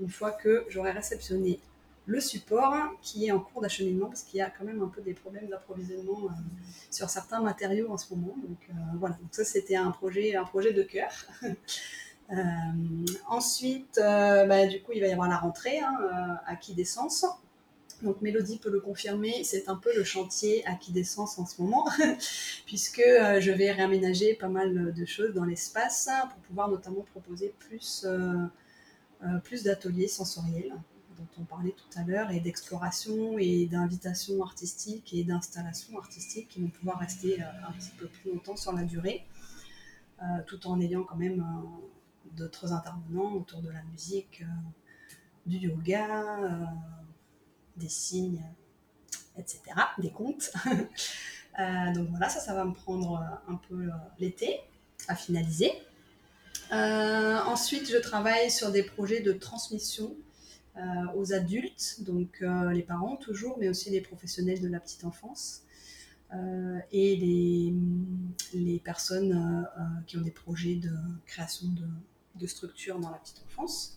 une 0.00 0.10
fois 0.10 0.32
que 0.32 0.66
j'aurai 0.68 0.90
réceptionné 0.90 1.60
le 2.04 2.20
support 2.20 2.74
qui 3.00 3.26
est 3.26 3.32
en 3.32 3.40
cours 3.40 3.62
d'acheminement 3.62 4.06
parce 4.06 4.22
qu'il 4.22 4.38
y 4.38 4.42
a 4.42 4.50
quand 4.50 4.64
même 4.64 4.82
un 4.82 4.88
peu 4.88 5.00
des 5.00 5.14
problèmes 5.14 5.48
d'approvisionnement 5.48 6.26
euh, 6.26 6.32
sur 6.90 7.08
certains 7.08 7.40
matériaux 7.40 7.90
en 7.90 7.96
ce 7.96 8.14
moment. 8.14 8.36
Donc 8.46 8.68
voilà, 8.98 9.16
donc 9.16 9.28
ça 9.32 9.44
c'était 9.44 9.76
un 9.76 9.90
projet, 9.90 10.36
un 10.36 10.44
projet 10.44 10.72
de 10.72 10.82
cœur. 10.82 11.10
Euh, 12.32 13.06
ensuite, 13.28 13.98
euh, 13.98 14.46
bah, 14.46 14.66
du 14.66 14.82
coup, 14.82 14.92
il 14.92 15.00
va 15.00 15.06
y 15.06 15.12
avoir 15.12 15.28
la 15.28 15.38
rentrée 15.38 15.78
hein, 15.78 15.96
euh, 16.02 16.34
à 16.46 16.56
qui 16.56 16.74
d'essence. 16.74 17.24
Donc 18.02 18.20
Mélodie 18.20 18.58
peut 18.58 18.70
le 18.70 18.80
confirmer, 18.80 19.42
c'est 19.42 19.70
un 19.70 19.76
peu 19.76 19.90
le 19.96 20.04
chantier 20.04 20.66
à 20.66 20.74
qui 20.74 20.92
d'essence 20.92 21.38
en 21.38 21.46
ce 21.46 21.62
moment, 21.62 21.86
puisque 22.66 23.00
je 23.00 23.50
vais 23.50 23.72
réaménager 23.72 24.34
pas 24.34 24.48
mal 24.48 24.92
de 24.92 25.04
choses 25.06 25.32
dans 25.32 25.44
l'espace 25.44 26.10
pour 26.28 26.38
pouvoir 26.40 26.68
notamment 26.68 27.06
proposer 27.12 27.54
plus, 27.58 28.06
plus 29.44 29.62
d'ateliers 29.62 30.08
sensoriels 30.08 30.74
dont 31.16 31.26
on 31.40 31.44
parlait 31.44 31.74
tout 31.74 31.98
à 31.98 32.04
l'heure, 32.04 32.30
et 32.32 32.40
d'exploration 32.40 33.38
et 33.38 33.64
d'invitation 33.64 34.42
artistique 34.42 35.14
et 35.14 35.24
d'installation 35.24 35.98
artistique 35.98 36.48
qui 36.48 36.60
vont 36.60 36.68
pouvoir 36.68 36.98
rester 36.98 37.40
un 37.40 37.72
petit 37.72 37.92
peu 37.96 38.08
plus 38.08 38.30
longtemps 38.30 38.56
sur 38.56 38.74
la 38.74 38.82
durée, 38.82 39.24
tout 40.46 40.66
en 40.66 40.78
ayant 40.82 41.04
quand 41.04 41.16
même 41.16 41.42
d'autres 42.36 42.72
intervenants 42.72 43.32
autour 43.32 43.62
de 43.62 43.70
la 43.70 43.82
musique, 43.84 44.42
euh, 44.42 44.70
du 45.46 45.56
yoga, 45.56 46.38
euh, 46.38 46.64
des 47.76 47.88
signes, 47.88 48.44
etc., 49.36 49.60
des 49.98 50.10
contes. 50.10 50.52
Euh, 51.58 51.94
donc 51.94 52.10
voilà, 52.10 52.28
ça, 52.28 52.38
ça 52.38 52.52
va 52.52 52.66
me 52.66 52.74
prendre 52.74 53.18
un 53.48 53.54
peu 53.54 53.88
l'été 54.18 54.60
à 55.08 55.16
finaliser. 55.16 55.72
ensuite, 56.70 57.90
je 57.90 57.96
travaille 57.96 58.50
sur 58.50 58.70
des 58.70 58.82
projets 58.82 59.20
de 59.20 59.32
transmission 59.32 60.14
aux 61.14 61.32
adultes, 61.32 62.02
donc 62.02 62.44
les 62.74 62.82
parents 62.82 63.16
toujours, 63.16 63.56
mais 63.58 63.70
aussi 63.70 63.88
les 63.88 64.02
professionnels 64.02 64.60
de 64.60 64.68
la 64.68 64.80
petite 64.80 65.04
enfance. 65.04 65.62
et 66.92 67.16
les, 67.16 67.72
les 68.52 68.78
personnes 68.78 69.66
qui 70.06 70.18
ont 70.18 70.22
des 70.22 70.30
projets 70.30 70.74
de 70.74 70.92
création 71.24 71.68
de, 71.68 71.86
de 72.38 72.46
structures 72.46 72.98
dans 72.98 73.10
la 73.10 73.18
petite 73.18 73.42
enfance. 73.46 73.96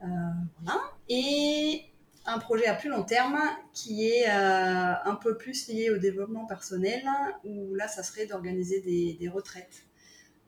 voilà. 0.00 0.80
Et 1.08 1.90
un 2.26 2.38
projet 2.38 2.66
à 2.66 2.74
plus 2.74 2.90
long 2.90 3.02
terme 3.02 3.40
qui 3.72 4.06
est 4.06 4.28
euh, 4.28 4.94
un 5.04 5.14
peu 5.16 5.36
plus 5.36 5.68
lié 5.68 5.90
au 5.90 5.98
développement 5.98 6.46
personnel, 6.46 7.02
où 7.44 7.74
là, 7.74 7.88
ça 7.88 8.02
serait 8.02 8.26
d'organiser 8.26 8.80
des, 8.80 9.28
retraites 9.28 9.84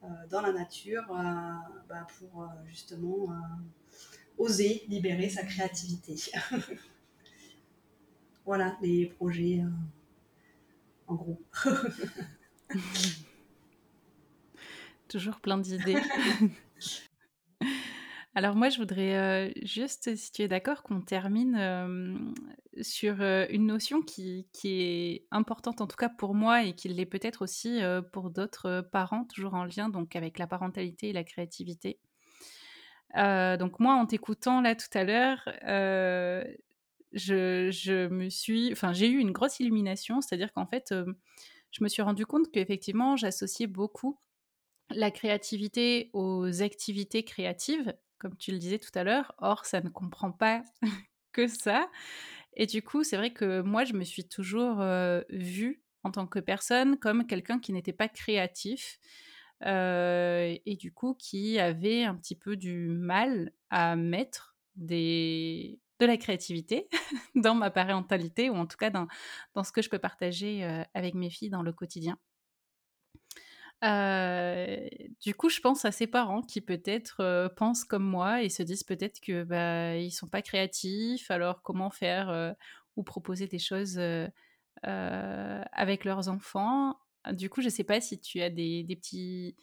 euh, 0.04 0.06
dans 0.30 0.40
la 0.40 0.52
nature 0.52 1.04
euh, 1.10 1.52
bah, 1.88 2.06
pour 2.18 2.48
justement 2.66 3.28
oser 4.38 4.84
libérer 4.88 5.28
sa 5.28 5.44
créativité. 5.44 6.16
voilà 8.44 8.76
les 8.82 9.06
projets 9.06 9.62
en 11.06 11.14
gros. 11.14 11.40
Toujours 15.08 15.40
plein 15.40 15.58
d'idées. 15.58 15.98
Alors 18.34 18.56
moi, 18.56 18.70
je 18.70 18.78
voudrais 18.78 19.16
euh, 19.16 19.52
juste, 19.62 20.16
si 20.16 20.32
tu 20.32 20.42
es 20.42 20.48
d'accord, 20.48 20.82
qu'on 20.82 21.02
termine 21.02 22.32
sur 22.80 23.20
une 23.20 23.66
notion 23.66 24.00
qui, 24.00 24.46
est 24.64 25.26
importante 25.30 25.82
en 25.82 25.86
tout 25.86 25.96
cas 25.96 26.08
pour 26.08 26.34
moi 26.34 26.62
et 26.62 26.74
qui 26.74 26.88
l'est 26.88 27.04
peut-être 27.04 27.42
aussi 27.42 27.80
pour 28.12 28.30
d'autres 28.30 28.88
parents, 28.90 29.24
toujours 29.24 29.52
en 29.52 29.64
lien 29.64 29.90
donc 29.90 30.16
avec 30.16 30.38
la 30.38 30.46
parentalité 30.46 31.10
et 31.10 31.12
la 31.12 31.24
créativité. 31.24 31.98
donc 33.14 33.78
moi, 33.80 33.96
en 33.96 34.06
t'écoutant 34.06 34.62
là 34.62 34.74
tout 34.74 34.88
à 34.94 35.04
l'heure, 35.04 35.46
je, 37.12 37.68
je, 37.70 38.08
me 38.08 38.30
suis, 38.30 38.72
enfin 38.72 38.94
j'ai 38.94 39.10
eu 39.10 39.18
une 39.18 39.32
grosse 39.32 39.60
illumination, 39.60 40.22
c'est-à-dire 40.22 40.54
qu'en 40.54 40.66
fait, 40.66 40.94
je 41.72 41.84
me 41.84 41.88
suis 41.88 42.02
rendu 42.02 42.24
compte 42.24 42.50
qu'effectivement, 42.50 43.16
j'associais 43.16 43.66
beaucoup 43.66 44.18
la 44.94 45.10
créativité 45.10 46.10
aux 46.12 46.62
activités 46.62 47.24
créatives 47.24 47.94
comme 48.22 48.36
tu 48.36 48.52
le 48.52 48.58
disais 48.58 48.78
tout 48.78 48.96
à 48.96 49.02
l'heure. 49.02 49.34
Or, 49.38 49.66
ça 49.66 49.80
ne 49.80 49.88
comprend 49.88 50.30
pas 50.30 50.62
que 51.32 51.48
ça. 51.48 51.90
Et 52.54 52.66
du 52.66 52.80
coup, 52.80 53.02
c'est 53.02 53.16
vrai 53.16 53.32
que 53.32 53.62
moi, 53.62 53.84
je 53.84 53.94
me 53.94 54.04
suis 54.04 54.28
toujours 54.28 54.76
vue 55.30 55.82
en 56.04 56.10
tant 56.12 56.26
que 56.26 56.38
personne 56.38 56.98
comme 56.98 57.26
quelqu'un 57.26 57.58
qui 57.58 57.72
n'était 57.72 57.92
pas 57.92 58.08
créatif. 58.08 59.00
et 59.64 60.76
du 60.78 60.92
coup, 60.92 61.14
qui 61.14 61.58
avait 61.58 62.04
un 62.04 62.14
petit 62.14 62.36
peu 62.36 62.56
du 62.56 62.86
mal 62.88 63.52
à 63.70 63.96
mettre 63.96 64.56
de 64.76 65.76
la 66.00 66.16
créativité 66.16 66.88
dans 67.34 67.54
ma 67.54 67.70
parentalité, 67.70 68.50
ou 68.50 68.54
en 68.54 68.66
tout 68.66 68.76
cas 68.76 68.90
dans, 68.90 69.08
dans 69.54 69.64
ce 69.64 69.72
que 69.72 69.82
je 69.82 69.90
peux 69.90 69.98
partager 69.98 70.62
avec 70.94 71.14
mes 71.14 71.30
filles 71.30 71.50
dans 71.50 71.62
le 71.62 71.72
quotidien. 71.72 72.18
Du 73.82 75.34
coup, 75.34 75.48
je 75.48 75.60
pense 75.60 75.84
à 75.84 75.90
ces 75.90 76.06
parents 76.06 76.42
qui 76.42 76.60
peut-être 76.60 77.48
pensent 77.56 77.84
comme 77.84 78.04
moi 78.04 78.42
et 78.42 78.48
se 78.48 78.62
disent 78.62 78.84
peut-être 78.84 79.20
que 79.20 79.42
bah, 79.42 79.96
ils 79.96 80.12
sont 80.12 80.28
pas 80.28 80.42
créatifs, 80.42 81.30
alors 81.30 81.62
comment 81.62 81.90
faire 81.90 82.54
ou 82.96 83.02
proposer 83.02 83.48
des 83.48 83.58
choses 83.58 84.00
avec 84.82 86.04
leurs 86.04 86.28
enfants. 86.28 86.96
Du 87.32 87.50
coup, 87.50 87.60
je 87.60 87.68
sais 87.68 87.84
pas 87.84 88.00
si 88.00 88.20
tu 88.20 88.40
as 88.40 88.50
des, 88.50 88.84
petits 88.88 89.56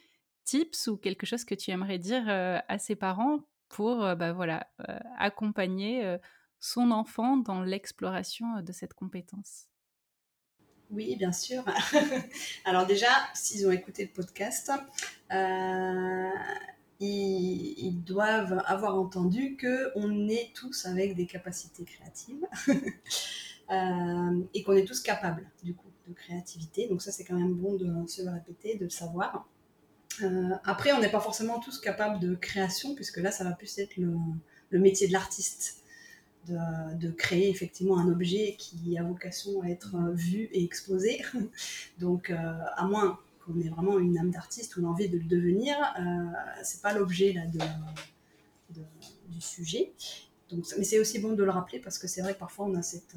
tips 0.44 0.88
ou 0.88 0.98
quelque 0.98 1.26
chose 1.26 1.46
que 1.46 1.56
tu 1.56 1.72
aimerais 1.72 2.00
dire 2.00 2.26
à 2.28 2.78
ces 2.78 2.96
parents 2.96 3.40
pour 3.70 4.00
bah, 4.18 4.34
voilà, 4.34 4.68
accompagner 5.18 6.18
son 6.60 6.92
enfant 6.92 7.38
dans 7.38 7.64
l'exploration 7.64 8.62
de 8.62 8.72
cette 8.74 8.94
compétence. 8.94 9.70
Oui, 10.92 11.16
bien 11.16 11.32
sûr. 11.32 11.64
Alors 12.66 12.88
déjà, 12.88 13.08
s'ils 13.36 13.68
ont 13.68 13.72
écouté 13.72 14.04
le 14.04 14.10
podcast, 14.10 14.72
euh, 15.32 16.30
ils, 17.00 18.02
doivent 18.04 18.64
avoir 18.66 18.96
entendu 18.96 19.56
que 19.56 19.92
on 19.96 20.28
est 20.28 20.52
tous 20.56 20.88
avec 20.88 21.16
des 21.16 21.28
capacités 21.28 21.84
créatives 21.84 22.44
euh, 23.72 24.44
et 24.54 24.64
qu'on 24.64 24.74
est 24.74 24.86
tous 24.86 25.02
capables 25.02 25.48
du 25.64 25.76
coup 25.76 25.92
de 26.08 26.14
créativité. 26.14 26.88
Donc 26.88 27.04
ça, 27.04 27.12
c'est 27.12 27.24
quand 27.24 27.38
même 27.38 27.54
bon 27.54 27.76
de 27.76 28.08
se 28.08 28.24
le 28.24 28.32
répéter, 28.32 28.76
de 28.76 28.86
le 28.86 28.90
savoir. 28.90 29.48
Euh, 30.24 30.56
après, 30.64 30.92
on 30.94 31.00
n'est 31.00 31.12
pas 31.12 31.22
forcément 31.22 31.60
tous 31.60 31.80
capables 31.80 32.20
de 32.20 32.34
création, 32.34 32.96
puisque 32.96 33.18
là, 33.18 33.32
ça 33.32 33.44
va 33.44 33.52
plus 33.52 33.78
être 33.78 33.96
le 33.98 34.80
métier 34.80 35.08
de 35.08 35.14
l'artiste 35.14 35.79
de, 36.50 37.12
créer 37.12 37.50
effectivement 37.50 38.00
un 38.00 38.10
objet 38.10 38.56
qui 38.58 38.98
a 38.98 39.04
vocation 39.04 39.62
à 39.62 39.68
être 39.68 39.96
euh, 39.96 40.12
vu 40.14 40.50
et 40.52 40.64
exposé. 40.64 41.22
Donc, 42.00 42.30
euh, 42.30 42.36
à 42.76 42.86
moins 42.86 43.20
qu'on 43.46 43.60
ait 43.60 43.70
vraiment 43.70 44.00
une 44.00 44.18
âme 44.18 44.32
d'artiste 44.32 44.78
ou 44.78 44.82
l'envie 44.82 45.10
de 45.10 45.18
le 45.18 45.24
devenir, 45.24 45.76
euh, 46.00 46.64
c'est 46.64 46.82
pas 46.82 46.94
l'objet 46.94 47.34
là 47.34 47.42
de, 47.46 48.82
du 49.30 49.42
sujet. 49.42 49.92
Donc, 50.50 50.66
mais 50.78 50.84
c'est 50.84 51.00
aussi 51.00 51.20
bon 51.20 51.34
de 51.34 51.44
le 51.44 51.52
rappeler 51.52 51.80
parce 51.80 52.00
que 52.00 52.08
c'est 52.08 52.22
vrai 52.22 52.34
que 52.34 52.40
parfois 52.40 52.66
on 52.66 52.74
a 52.76 52.82
cette, 52.82 53.16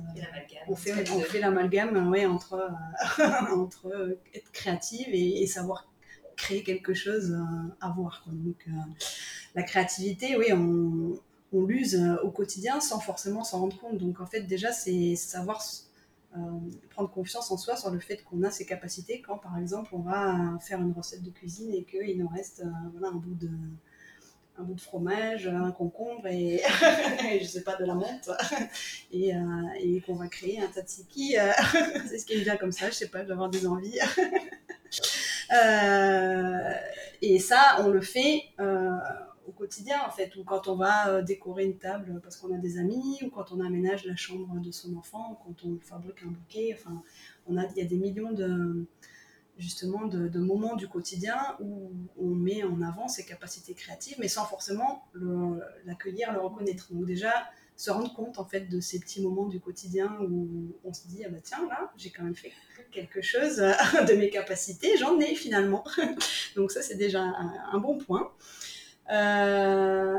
on 0.68 0.76
fait, 0.76 0.92
on 1.10 1.20
fait 1.20 1.40
l'amalgame 1.40 2.10
ouais, 2.10 2.26
entre 2.26 2.70
entre 3.56 4.18
être 4.34 4.52
créative 4.52 5.08
et, 5.12 5.46
savoir 5.46 5.88
créer 6.36 6.62
quelque 6.62 6.92
chose 6.92 7.38
à 7.80 7.88
voir. 7.90 8.24
Donc, 8.26 8.66
la 9.54 9.62
créativité, 9.62 10.36
oui, 10.36 10.52
on, 10.52 11.14
on 11.52 11.64
l'use 11.64 11.94
euh, 11.94 12.16
au 12.22 12.30
quotidien 12.30 12.80
sans 12.80 13.00
forcément 13.00 13.44
s'en 13.44 13.60
rendre 13.60 13.78
compte. 13.78 13.98
Donc 13.98 14.20
en 14.20 14.26
fait 14.26 14.42
déjà 14.42 14.72
c'est 14.72 15.16
savoir 15.16 15.62
euh, 16.36 16.40
prendre 16.90 17.10
confiance 17.10 17.50
en 17.50 17.56
soi 17.56 17.76
sur 17.76 17.90
le 17.90 18.00
fait 18.00 18.24
qu'on 18.24 18.42
a 18.42 18.50
ces 18.50 18.64
capacités 18.64 19.20
quand 19.20 19.38
par 19.38 19.58
exemple 19.58 19.90
on 19.92 20.00
va 20.00 20.58
faire 20.60 20.80
une 20.80 20.92
recette 20.92 21.22
de 21.22 21.30
cuisine 21.30 21.74
et 21.74 21.84
qu'il 21.84 22.18
nous 22.18 22.28
reste 22.28 22.62
euh, 22.64 23.06
un 23.06 23.12
bout 23.12 23.34
de 23.34 23.50
un 24.58 24.64
bout 24.64 24.74
de 24.74 24.82
fromage, 24.82 25.46
un 25.46 25.72
concombre 25.72 26.26
et, 26.26 26.60
je 27.40 27.44
sais 27.46 27.62
pas 27.62 27.74
de 27.76 27.86
la 27.86 27.94
menthe 27.94 28.28
et, 29.12 29.32
qu'on 30.04 30.14
va 30.14 30.28
créer 30.28 30.60
un 30.60 30.68
tzatziki. 30.68 31.36
c'est 32.06 32.18
ce 32.18 32.26
qui 32.26 32.36
me 32.36 32.42
vient 32.42 32.58
comme 32.58 32.70
ça, 32.70 32.90
je 32.90 32.94
sais 32.94 33.08
pas, 33.08 33.22
je 33.22 33.28
vais 33.28 33.32
avoir 33.32 33.48
des 33.48 33.66
envies. 33.66 33.98
et 37.22 37.38
ça, 37.38 37.78
on 37.80 37.88
le 37.88 38.02
fait 38.02 38.42
au 39.46 39.52
quotidien 39.52 40.00
en 40.06 40.10
fait, 40.10 40.36
ou 40.36 40.44
quand 40.44 40.68
on 40.68 40.76
va 40.76 41.08
euh, 41.08 41.22
décorer 41.22 41.64
une 41.64 41.78
table 41.78 42.20
parce 42.22 42.36
qu'on 42.36 42.54
a 42.54 42.58
des 42.58 42.78
amis, 42.78 43.20
ou 43.22 43.30
quand 43.30 43.52
on 43.52 43.60
aménage 43.60 44.04
la 44.04 44.16
chambre 44.16 44.60
de 44.60 44.70
son 44.70 44.96
enfant, 44.96 45.32
ou 45.32 45.44
quand 45.44 45.68
on 45.68 45.78
fabrique 45.80 46.22
un 46.24 46.30
bouquet. 46.30 46.74
Enfin, 46.78 47.02
on 47.46 47.56
a, 47.56 47.66
il 47.66 47.76
y 47.76 47.80
a 47.80 47.84
des 47.84 47.98
millions 47.98 48.32
de 48.32 48.86
justement 49.58 50.06
de, 50.06 50.38
moments 50.38 50.76
du 50.76 50.88
quotidien 50.88 51.36
où 51.60 51.92
on 52.18 52.30
met 52.30 52.64
en 52.64 52.80
avant 52.80 53.06
ses 53.06 53.24
capacités 53.24 53.74
créatives, 53.74 54.16
mais 54.18 54.28
sans 54.28 54.46
forcément 54.46 55.04
l'accueillir, 55.84 56.32
le, 56.32 56.40
reconnaître. 56.40 56.92
Donc 56.92 57.04
déjà 57.04 57.32
se 57.76 57.90
rendre 57.90 58.12
compte 58.14 58.38
en 58.38 58.44
fait 58.44 58.68
de 58.68 58.80
ces 58.80 59.00
petits 59.00 59.22
moments 59.22 59.46
du 59.46 59.58
quotidien 59.60 60.16
où 60.20 60.76
on 60.84 60.92
se 60.92 61.06
dit 61.08 61.24
ah 61.24 61.30
bah 61.30 61.38
tiens 61.42 61.66
là 61.68 61.90
j'ai 61.96 62.10
quand 62.10 62.22
même 62.22 62.34
fait 62.34 62.52
quelque 62.90 63.22
chose 63.22 63.56
de 64.08 64.14
mes 64.14 64.30
capacités, 64.30 64.96
j'en 64.96 65.18
ai 65.20 65.34
finalement. 65.34 65.84
Donc 66.56 66.70
ça 66.70 66.82
c'est 66.82 66.96
déjà 66.96 67.22
un 67.22 67.78
bon 67.78 67.98
point. 67.98 68.32
Euh, 69.10 70.16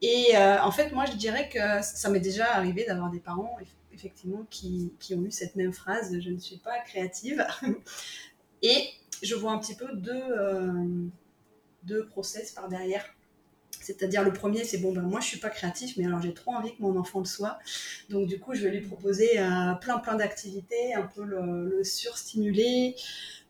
et 0.00 0.36
euh, 0.36 0.60
en 0.62 0.70
fait, 0.70 0.92
moi, 0.92 1.04
je 1.06 1.12
dirais 1.12 1.48
que 1.48 1.82
ça 1.82 2.08
m'est 2.08 2.20
déjà 2.20 2.54
arrivé 2.54 2.84
d'avoir 2.84 3.10
des 3.10 3.20
parents, 3.20 3.56
effectivement, 3.92 4.44
qui, 4.50 4.92
qui, 4.98 5.14
ont 5.14 5.22
eu 5.22 5.30
cette 5.30 5.56
même 5.56 5.72
phrase 5.72 6.18
Je 6.20 6.30
ne 6.30 6.38
suis 6.38 6.58
pas 6.58 6.78
créative. 6.80 7.46
Et 8.62 8.88
je 9.22 9.34
vois 9.34 9.52
un 9.52 9.58
petit 9.58 9.74
peu 9.74 9.94
deux, 9.94 10.12
euh, 10.12 11.06
deux 11.84 12.06
process 12.06 12.52
par 12.52 12.68
derrière. 12.68 13.04
C'est-à-dire, 13.82 14.22
le 14.22 14.32
premier, 14.32 14.64
c'est 14.64 14.78
bon, 14.78 14.92
ben 14.92 15.02
moi, 15.02 15.20
je 15.20 15.26
suis 15.26 15.38
pas 15.38 15.50
créatif, 15.50 15.96
mais 15.96 16.06
alors 16.06 16.22
j'ai 16.22 16.34
trop 16.34 16.52
envie 16.52 16.74
que 16.74 16.82
mon 16.82 16.96
enfant 16.98 17.18
le 17.18 17.24
soit. 17.24 17.58
Donc, 18.08 18.26
du 18.26 18.38
coup, 18.38 18.54
je 18.54 18.62
vais 18.62 18.70
lui 18.70 18.80
proposer 18.80 19.40
plein, 19.80 19.98
plein 19.98 20.14
d'activités, 20.16 20.94
un 20.94 21.02
peu 21.02 21.24
le, 21.24 21.68
le 21.68 21.84
surstimuler, 21.84 22.96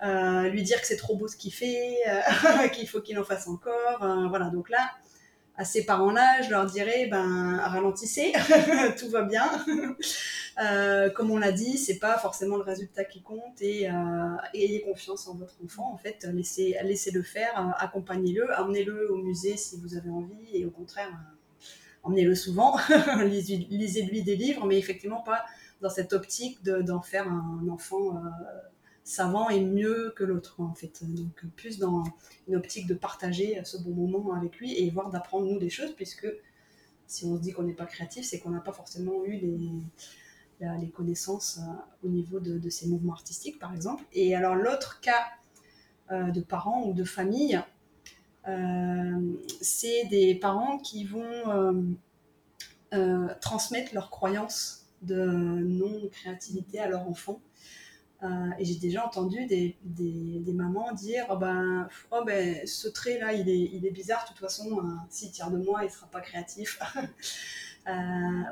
euh, 0.03 0.49
lui 0.49 0.63
dire 0.63 0.81
que 0.81 0.87
c'est 0.87 0.97
trop 0.97 1.17
beau 1.17 1.29
ce 1.29 1.37
qu'il 1.37 1.53
fait, 1.53 1.97
euh, 2.09 2.69
qu'il 2.73 2.89
faut 2.89 3.01
qu'il 3.01 3.19
en 3.19 3.25
fasse 3.25 3.47
encore. 3.47 4.03
Euh, 4.03 4.27
voilà, 4.29 4.47
donc 4.47 4.69
là, 4.69 4.91
à 5.57 5.65
ces 5.65 5.85
parents-là, 5.85 6.43
je 6.43 6.51
leur 6.51 6.67
dirais, 6.67 7.07
ben, 7.07 7.59
ralentissez, 7.63 8.33
tout 8.99 9.09
va 9.11 9.23
bien. 9.23 9.49
Comme 11.15 11.31
on 11.31 11.39
l'a 11.39 11.53
dit, 11.53 11.79
c'est 11.79 11.99
pas 11.99 12.19
forcément 12.19 12.57
le 12.57 12.63
résultat 12.63 13.05
qui 13.05 13.23
compte 13.23 13.61
et, 13.61 13.89
ayez 14.55 14.83
confiance 14.83 15.27
en 15.29 15.35
votre 15.35 15.57
enfant. 15.65 15.93
En 15.93 15.99
fait, 15.99 16.27
laissez, 16.33 16.77
laissez-le 16.83 17.23
faire, 17.23 17.75
accompagnez-le, 17.79 18.49
emmenez-le 18.59 19.11
au 19.13 19.17
musée 19.17 19.57
si 19.57 19.81
vous 19.81 19.97
avez 19.97 20.11
envie 20.11 20.49
et 20.55 20.65
au 20.65 20.71
contraire, 20.71 21.11
emmenez-le 22.03 22.35
souvent, 22.35 22.77
lisez-lui 23.25 24.23
des 24.23 24.37
livres, 24.37 24.67
mais 24.67 24.79
effectivement 24.79 25.23
pas 25.23 25.45
dans 25.81 25.91
cette 25.91 26.13
optique 26.13 26.63
d'en 26.63 27.01
faire 27.01 27.29
un 27.29 27.69
enfant 27.69 28.23
savant 29.05 29.49
et 29.49 29.61
mieux 29.65 30.13
que 30.17 30.25
l'autre 30.25 30.61
en 30.61 30.75
fait. 30.75 31.03
Donc 31.05 31.45
plus 31.57 31.79
dans 31.79 32.05
une 32.49 32.57
optique 32.57 32.87
de 32.87 32.95
partager 32.95 33.61
ce 33.65 33.77
bon 33.79 33.91
moment 33.95 34.35
avec 34.35 34.57
lui 34.59 34.79
et 34.79 34.91
voir 34.91 35.11
d'apprendre 35.11 35.47
nous 35.47 35.59
des 35.59 35.71
choses 35.71 35.95
puisque 35.95 36.29
si 37.07 37.25
on 37.27 37.37
se 37.37 37.43
dit 37.43 37.53
qu'on 37.53 37.65
n'est 37.65 37.75
pas 37.75 37.87
créatif, 37.87 38.25
c'est 38.25 38.39
qu'on 38.39 38.51
n'a 38.51 38.61
pas 38.61 38.73
forcément 38.73 39.25
eu 39.25 39.33
les, 39.33 39.71
les 40.81 40.91
connaissances 40.91 41.61
au 42.05 42.09
niveau 42.09 42.41
de, 42.41 42.71
ces 42.71 42.87
mouvements 42.87 43.15
artistiques 43.15 43.59
par 43.59 43.75
exemple. 43.75 44.05
Et 44.13 44.35
alors 44.35 44.55
l'autre 44.55 45.01
cas 45.01 45.25
de 46.11 46.41
parents 46.41 46.85
ou 46.87 46.93
de 46.93 47.05
famille, 47.05 47.61
c'est 49.61 50.05
des 50.11 50.35
parents 50.35 50.79
qui 50.79 51.05
vont 51.05 51.97
transmettre 53.41 53.95
leurs 53.95 54.11
croyances 54.11 54.83
de 55.03 55.25
non-créativité 55.25 56.79
à 56.79 56.89
leur 56.89 57.09
enfant. 57.09 57.41
Euh, 58.23 58.51
et 58.59 58.65
j'ai 58.65 58.77
déjà 58.77 59.05
entendu 59.05 59.47
des, 59.47 59.77
mamans 60.55 60.93
dire 60.93 61.27
oh 61.31 61.37
ben, 61.37 61.89
oh 62.13 62.23
ben, 62.25 62.65
ce 62.67 62.87
trait-là, 62.87 63.33
il 63.33 63.49
est, 63.49 63.71
il 63.73 63.85
est 63.85 63.91
bizarre, 63.91 64.23
de 64.25 64.29
toute 64.29 64.39
façon, 64.39 64.79
euh, 64.79 64.83
s'il 65.11 65.33
tire 65.33 65.51
de 65.51 65.59
moi, 65.59 65.81
il 65.83 65.87
ne 65.87 65.91
sera 65.91 66.07
pas 66.07 66.21
créatif. 66.21 66.81
Euh, 67.89 67.93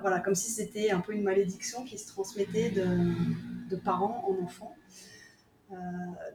voilà, 0.01 0.21
comme 0.21 0.35
si 0.35 0.51
c'était 0.51 0.91
un 0.91 1.01
peu 1.01 1.13
une 1.13 1.23
malédiction 1.23 1.85
qui 1.85 1.99
se 1.99 2.09
transmettait 2.09 2.71
de, 2.71 2.87
de 3.69 3.77
parents 3.77 4.25
en 4.29 4.45
enfants. 4.45 4.75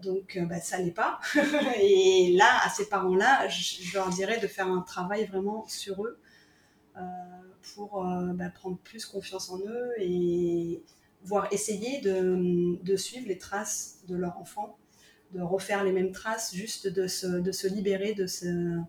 donc 0.01 0.39
ben, 0.41 0.61
ça 0.61 0.79
n'est 0.79 0.91
pas. 0.91 1.19
et 1.81 2.33
là, 2.37 2.59
à 2.63 2.69
ces 2.69 2.87
parents-là, 2.87 3.47
je, 3.49 3.93
leur 3.93 4.09
dirais 4.09 4.39
de 4.39 4.47
faire 4.47 4.67
un 4.67 4.81
travail 4.81 5.25
vraiment 5.25 5.67
sur 5.67 6.05
eux 6.05 6.19
pour 7.73 8.01
ben, 8.05 8.49
prendre 8.51 8.77
plus 8.77 9.05
confiance 9.05 9.49
en 9.49 9.59
eux 9.59 9.91
et 9.97 10.81
voire 11.25 11.51
essayer 11.51 11.99
de, 12.01 12.81
de, 12.81 12.95
suivre 12.95 13.27
les 13.27 13.37
traces 13.37 14.03
de 14.07 14.15
leur 14.15 14.37
enfant, 14.37 14.77
de 15.33 15.41
refaire 15.41 15.83
les 15.83 15.91
mêmes 15.91 16.11
traces, 16.11 16.53
juste 16.53 16.87
de 16.87 17.07
se, 17.07 17.27
de 17.27 17.51
se 17.51 17.67
libérer 17.67 18.13
de, 18.13 18.27
ce, 18.27 18.79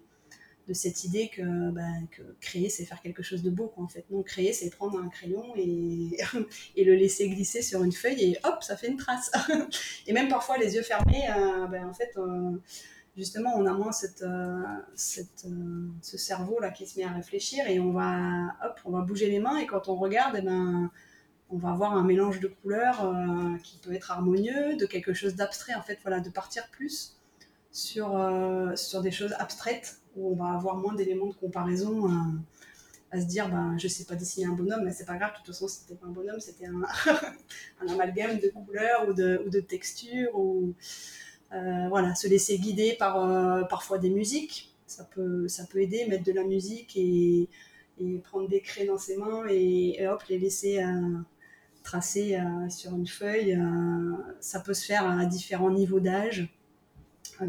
de 0.67 0.75
cette 0.75 1.05
idée 1.05 1.29
que, 1.29 1.71
ben, 1.71 2.07
que 2.11 2.23
créer, 2.41 2.69
c'est 2.69 2.85
faire 2.85 3.01
quelque 3.01 3.23
chose 3.23 3.43
de 3.43 3.51
beau. 3.51 3.73
En 3.77 3.89
fait. 3.89 4.05
Non, 4.11 4.23
créer, 4.23 4.53
c'est 4.53 4.71
prendre 4.71 4.99
un 4.99 5.09
crayon 5.09 5.55
et, 5.57 6.17
le 6.77 6.95
laisser 6.95 7.29
glisser 7.29 7.63
sur 7.63 7.83
une 7.85 7.93
feuille 7.93 8.23
et 8.23 8.39
hop, 8.45 8.63
ça 8.63 8.77
fait 8.77 8.89
une 8.89 8.97
trace. 8.97 9.31
et 10.07 10.13
même 10.13 10.29
parfois, 10.29 10.59
les 10.59 10.75
yeux 10.75 10.83
fermés, 10.83 11.29
euh, 11.31 11.67
ben, 11.67 11.87
en 11.87 11.95
fait, 11.95 12.13
euh, 12.17 12.57
justement, 13.17 13.55
on 13.57 13.67
a 13.67 13.73
moins 13.73 13.93
cette, 13.93 14.23
euh, 14.23 14.63
ce 14.97 16.19
cerveau-là 16.19 16.71
qui 16.71 16.87
se 16.87 16.99
met 16.99 17.05
à 17.05 17.13
réfléchir 17.13 17.67
et 17.69 17.79
on 17.79 17.93
va, 17.93 18.55
hop, 18.65 18.81
on 18.85 18.91
va 18.91 19.03
bouger 19.03 19.29
les 19.31 19.39
mains 19.39 19.59
et 19.59 19.67
quand 19.67 19.89
on 19.89 19.97
regarde, 19.97 20.37
eh 20.39 20.43
ben, 20.43 20.91
on 21.49 21.59
va 21.59 21.71
avoir 21.71 21.93
un 21.93 22.03
mélange 22.03 22.41
de 22.41 22.49
couleurs 22.49 23.09
qui 23.63 23.79
peut 23.79 23.93
être 23.93 24.11
harmonieux, 24.11 24.77
de 24.77 24.85
quelque 24.85 25.15
chose 25.15 25.37
d'abstrait, 25.37 25.75
en 25.75 25.83
fait, 25.83 25.97
voilà, 26.03 26.19
de 26.19 26.29
partir 26.29 26.69
plus 26.73 27.21
sur, 27.71 28.21
sur 28.75 29.01
des 29.01 29.13
choses 29.13 29.33
abstraites, 29.39 30.01
où 30.17 30.33
on 30.33 30.37
va 30.37 30.57
avoir 30.57 30.77
moins 30.77 30.95
d'éléments 30.95 31.27
de 31.29 31.35
comparaison 31.35 32.11
euh, 32.11 32.15
à 33.13 33.21
se 33.21 33.27
dire, 33.27 33.49
ben, 33.49 33.77
je 33.79 33.89
sais 33.89 34.05
pas 34.05 34.15
dessiner 34.15 34.47
un 34.47 34.53
bonhomme, 34.53 34.85
mais 34.85 34.93
c'est 34.93 35.05
pas 35.05 35.17
grave, 35.17 35.33
de 35.33 35.37
toute 35.39 35.47
façon, 35.47 35.69
c'était 35.69 35.95
pas 35.95 36.07
un 36.07 36.11
bonhomme, 36.11 36.41
c'était 36.41 36.67
un, 37.81 37.89
amalgame 37.89 38.39
de 38.39 38.49
couleurs 38.49 39.09
ou 39.09 39.13
de, 39.13 39.61
textures, 39.61 40.37
ou 40.39 40.75
voilà, 41.51 42.15
se 42.15 42.27
laisser 42.27 42.59
guider 42.59 42.97
par 42.99 43.69
parfois 43.69 43.99
des 43.99 44.11
musiques, 44.11 44.75
ça 44.87 45.05
peut, 45.05 45.47
ça 45.49 45.65
peut 45.65 45.81
aider, 45.81 46.07
mettre 46.07 46.25
de 46.25 46.33
la 46.33 46.45
musique 46.45 46.97
et, 46.97 47.49
prendre 48.25 48.49
des 48.49 48.61
craies 48.61 48.85
dans 48.87 48.99
ses 48.99 49.17
mains 49.17 49.47
et, 49.49 50.07
hop, 50.07 50.23
les 50.29 50.39
laisser 50.39 50.83
tracé 51.87 52.37
euh, 52.37 52.69
sur 52.69 52.95
une 52.95 53.07
feuille. 53.07 53.55
Euh, 53.55 54.13
ça 54.41 54.61
peut 54.61 54.75
se 54.75 54.85
faire 54.85 55.09
à 55.09 55.25
différents 55.25 55.71
niveaux 55.71 56.01
d'âge, 56.01 56.41
euh, 56.41 56.47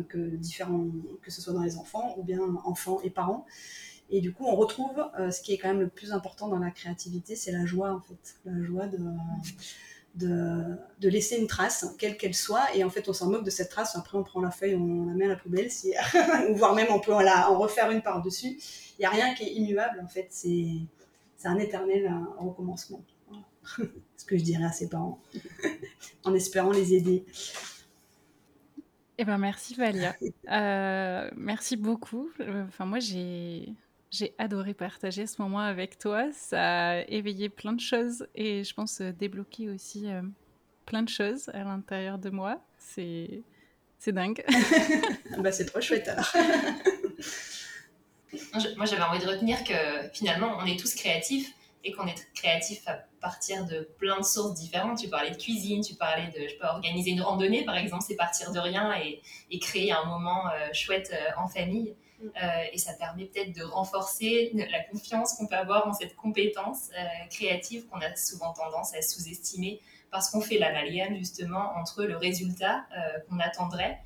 que, 0.07 0.17
différents, 0.17 0.87
que 1.21 1.31
ce 1.31 1.41
soit 1.41 1.53
dans 1.53 1.63
les 1.63 1.77
enfants 1.77 2.15
ou 2.17 2.23
bien 2.23 2.39
enfants 2.65 2.99
et 3.03 3.09
parents. 3.09 3.45
Et 4.09 4.21
du 4.21 4.33
coup, 4.33 4.45
on 4.45 4.55
retrouve 4.55 5.05
ce 5.17 5.41
qui 5.41 5.53
est 5.53 5.57
quand 5.57 5.67
même 5.67 5.81
le 5.81 5.89
plus 5.89 6.13
important 6.13 6.47
dans 6.47 6.59
la 6.59 6.71
créativité, 6.71 7.35
c'est 7.35 7.51
la 7.51 7.65
joie 7.65 7.91
en 7.91 7.99
fait, 7.99 8.37
la 8.45 8.63
joie 8.63 8.87
de, 8.87 8.99
de, 10.17 11.09
laisser 11.09 11.37
une 11.37 11.47
trace, 11.47 11.85
quelle 11.97 12.17
qu'elle 12.17 12.33
soit, 12.33 12.75
et 12.75 12.83
en 12.83 12.89
fait 12.89 13.07
on 13.07 13.13
s'en 13.13 13.29
moque 13.29 13.43
de 13.43 13.49
cette 13.49 13.69
trace, 13.69 13.95
après 13.95 14.17
on 14.17 14.23
prend 14.23 14.41
la 14.41 14.51
feuille, 14.51 14.75
on 14.75 15.05
la 15.05 15.13
met 15.13 15.25
à 15.25 15.29
la 15.29 15.35
poubelle, 15.35 15.69
ou 16.49 16.55
voire 16.55 16.75
même 16.75 16.87
on 16.89 16.99
peut 16.99 17.13
en, 17.13 17.57
refaire 17.57 17.91
une 17.91 18.01
par-dessus. 18.01 18.57
Il 18.97 19.01
n'y 19.01 19.05
a 19.05 19.09
rien 19.09 19.33
qui 19.35 19.43
est 19.43 19.53
immuable 19.53 20.01
en 20.03 20.07
fait, 20.07 20.27
c'est 20.29 20.87
un 21.43 21.57
éternel 21.57 22.11
recommencement. 22.37 23.01
ce 24.17 24.25
que 24.25 24.37
je 24.37 24.43
dirais 24.43 24.63
à 24.63 24.71
ses 24.71 24.87
parents, 24.87 25.19
en 26.23 26.33
espérant 26.33 26.71
les 26.71 26.93
aider. 26.93 27.25
Eh 29.19 29.25
ben 29.25 29.37
merci 29.37 29.75
Valia. 29.75 30.15
Euh, 30.49 31.29
merci 31.35 31.75
beaucoup. 31.75 32.29
Enfin 32.39 32.85
moi 32.85 32.99
j'ai 32.99 33.73
j'ai 34.11 34.33
adoré 34.37 34.73
partager 34.73 35.27
ce 35.27 35.41
moment 35.41 35.59
avec 35.59 35.99
toi. 35.99 36.31
Ça 36.31 36.91
a 36.91 37.01
éveillé 37.01 37.49
plein 37.49 37.73
de 37.73 37.81
choses 37.81 38.29
et 38.33 38.63
je 38.63 38.73
pense 38.73 39.01
euh, 39.01 39.11
débloquer 39.11 39.69
aussi 39.69 40.09
euh, 40.09 40.21
plein 40.85 41.03
de 41.03 41.09
choses 41.09 41.49
à 41.49 41.65
l'intérieur 41.65 42.17
de 42.17 42.29
moi. 42.29 42.61
C'est 42.77 43.41
c'est 43.99 44.13
dingue. 44.13 44.41
bah 45.39 45.51
c'est 45.51 45.65
trop 45.65 45.81
chouette 45.81 46.07
alors. 46.07 46.33
moi 48.77 48.85
j'avais 48.85 49.03
envie 49.03 49.19
de 49.19 49.27
retenir 49.27 49.61
que 49.65 50.07
finalement 50.13 50.55
on 50.59 50.65
est 50.65 50.79
tous 50.79 50.95
créatifs 50.95 51.53
et 51.83 51.91
qu'on 51.91 52.07
est 52.07 52.27
créatif 52.33 52.87
à 52.87 52.99
partir 53.21 53.65
de 53.65 53.89
plein 53.97 54.19
de 54.19 54.25
sources 54.25 54.53
différentes. 54.53 54.99
Tu 54.99 55.09
parlais 55.09 55.31
de 55.31 55.37
cuisine, 55.37 55.83
tu 55.83 55.95
parlais 55.95 56.27
de, 56.27 56.47
je 56.47 56.57
peux 56.57 56.65
organiser 56.65 57.11
une 57.11 57.21
randonnée 57.21 57.63
par 57.65 57.77
exemple, 57.77 58.03
c'est 58.07 58.15
partir 58.15 58.51
de 58.51 58.59
rien 58.59 58.93
et, 58.99 59.59
créer 59.59 59.91
un 59.91 60.05
moment 60.05 60.47
euh, 60.47 60.69
chouette 60.73 61.11
euh, 61.13 61.41
en 61.41 61.47
famille. 61.47 61.95
Mm. 62.21 62.27
Euh, 62.27 62.63
et 62.73 62.77
ça 62.77 62.93
permet 62.93 63.25
peut-être 63.25 63.55
de 63.55 63.63
renforcer 63.63 64.51
la 64.53 64.83
confiance 64.83 65.33
qu'on 65.33 65.47
peut 65.47 65.55
avoir 65.55 65.87
en 65.87 65.93
cette 65.93 66.15
compétence 66.15 66.89
créative 67.29 67.85
qu'on 67.87 68.01
a 68.01 68.15
souvent 68.15 68.53
tendance 68.53 68.95
à 68.95 69.01
sous-estimer 69.01 69.81
parce 70.09 70.29
qu'on 70.29 70.41
fait 70.41 70.57
l'amalgame 70.57 71.15
justement 71.17 71.73
entre 71.75 72.05
le 72.05 72.15
résultat 72.17 72.85
qu'on 73.29 73.39
attendrait 73.39 73.99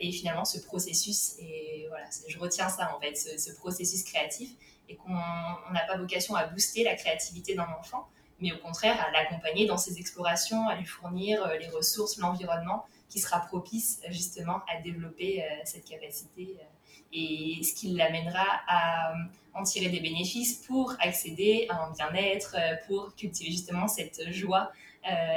et 0.00 0.12
finalement 0.12 0.44
ce 0.44 0.58
processus. 0.58 1.34
Et 1.40 1.86
voilà, 1.88 2.06
je 2.28 2.38
retiens 2.38 2.68
ça 2.68 2.94
en 2.96 3.00
fait, 3.00 3.16
ce 3.16 3.52
processus 3.56 4.04
créatif 4.04 4.50
et 4.88 4.96
qu'on 4.96 5.12
n'a 5.12 5.84
pas 5.86 5.96
vocation 5.96 6.34
à 6.34 6.46
booster 6.46 6.84
la 6.84 6.94
créativité 6.94 7.54
d'un 7.54 7.68
enfant, 7.78 8.08
mais 8.40 8.52
au 8.52 8.58
contraire 8.58 9.00
à 9.00 9.10
l'accompagner 9.10 9.66
dans 9.66 9.78
ses 9.78 9.98
explorations, 9.98 10.68
à 10.68 10.76
lui 10.76 10.86
fournir 10.86 11.42
euh, 11.42 11.56
les 11.58 11.68
ressources, 11.68 12.18
l'environnement 12.18 12.84
qui 13.08 13.20
sera 13.20 13.40
propice 13.40 14.00
justement 14.10 14.60
à 14.72 14.80
développer 14.80 15.42
euh, 15.42 15.46
cette 15.64 15.84
capacité 15.84 16.56
euh, 16.58 16.64
et 17.12 17.62
ce 17.62 17.74
qui 17.74 17.88
l'amènera 17.88 18.46
à 18.68 19.14
en 19.54 19.62
tirer 19.62 19.88
des 19.88 20.00
bénéfices 20.00 20.54
pour 20.66 20.94
accéder 21.00 21.66
à 21.70 21.84
un 21.84 21.92
bien-être, 21.92 22.56
pour 22.86 23.14
cultiver 23.14 23.50
justement 23.50 23.88
cette 23.88 24.30
joie 24.30 24.70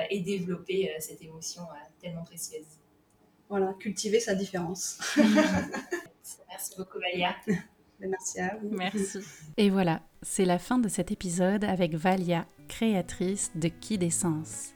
et 0.10 0.20
développer 0.20 0.94
cette 1.00 1.22
émotion 1.22 1.62
tellement 2.02 2.24
précieuse. 2.24 2.66
Voilà, 3.50 3.74
cultiver 3.80 4.20
sa 4.20 4.36
différence. 4.36 5.00
Merci 5.18 6.74
beaucoup 6.78 7.00
Valia. 7.00 7.36
Merci 8.00 8.40
à 8.40 8.56
vous. 8.62 8.70
Merci. 8.70 9.20
Et 9.58 9.70
voilà, 9.70 10.02
c'est 10.22 10.46
la 10.46 10.60
fin 10.60 10.78
de 10.78 10.88
cet 10.88 11.12
épisode 11.12 11.64
avec 11.64 11.96
Valia, 11.96 12.46
créatrice 12.68 13.52
de 13.56 13.68
Qui 13.68 13.98
d'essence. 13.98 14.74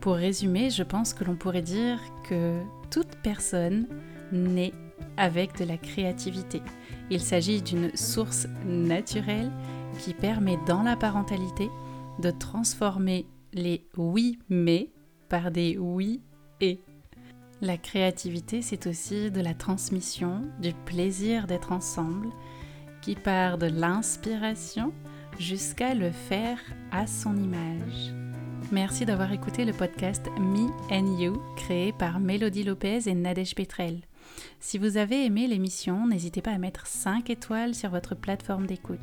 Pour 0.00 0.14
résumer, 0.14 0.70
je 0.70 0.82
pense 0.82 1.12
que 1.12 1.24
l'on 1.24 1.36
pourrait 1.36 1.62
dire 1.62 2.00
que 2.28 2.62
toute 2.90 3.16
personne 3.22 3.86
naît 4.32 4.72
avec 5.18 5.58
de 5.58 5.64
la 5.64 5.76
créativité. 5.76 6.62
Il 7.10 7.20
s'agit 7.20 7.60
d'une 7.60 7.94
source 7.94 8.46
naturelle 8.64 9.52
qui 9.98 10.14
permet 10.14 10.56
dans 10.66 10.82
la 10.82 10.96
parentalité 10.96 11.68
de 12.20 12.30
transformer 12.30 13.26
les 13.52 13.86
oui 13.96 14.38
mais 14.48 14.90
par 15.28 15.50
des 15.50 15.76
oui 15.76 16.22
et. 16.60 16.80
La 17.62 17.76
créativité, 17.76 18.62
c'est 18.62 18.86
aussi 18.86 19.30
de 19.30 19.40
la 19.42 19.52
transmission, 19.52 20.40
du 20.62 20.72
plaisir 20.72 21.46
d'être 21.46 21.72
ensemble, 21.72 22.28
qui 23.02 23.14
part 23.14 23.58
de 23.58 23.66
l'inspiration 23.66 24.94
jusqu'à 25.38 25.94
le 25.94 26.10
faire 26.10 26.58
à 26.90 27.06
son 27.06 27.36
image. 27.36 28.14
Merci 28.72 29.04
d'avoir 29.04 29.30
écouté 29.32 29.66
le 29.66 29.74
podcast 29.74 30.26
Me 30.38 30.70
and 30.90 31.18
You, 31.20 31.42
créé 31.56 31.92
par 31.92 32.18
Mélodie 32.18 32.64
Lopez 32.64 33.00
et 33.06 33.14
Nadège 33.14 33.54
Petrel. 33.54 34.00
Si 34.58 34.78
vous 34.78 34.96
avez 34.96 35.26
aimé 35.26 35.46
l'émission, 35.46 36.06
n'hésitez 36.06 36.40
pas 36.40 36.52
à 36.52 36.58
mettre 36.58 36.86
5 36.86 37.28
étoiles 37.28 37.74
sur 37.74 37.90
votre 37.90 38.14
plateforme 38.14 38.66
d'écoute. 38.66 38.98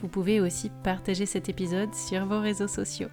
Vous 0.00 0.08
pouvez 0.08 0.40
aussi 0.40 0.70
partager 0.82 1.26
cet 1.26 1.48
épisode 1.48 1.94
sur 1.94 2.26
vos 2.26 2.40
réseaux 2.40 2.68
sociaux. 2.68 3.08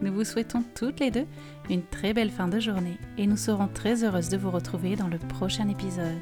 Nous 0.00 0.12
vous 0.12 0.24
souhaitons 0.24 0.64
toutes 0.74 1.00
les 1.00 1.10
deux 1.10 1.26
une 1.70 1.82
très 1.82 2.12
belle 2.12 2.30
fin 2.30 2.48
de 2.48 2.60
journée 2.60 2.98
et 3.16 3.26
nous 3.26 3.36
serons 3.36 3.68
très 3.68 4.04
heureuses 4.04 4.28
de 4.28 4.36
vous 4.36 4.50
retrouver 4.50 4.96
dans 4.96 5.08
le 5.08 5.18
prochain 5.18 5.68
épisode. 5.68 6.20